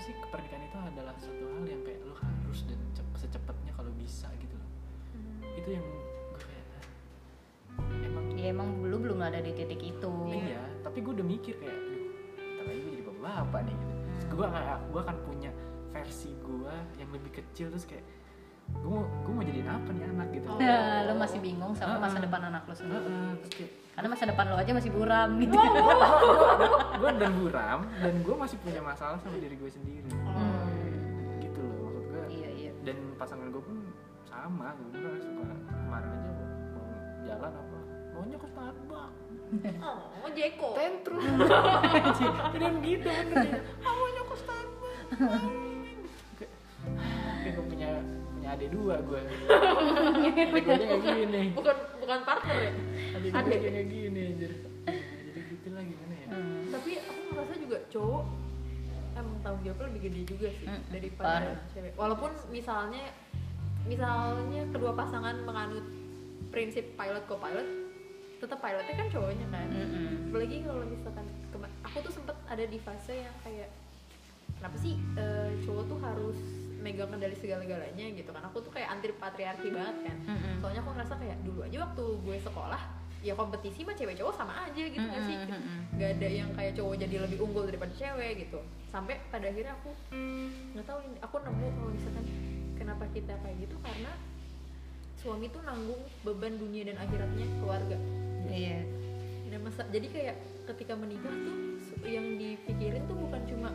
kenapa 0.00 0.16
sih 0.16 0.32
pernikahan 0.32 0.64
itu 0.64 0.78
adalah 0.80 1.14
satu 1.20 1.44
hal 1.44 1.64
yang 1.68 1.82
kayak 1.84 2.00
lo 2.08 2.16
harus 2.16 2.64
dan 2.64 2.80
cep- 2.96 3.18
secepatnya 3.20 3.72
kalau 3.76 3.92
bisa 4.00 4.32
gitu 4.40 4.56
loh? 4.56 4.68
Hmm. 5.12 5.60
itu 5.60 5.68
yang 5.76 5.84
gue 6.32 6.40
kayak 6.40 6.64
ah, 6.72 8.06
emang 8.08 8.24
Ya 8.40 8.48
emang 8.56 8.68
lu 8.88 8.96
belum 8.96 9.20
ada 9.20 9.44
di 9.44 9.52
titik 9.52 9.76
itu. 9.84 10.12
Iya 10.32 10.64
tapi 10.80 11.04
gue 11.04 11.12
udah 11.12 11.26
mikir 11.28 11.52
kayak 11.60 11.76
aduh 11.76 12.72
gue 12.80 12.92
jadi 12.96 13.02
bapak 13.20 13.60
nih. 13.68 13.76
Gitu. 13.76 13.92
Hmm. 13.92 14.28
gue 14.32 14.46
kayak 14.48 14.78
gue 14.88 15.00
akan 15.04 15.16
punya 15.28 15.50
versi 15.92 16.30
gue 16.32 16.74
yang 16.96 17.10
lebih 17.12 17.30
kecil 17.36 17.68
terus 17.68 17.84
kayak 17.84 18.04
gue 18.72 18.88
mau 18.88 19.04
gue 19.04 19.32
mau 19.36 19.44
jadiin 19.44 19.68
apa 19.68 19.90
nih 19.92 20.04
anak? 20.16 20.28
Gitu. 20.32 20.48
Nah, 20.48 21.12
lu 21.12 21.14
masih 21.20 21.38
bingung 21.44 21.76
sama 21.76 22.00
masa 22.00 22.24
depan 22.24 22.40
anak 22.48 22.64
lu 22.64 22.72
sendiri. 22.72 23.04
Terus 23.44 23.52
kayak 23.52 23.72
Karena 24.00 24.16
masa 24.16 24.32
depan 24.32 24.48
lu 24.48 24.56
aja 24.56 24.72
masih 24.72 24.90
buram 24.96 25.28
gitu. 25.36 25.52
Gue 26.96 27.10
dan 27.20 27.32
buram 27.36 27.80
dan 28.00 28.14
gue 28.24 28.32
masih 28.32 28.56
punya 28.64 28.80
masalah 28.80 29.20
sama 29.20 29.36
diri 29.36 29.60
gue 29.60 29.68
sendiri. 29.68 30.08
Hmm. 30.24 30.72
gitu 31.44 31.60
loh 31.60 31.76
maksud 31.84 32.04
gue 32.08 32.22
Iya 32.32 32.48
iya. 32.48 32.72
Dan 32.80 32.96
pasangan 33.20 33.52
gue 33.52 33.60
pun 33.60 33.76
sama 34.24 34.72
gue 34.72 34.88
juga 34.96 35.20
suka. 35.20 35.52
Kemarin 35.68 36.10
aja 36.16 36.30
mau 36.32 36.88
jalan 37.28 37.52
apa 37.52 37.78
maunya 38.16 38.38
ke 38.40 38.48
Starbucks. 38.48 39.20
Oh, 39.84 40.30
Jeko. 40.32 40.68
Tantrum. 40.80 41.20
Dan 42.56 42.72
gitu 42.80 43.04
bener 43.04 43.60
"Ah, 43.84 43.92
maunya 43.92 44.22
ke 44.24 44.36
Starbucks. 44.40 45.12
Kayak, 46.40 47.64
punya 47.68 47.88
punya 48.32 48.48
adik 48.56 48.72
dua 48.72 48.96
gue 49.04 49.20
adik 49.20 50.48
gue 50.56 50.62
kayak 50.64 50.88
gini. 51.04 51.52
Bukan 51.52 51.76
bukan 52.00 52.18
partner 52.24 52.56
ya 52.64 52.72
adik 53.22 53.52
gue 53.54 53.70
kayak 53.70 53.86
gini 53.86 54.20
anjir 54.26 54.52
jadi 55.26 55.40
gitu 55.46 55.68
lah 55.70 55.82
gimana 55.82 56.14
ya 56.14 56.26
Hmm. 56.30 56.62
Tapi 56.70 56.90
aku 56.96 57.20
ngerasa 57.28 57.54
juga 57.58 57.78
cowok 57.88 58.24
emang 59.12 59.36
tanggung 59.40 59.62
jawabnya 59.62 59.84
lebih 59.88 60.00
gede 60.00 60.20
juga 60.28 60.48
sih 60.52 60.64
Hmm, 60.64 60.82
daripada 60.88 61.26
parah. 61.28 61.58
cewek. 61.68 61.92
Walaupun 61.94 62.30
misalnya 62.48 63.04
misalnya 63.82 64.62
kedua 64.70 64.92
pasangan 64.92 65.36
menganut 65.40 65.82
prinsip 66.48 66.94
pilot 66.94 67.26
co-pilot, 67.26 67.66
tetap 68.38 68.58
pilotnya 68.58 68.94
kan 68.94 69.06
cowoknya 69.08 69.46
kan. 69.48 69.66
Mm-mm. 69.68 70.30
Apalagi 70.30 70.56
kalau 70.62 70.82
misalkan 70.84 71.26
aku 71.82 71.96
tuh 72.00 72.12
sempet 72.12 72.36
ada 72.44 72.64
di 72.64 72.78
fase 72.78 73.14
yang 73.18 73.34
kayak 73.40 73.68
kenapa 74.54 74.76
sih 74.76 74.94
eh, 75.16 75.50
cowok 75.60 75.84
tuh 75.86 75.98
harus 75.98 76.38
megang 76.78 77.10
kendali 77.10 77.34
segala-galanya 77.34 78.06
gitu 78.14 78.30
kan. 78.30 78.46
Aku 78.46 78.62
tuh 78.62 78.70
kayak 78.70 78.86
anti 78.88 79.10
patriarki 79.12 79.68
banget 79.68 79.96
kan. 80.04 80.16
Mm-mm. 80.26 80.54
Soalnya 80.58 80.80
aku 80.80 80.90
ngerasa 80.92 81.14
kayak 81.16 81.38
dulu 81.42 81.60
aja 81.60 81.76
waktu 81.82 82.04
gue 82.20 82.36
sekolah 82.40 82.82
ya 83.20 83.34
kompetisi 83.34 83.84
mah 83.84 83.92
cewek 83.92 84.16
cowok 84.16 84.32
sama 84.32 84.64
aja 84.64 84.82
gitu 84.82 84.96
nggak 84.98 85.22
sih? 85.22 85.36
Mm-mm, 85.36 85.52
mm-mm. 85.52 85.80
nggak 85.94 86.10
ada 86.16 86.28
yang 86.30 86.48
kayak 86.52 86.72
cowok 86.72 86.94
jadi 86.96 87.14
lebih 87.20 87.38
unggul 87.38 87.64
daripada 87.64 87.92
cewek 87.92 88.32
gitu. 88.40 88.58
Sampai 88.86 89.20
pada 89.28 89.44
akhirnya 89.44 89.76
aku 89.76 89.90
nggak 90.72 90.86
tahu 90.86 90.98
ini 91.02 91.16
aku 91.18 91.36
nemu 91.38 91.66
kalau 91.70 91.90
misalkan 91.90 92.24
kenapa 92.74 93.04
kita 93.12 93.34
kayak 93.38 93.56
gitu 93.60 93.76
karena 93.78 94.12
suami 95.14 95.46
tuh 95.46 95.60
nanggung 95.60 96.00
beban 96.22 96.56
dunia 96.56 96.82
dan 96.86 96.96
akhiratnya 96.98 97.46
keluarga. 97.56 97.96
Iya. 98.46 98.80
Dan 99.46 99.60
masa 99.60 99.84
jadi 99.86 100.06
kayak 100.08 100.36
ketika 100.66 100.96
menikah 100.96 101.34
tuh 101.34 101.56
yang 102.06 102.24
dipikirin 102.34 103.04
tuh 103.04 103.18
bukan 103.18 103.42
cuma 103.44 103.68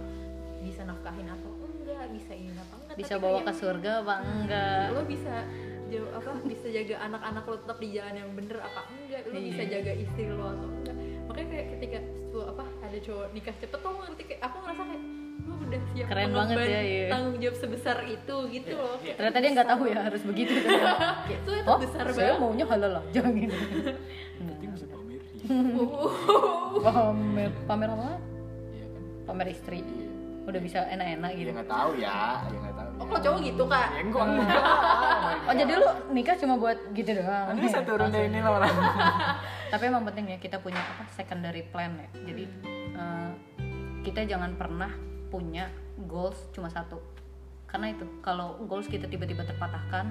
bisa 0.59 0.81
nafkahin 0.81 1.29
atau 1.29 1.53
enggak 1.61 2.09
bisa 2.09 2.33
ini 2.33 2.49
apa 2.51 2.73
enggak 2.81 2.95
Bisa 2.97 3.15
bawa 3.21 3.45
ke 3.45 3.53
surga 3.53 3.91
apa 4.01 4.15
enggak? 4.25 4.85
lo 4.89 5.01
bisa 5.05 5.45
jauh 5.87 6.09
apa 6.11 6.31
bisa 6.43 6.67
jaga 6.67 6.95
anak-anak 6.99 7.43
lo 7.43 7.55
tetap 7.57 7.77
di 7.77 7.89
jalan 7.91 8.15
yang 8.15 8.29
bener 8.31 8.57
apa 8.59 8.81
enggak? 8.89 9.21
Lo 9.25 9.37
bisa 9.39 9.61
Iya. 9.61 9.71
jaga 9.75 9.91
istri 9.93 10.23
lo 10.27 10.45
atau 10.47 10.67
enggak? 10.71 10.95
Makanya 11.25 11.47
kayak 11.47 11.67
ketika 11.71 11.97
su- 12.25 12.41
apa 12.43 12.63
ada 12.79 12.97
cowok 12.97 13.27
nikah 13.31 13.55
cepet 13.55 13.69
tuh 13.75 13.87
aku 13.87 13.99
ngerti 14.03 14.23
kayak 14.25 14.41
aku 14.43 14.55
ngerasa 14.59 14.83
kayak 14.83 15.03
lo 15.45 15.53
udah 15.59 15.81
siap 15.87 16.07
Keren 16.07 16.29
banget 16.31 16.57
ya, 16.57 16.81
iya. 16.81 17.05
tanggung 17.07 17.37
jawab 17.37 17.55
sebesar 17.55 17.97
itu 18.03 18.35
gitu 18.51 18.67
Iya, 18.67 18.81
loh. 18.81 18.95
iya. 18.99 19.13
Ternyata 19.13 19.37
dia 19.37 19.51
nggak 19.51 19.69
tahu 19.69 19.83
ya 19.85 19.99
harus 20.01 20.21
begitu. 20.23 20.53
Itu 21.35 21.49
itu 21.51 21.67
Oh 21.67 21.77
besar 21.77 22.03
saya 22.07 22.33
banget. 22.33 22.41
maunya 22.41 22.65
halal 22.65 22.93
aja 22.99 23.21
gitu. 23.23 23.57
Berarti 24.39 24.65
bisa 24.67 24.85
pamer 24.87 25.21
Pamer 26.81 27.51
Pamer 27.65 27.89
apa? 27.91 28.09
iya 28.71 28.85
kan. 28.87 29.03
Pamer 29.25 29.47
istri. 29.49 29.79
Iya. 29.79 30.07
Udah 30.45 30.61
bisa 30.61 30.79
enak-enak 30.83 31.29
ya 31.31 31.37
gitu. 31.39 31.49
nggak 31.53 31.69
tahu 31.71 31.91
ya 31.95 32.17
ya 32.43 32.57
nggak 32.59 32.74
oh 32.95 33.05
kalau 33.05 33.21
cowok 33.21 33.39
gitu 33.43 33.63
kak? 33.65 33.87
Ya 33.91 34.01
enggak. 34.01 34.25
enggak 34.25 34.59
Oh 35.45 35.53
jadi 35.53 35.71
lu 35.77 35.87
nikah 36.11 36.35
cuma 36.39 36.53
buat 36.55 36.77
gitu 36.91 37.11
doang. 37.11 37.45
Anda 37.51 37.61
bisa 37.61 37.79
turun 37.83 38.09
dari 38.09 38.27
ini 38.27 38.39
lah 38.39 38.51
orang. 38.55 38.73
Tapi 39.73 39.83
emang 39.85 40.03
penting 40.07 40.25
ya 40.31 40.37
kita 40.37 40.57
punya 40.59 40.79
apa 40.79 41.05
secondary 41.11 41.63
plan 41.67 41.93
ya. 41.95 42.07
Jadi 42.25 42.43
eh, 42.95 43.31
kita 44.01 44.25
jangan 44.25 44.55
pernah 44.55 44.91
punya 45.29 45.69
goals 46.01 46.37
cuma 46.51 46.67
satu. 46.67 46.97
Karena 47.65 47.91
itu 47.91 48.07
kalau 48.21 48.55
goals 48.63 48.87
kita 48.87 49.05
tiba-tiba 49.05 49.43
terpatahkan 49.43 50.07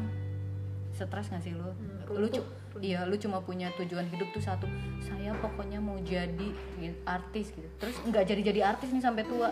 Stres 0.94 1.26
gak 1.26 1.42
sih 1.42 1.50
lu? 1.50 1.66
Hmm, 1.66 2.06
lu 2.06 2.30
cu- 2.30 2.46
Iya 2.78 3.02
lu 3.02 3.14
cuma 3.14 3.38
punya 3.38 3.70
tujuan 3.74 4.06
hidup 4.06 4.30
tuh 4.30 4.42
satu. 4.42 4.66
Saya 5.02 5.34
pokoknya 5.38 5.78
mau 5.78 5.98
jadi 5.98 6.54
artis 7.02 7.50
gitu. 7.50 7.66
Terus 7.78 7.98
nggak 8.02 8.22
jadi-jadi 8.26 8.60
artis 8.62 8.90
nih 8.90 9.02
sampai 9.02 9.26
tua 9.26 9.50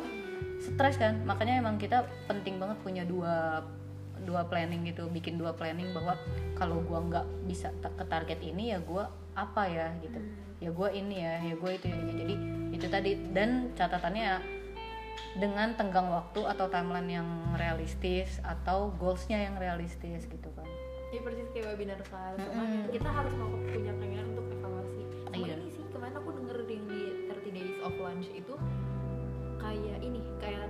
Stres 0.63 0.95
kan? 0.95 1.27
Makanya 1.27 1.59
emang 1.59 1.77
kita 1.77 2.07
penting 2.31 2.63
banget 2.63 2.79
punya 2.87 3.03
dua 3.03 3.67
dua 4.23 4.47
planning 4.47 4.87
gitu. 4.87 5.11
Bikin 5.11 5.35
dua 5.35 5.51
planning 5.53 5.91
bahwa 5.91 6.15
kalau 6.55 6.79
gua 6.87 7.03
nggak 7.03 7.27
bisa 7.51 7.75
ke 7.83 8.05
target 8.07 8.39
ini 8.39 8.71
ya 8.71 8.79
gua 8.79 9.11
apa 9.35 9.67
ya 9.67 9.91
gitu. 9.99 10.19
Ya 10.63 10.71
gua 10.71 10.95
ini 10.95 11.19
ya 11.19 11.43
ya 11.43 11.55
gua 11.59 11.75
itu 11.75 11.91
ini 11.91 12.13
jadi 12.15 12.35
itu 12.71 12.87
tadi. 12.87 13.11
Dan 13.35 13.75
catatannya 13.75 14.23
ya, 14.23 14.39
dengan 15.37 15.75
tenggang 15.75 16.07
waktu 16.07 16.45
atau 16.45 16.69
timeline 16.69 17.11
yang 17.11 17.29
realistis 17.57 18.39
atau 18.45 18.93
goalsnya 18.95 19.43
yang 19.43 19.59
realistis 19.59 20.29
gitu 20.29 20.49
kan. 20.55 20.69
Ya 21.13 21.21
persis 21.21 21.45
kayak 21.53 21.77
webinar 21.77 22.01
kan 22.09 22.41
cuma 22.41 22.65
Mm-mm. 22.65 22.89
kita 22.89 23.09
harus 23.11 23.33
mau 23.37 23.53
punya 23.53 23.93
keinginan 24.01 24.33
untuk 24.33 24.49
evaluasi. 24.49 25.03
Sama 25.29 25.37
Iya. 25.37 25.55
ini 25.61 25.69
sih 25.69 25.85
kemarin 25.93 26.15
aku 26.17 26.31
denger 26.41 26.57
yang 26.65 26.85
di 26.89 27.01
30 27.29 27.53
days 27.53 27.75
of 27.85 27.93
lunch 28.01 28.29
itu 28.33 28.55
kayak 29.63 29.99
ini 30.01 30.21
kayak 30.37 30.63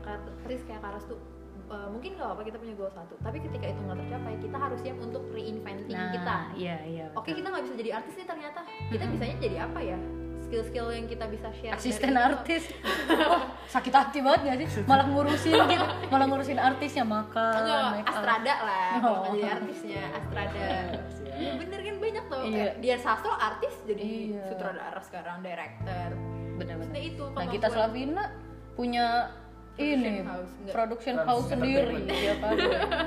persis 0.42 0.62
kayak 0.64 0.82
Karas 0.82 1.04
tuh 1.06 1.18
uh, 1.68 1.88
mungkin 1.88 2.14
gak 2.14 2.28
apa 2.28 2.42
kita 2.44 2.56
punya 2.60 2.74
goal 2.76 2.92
satu 2.92 3.14
tapi 3.20 3.40
ketika 3.40 3.66
itu 3.66 3.80
nggak 3.80 3.98
tercapai 4.04 4.34
kita 4.38 4.56
harus 4.58 4.78
siap 4.80 4.98
untuk 5.00 5.22
reinventing 5.32 5.96
kita 5.96 6.36
iya 6.54 6.76
iya 6.84 7.06
oke 7.12 7.24
betul. 7.24 7.40
kita 7.40 7.46
nggak 7.48 7.64
bisa 7.64 7.74
jadi 7.78 7.90
artis 7.96 8.14
nih 8.14 8.26
ternyata 8.28 8.60
kita 8.90 9.04
bisanya 9.08 9.36
jadi 9.40 9.56
apa 9.64 9.80
ya 9.80 9.98
skill-skill 10.42 10.86
yang 10.92 11.06
kita 11.08 11.24
bisa 11.32 11.48
share 11.56 11.72
asisten 11.72 12.12
artis 12.12 12.68
Wah, 13.08 13.56
sakit 13.64 13.88
hati 13.88 14.18
banget 14.20 14.40
gak 14.44 14.56
sih 14.60 14.84
malah 14.84 15.06
ngurusin 15.08 15.54
gitu 15.56 15.86
malah 16.12 16.26
ngurusin 16.28 16.58
artisnya 16.60 17.04
makan 17.08 17.56
Enggak. 17.64 18.04
Astrada 18.04 18.54
lah 18.60 18.90
Oh. 18.92 19.00
kalau 19.00 19.18
jadi 19.32 19.48
artisnya 19.56 20.02
Astrada 20.12 20.60
ya 21.32 21.56
bener 21.56 21.80
kan 21.80 21.96
banyak 21.96 22.24
tuh 22.28 22.42
Iya. 22.44 22.52
kayak 22.52 22.72
Dian 22.84 23.00
Sastro 23.00 23.32
artis 23.32 23.74
jadi 23.88 24.04
Iya. 24.36 24.42
sutradara 24.52 25.00
sekarang 25.00 25.40
director 25.40 26.08
bener-bener 26.60 26.92
Nah, 26.92 27.00
itu 27.00 27.24
nah 27.32 27.46
kita. 27.48 27.66
Slavina 27.72 28.24
punya 28.72 29.28
ini 29.80 30.20
house, 30.20 30.52
enggak. 30.60 30.74
production 30.76 31.16
house 31.24 31.48
sendiri 31.48 32.04
ya 32.04 32.36
kan 32.44 32.52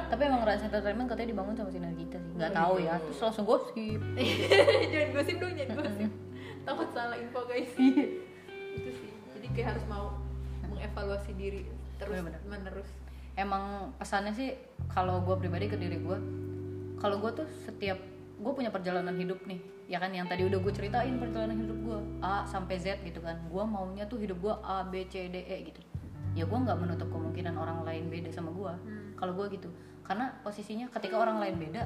tapi 0.09 0.21
emang 0.25 0.41
Rans 0.41 0.65
Entertainment 0.65 1.05
katanya 1.05 1.29
dibangun 1.37 1.53
sama 1.53 1.69
sinar 1.69 1.93
kita 1.93 2.17
sih. 2.17 2.31
Nggak 2.41 2.53
tahu 2.57 2.75
ya. 2.81 2.95
Terus 3.05 3.19
langsung 3.21 3.45
gosip. 3.45 4.01
Jangan 4.91 5.09
gosip 5.13 5.35
dong 5.37 5.53
jangan 5.53 5.75
gosip. 5.77 6.11
Takut 6.65 6.89
salah 6.89 7.17
info 7.21 7.39
guys. 7.45 7.69
Iya. 7.77 8.05
itu 8.75 8.89
sih. 8.97 9.09
Jadi 9.37 9.47
kayak 9.53 9.67
harus 9.77 9.85
mau 9.85 10.17
mengevaluasi 10.65 11.31
diri 11.37 11.61
terus 12.01 12.17
Bener-bener. 12.17 12.41
menerus. 12.49 12.89
Emang 13.37 13.93
pesannya 14.01 14.33
sih 14.33 14.57
kalau 14.89 15.21
gue 15.21 15.35
pribadi 15.37 15.69
ke 15.69 15.77
diri 15.77 16.01
gue 16.01 16.17
kalau 16.97 17.21
gue 17.21 17.31
tuh 17.35 17.47
setiap 17.67 18.01
gue 18.35 18.51
punya 18.57 18.73
perjalanan 18.73 19.13
hidup 19.13 19.37
nih 19.45 19.61
ya 19.85 20.01
kan 20.01 20.09
yang 20.09 20.25
tadi 20.25 20.45
udah 20.49 20.57
gue 20.57 20.73
ceritain 20.73 21.15
perjalanan 21.21 21.61
hidup 21.61 21.77
gue 21.85 21.97
A 22.25 22.41
sampai 22.49 22.81
Z 22.81 23.05
gitu 23.05 23.21
kan. 23.21 23.37
Gue 23.49 23.63
maunya 23.65 24.09
tuh 24.09 24.17
hidup 24.17 24.41
gue 24.41 24.53
A 24.65 24.85
B 24.85 25.05
C 25.05 25.29
D 25.29 25.45
E 25.45 25.69
gitu. 25.69 25.81
Ya 26.33 26.43
gue 26.43 26.57
nggak 26.57 26.77
menutup 26.81 27.07
kemungkinan 27.13 27.55
orang 27.55 27.85
lain 27.85 28.09
beda 28.09 28.33
sama 28.33 28.49
gue 28.51 28.73
kalau 29.15 29.33
gue 29.37 29.45
gitu. 29.55 29.69
Karena 30.01 30.33
posisinya 30.41 30.89
ketika 30.89 31.21
orang 31.21 31.37
lain 31.37 31.55
beda 31.61 31.85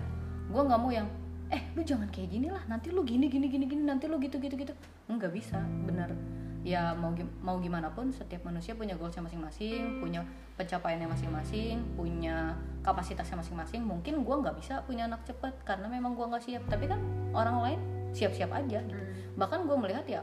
gue 0.49 0.61
nggak 0.63 0.79
mau 0.79 0.89
yang 0.89 1.05
eh 1.49 1.65
lu 1.73 1.81
jangan 1.83 2.07
kayak 2.09 2.29
gini 2.31 2.47
lah. 2.49 2.63
Nanti 2.65 2.89
lu 2.89 3.03
gini 3.03 3.27
gini 3.27 3.51
gini 3.51 3.65
gini. 3.67 3.83
Nanti 3.83 4.07
lu 4.07 4.17
gitu 4.17 4.39
gitu 4.39 4.55
gitu. 4.55 4.73
Nggak 5.11 5.31
bisa 5.35 5.59
bener 5.85 6.15
ya 6.59 6.91
mau 6.91 7.15
mau 7.39 7.55
gimana 7.63 7.87
pun 7.95 8.11
setiap 8.11 8.43
manusia 8.43 8.75
punya 8.75 8.99
goalsnya 8.99 9.23
masing-masing 9.23 10.03
punya 10.03 10.27
pencapaiannya 10.59 11.07
masing-masing 11.07 11.79
punya 11.95 12.51
kapasitasnya 12.83 13.39
masing-masing 13.39 13.81
mungkin 13.87 14.27
gua 14.27 14.43
nggak 14.43 14.59
bisa 14.59 14.83
punya 14.83 15.07
anak 15.07 15.23
cepat 15.23 15.55
karena 15.63 15.87
memang 15.87 16.19
gua 16.19 16.35
nggak 16.35 16.43
siap 16.43 16.63
tapi 16.67 16.91
kan 16.91 16.99
orang 17.31 17.57
lain 17.63 17.79
siap-siap 18.11 18.51
aja 18.51 18.81
gitu. 18.83 19.03
bahkan 19.37 19.63
gue 19.69 19.77
melihat 19.77 20.05
ya 20.09 20.21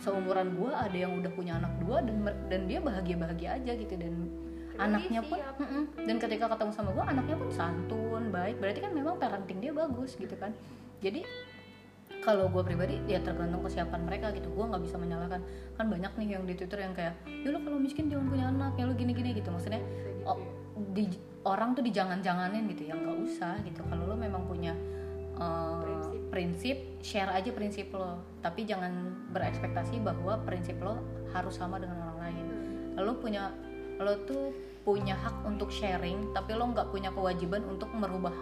seumuran 0.00 0.54
gua 0.56 0.86
ada 0.86 0.96
yang 0.96 1.18
udah 1.18 1.30
punya 1.34 1.58
anak 1.58 1.74
dua 1.82 2.00
dan 2.00 2.16
dan 2.48 2.60
dia 2.70 2.78
bahagia 2.78 3.16
bahagia 3.18 3.50
aja 3.58 3.72
gitu 3.74 3.94
dan 3.98 4.14
anaknya 4.78 5.20
pun 5.22 5.38
siap. 5.38 5.54
Mm-mm. 5.60 5.84
dan 6.06 6.16
ketika 6.18 6.44
ketemu 6.50 6.72
sama 6.72 6.90
gua 6.94 7.04
anaknya 7.10 7.36
pun 7.38 7.50
santun 7.50 8.22
baik 8.30 8.56
berarti 8.58 8.80
kan 8.82 8.92
memang 8.94 9.20
parenting 9.20 9.58
dia 9.60 9.70
bagus 9.74 10.16
gitu 10.18 10.34
kan 10.38 10.50
jadi 11.02 11.26
kalau 12.24 12.48
gue 12.48 12.64
pribadi 12.64 12.96
ya 13.04 13.20
tergantung 13.20 13.60
kesiapan 13.60 14.00
mereka 14.08 14.32
gitu. 14.32 14.48
Gue 14.48 14.64
nggak 14.64 14.80
bisa 14.80 14.96
menyalahkan. 14.96 15.44
Kan 15.76 15.86
banyak 15.92 16.12
nih 16.16 16.40
yang 16.40 16.48
di 16.48 16.56
twitter 16.56 16.80
yang 16.80 16.96
kayak 16.96 17.20
ya 17.28 17.52
lu 17.52 17.60
kalau 17.60 17.76
miskin 17.76 18.08
jangan 18.08 18.26
punya 18.32 18.48
anak 18.48 18.72
ya 18.80 18.88
lu 18.88 18.96
gini 18.96 19.12
gini 19.12 19.36
gitu. 19.36 19.52
Maksudnya 19.52 19.84
oh, 20.24 20.40
di, 20.96 21.12
orang 21.44 21.76
tuh 21.76 21.84
dijangan-janganin 21.84 22.64
gitu. 22.72 22.88
Ya 22.88 22.96
nggak 22.96 23.16
usah 23.28 23.60
gitu. 23.68 23.84
Kalau 23.84 24.08
lo 24.08 24.16
memang 24.16 24.48
punya 24.48 24.72
uh, 25.36 25.84
Prinsip. 25.84 26.18
prinsip 26.32 26.76
share 27.04 27.30
aja 27.30 27.50
prinsip 27.52 27.92
lo. 27.92 28.24
Tapi 28.40 28.64
jangan 28.64 29.12
berekspektasi 29.36 30.00
bahwa 30.00 30.40
prinsip 30.48 30.80
lo 30.80 31.04
harus 31.36 31.60
sama 31.60 31.76
dengan 31.76 32.08
orang 32.08 32.18
lain. 32.24 32.44
Lo 33.04 33.20
punya 33.20 33.52
lo 34.00 34.16
tuh 34.24 34.50
punya 34.82 35.16
hak 35.16 35.48
untuk 35.48 35.72
sharing 35.72 36.34
tapi 36.36 36.52
lo 36.52 36.68
nggak 36.68 36.92
punya 36.92 37.08
kewajiban 37.14 37.64
untuk 37.64 37.88
merubah 37.94 38.34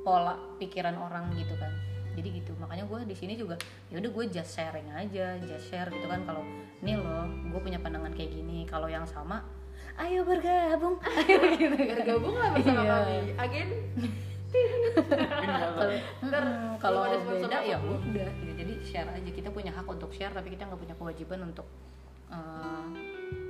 pola 0.00 0.38
pikiran 0.56 0.96
orang 0.96 1.28
gitu 1.36 1.52
kan 1.60 1.91
jadi 2.12 2.28
gitu 2.34 2.52
makanya 2.56 2.84
gue 2.84 2.98
di 3.04 3.14
sini 3.14 3.32
juga 3.34 3.56
ya 3.88 3.96
udah 3.96 4.10
gue 4.10 4.24
just 4.30 4.52
sharing 4.52 4.88
aja 4.88 5.36
just 5.40 5.66
share 5.66 5.88
gitu 5.88 6.04
kan 6.04 6.22
kalau 6.22 6.44
nih 6.78 6.94
lo 6.94 7.24
gue 7.46 7.60
punya 7.60 7.76
pandangan 7.76 8.10
kayak 8.10 8.32
gini 8.32 8.64
kalau 8.64 8.86
yang 8.86 9.04
sama 9.04 9.40
ayo 9.94 10.24
bergabung. 10.24 10.96
Ayo 11.20 11.36
gitu 11.52 11.68
kan 11.68 11.96
bergabung 12.00 12.32
lah 12.32 12.48
bersama 12.50 12.80
Iya. 12.80 12.96
kami. 12.96 13.16
Agen 13.36 13.68
Kalau- 14.92 16.00
Ntar 16.22 16.42
Mm, 16.42 16.72
kalau 16.78 17.00
belum 17.02 17.08
ada 17.08 17.16
sponsor 17.18 17.40
beda 17.42 17.58
ya 17.62 17.76
udah 17.78 18.28
gitu. 18.32 18.52
jadi 18.54 18.72
share 18.82 19.10
aja 19.10 19.30
kita 19.30 19.48
punya 19.48 19.70
hak 19.70 19.86
untuk 19.86 20.10
share 20.10 20.28
tapi 20.30 20.48
kita 20.48 20.64
nggak 20.64 20.76
punya 20.78 20.94
kewajiban 20.94 21.40
untuk 21.46 21.66
eh, 22.28 22.84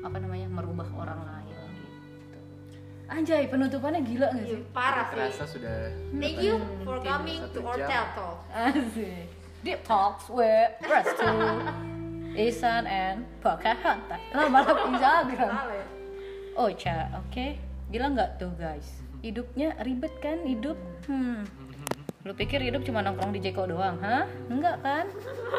apa 0.00 0.16
namanya 0.16 0.46
merubah 0.48 0.86
orang 0.92 1.20
lain 1.22 1.54
anjay 3.12 3.44
penutupannya 3.46 4.00
gila 4.02 4.26
nggak 4.32 4.46
Iya, 4.46 4.56
sih 4.56 4.62
parah 4.70 5.04
sih 5.04 5.14
Terasa 5.14 5.44
sudah 5.44 5.74
thank 6.16 6.38
you 6.40 6.56
for 6.82 6.96
coming 7.00 7.40
to 7.52 7.60
our 7.62 7.78
Talk 7.78 8.38
Asik. 8.50 9.28
Deep 9.62 9.80
Talks 9.86 10.26
with 10.26 10.74
Restu, 10.82 11.30
Isan, 12.34 12.82
and 12.84 13.22
Pocahontas. 13.38 14.18
Lama-lama 14.34 14.90
Instagram. 14.90 15.48
salah 15.48 15.70
ya 15.70 15.86
Ocha, 16.52 16.96
oke? 17.14 17.46
Gila 17.88 18.06
nggak 18.10 18.30
tuh 18.36 18.50
guys? 18.58 19.00
Hidupnya 19.22 19.78
ribet 19.80 20.10
kan 20.18 20.42
hidup? 20.42 20.74
Hmm. 21.06 21.46
Lu 22.22 22.34
pikir 22.34 22.58
hidup 22.58 22.82
cuma 22.82 23.00
nongkrong 23.00 23.30
di 23.30 23.40
Jeko 23.40 23.70
doang, 23.70 24.02
hah? 24.02 24.26
Enggak 24.50 24.82
kan? 24.82 25.06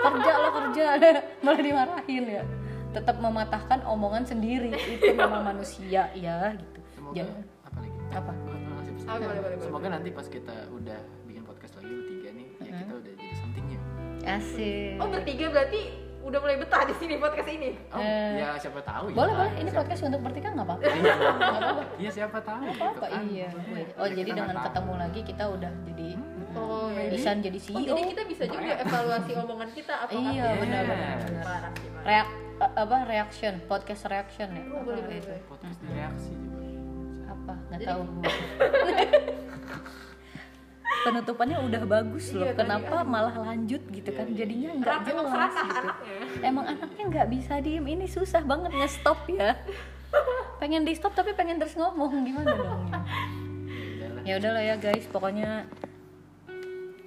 Kerja 0.04 0.32
lo 0.36 0.50
kerja, 0.52 0.86
malah 1.44 1.64
dimarahin 1.64 2.24
ya. 2.28 2.44
Tetap 2.92 3.18
mematahkan 3.18 3.88
omongan 3.88 4.28
sendiri 4.28 4.70
itu 4.76 5.16
memang 5.16 5.48
manusia 5.48 6.12
ya 6.14 6.52
gitu. 6.54 6.80
Semoga 7.14 7.22
Jangan 7.22 7.46
apa 7.64 7.78
lagi? 7.80 7.98
apa? 8.12 8.32
Ah, 9.04 9.16
boleh, 9.16 9.28
boleh, 9.28 9.42
boleh. 9.44 9.58
Semoga 9.62 9.88
nanti 9.92 10.10
pas 10.10 10.26
kita 10.28 10.56
udah 10.68 10.98
bikin 11.24 11.44
podcast 11.44 11.74
lagi 11.76 11.92
bertiga 11.92 12.30
nih, 12.32 12.48
ya 12.58 12.72
kita 12.74 12.94
udah 12.96 13.12
jadi 13.14 13.36
something 13.36 13.66
new. 13.68 13.82
Asik. 14.24 14.96
oh 14.98 15.08
bertiga 15.08 15.46
berarti 15.48 15.82
udah 16.24 16.40
mulai 16.40 16.56
betah 16.56 16.82
di 16.84 16.96
sini 16.96 17.20
podcast 17.20 17.50
ini 17.52 17.76
Oh, 17.92 18.00
Eh, 18.00 18.40
ya 18.40 18.56
siapa 18.56 18.80
tahu 18.82 19.06
ya. 19.06 19.16
Boleh 19.16 19.34
boleh, 19.36 19.52
ini 19.54 19.68
Siapa- 19.68 19.80
podcast 19.84 20.02
untuk 20.06 20.22
bertiga 20.24 20.48
nggak 20.50 20.66
apa-apa. 20.66 20.84
Iya, 20.88 21.14
apa-apa. 21.14 21.84
Iya, 21.94 22.10
siapa 22.10 22.38
tahu 22.40 22.62
Apa 22.64 22.72
gitu 22.72 22.84
apa 22.88 23.06
kan. 23.06 23.22
iya. 23.28 23.48
Ya, 23.52 23.84
Oh 23.94 24.08
kita 24.08 24.16
jadi 24.16 24.30
dengan 24.34 24.48
tahu. 24.50 24.66
ketemu 24.66 24.94
lagi 24.98 25.20
kita 25.22 25.44
udah 25.52 25.72
jadi 25.86 26.10
Oh, 26.54 26.86
Hmm, 26.88 27.10
Isan 27.12 27.38
jadi 27.42 27.60
Oh, 27.60 27.66
CEO. 27.68 27.86
jadi 27.92 28.02
kita 28.08 28.24
bisa 28.26 28.44
juga 28.48 28.74
evaluasi 28.80 29.32
omongan 29.36 29.70
kita 29.72 29.94
apakah 30.00 30.22
Iya, 30.24 30.46
kita- 30.48 30.60
benar, 30.60 30.84
benar, 30.86 31.16
benar. 31.20 31.44
parah 31.44 31.72
sih 31.76 31.90
parah. 31.92 32.06
Reak 32.06 32.28
eh, 32.56 32.72
apa 32.80 32.98
reaction 33.04 33.54
podcast 33.66 34.02
reaction 34.06 34.48
ya? 34.50 34.64
Oh, 34.64 34.82
boleh, 34.82 34.96
Apa 34.96 35.04
boleh, 35.04 35.18
itu? 35.18 35.28
boleh. 35.28 35.42
podcast 35.46 35.78
di 35.78 35.88
reaksi 35.92 36.32
juga. 36.32 36.53
Apa? 37.44 37.54
Nggak 37.68 37.80
Jadi- 37.80 37.90
tahu. 37.92 38.02
Penutupannya 41.04 41.60
udah 41.60 41.84
bagus 41.84 42.32
loh. 42.32 42.48
Iya, 42.48 42.56
Kenapa 42.56 43.04
kan. 43.04 43.06
malah 43.06 43.36
lanjut 43.36 43.84
gitu 43.92 44.08
kan? 44.08 44.24
Iya, 44.24 44.32
iya. 44.32 44.40
Jadinya 44.40 44.70
nggak 44.74 44.96
emang 45.04 45.04
jelas 45.04 45.28
serakah 45.28 45.60
gitu. 45.60 45.84
anaknya 45.84 46.48
Emang 46.48 46.66
anaknya 46.66 47.04
nggak 47.12 47.28
bisa 47.28 47.54
diem. 47.60 47.86
Ini 47.86 48.06
susah 48.08 48.42
banget 48.42 48.72
nge-stop 48.72 49.20
ya. 49.28 49.52
Pengen 50.58 50.88
di 50.88 50.96
stop 50.96 51.12
tapi 51.12 51.36
pengen 51.36 51.60
terus 51.60 51.76
ngomong 51.76 52.24
gimana 52.24 52.56
dong? 52.56 52.88
ya? 52.88 53.00
Udahlah. 53.84 54.22
ya 54.24 54.34
udahlah 54.40 54.64
ya 54.64 54.76
guys 54.80 55.04
pokoknya 55.06 55.68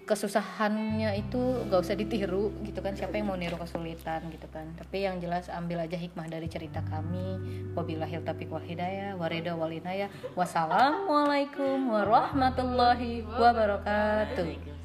kesusahannya 0.07 1.18
itu 1.18 1.66
gak 1.66 1.82
usah 1.82 1.98
ditiru 1.98 2.54
gitu 2.62 2.78
kan 2.78 2.94
siapa 2.94 3.18
yang 3.18 3.26
mau 3.26 3.34
niru 3.34 3.59
kesulitan 3.59 4.22
gitu 4.30 4.46
kan. 4.54 4.70
Tapi 4.78 5.02
yang 5.02 5.18
jelas 5.18 5.50
ambil 5.50 5.82
aja 5.82 5.98
hikmah 5.98 6.30
dari 6.30 6.46
cerita 6.46 6.78
kami. 6.86 7.42
Wabillahil 7.74 8.22
taufiq 8.22 8.46
wal 8.46 8.62
hidayah 8.62 9.18
warida 9.18 9.59
wal 9.59 9.74
inayah. 9.74 10.07
Wassalamualaikum 10.38 11.90
warahmatullahi 11.90 13.26
wabarakatuh. 13.26 14.75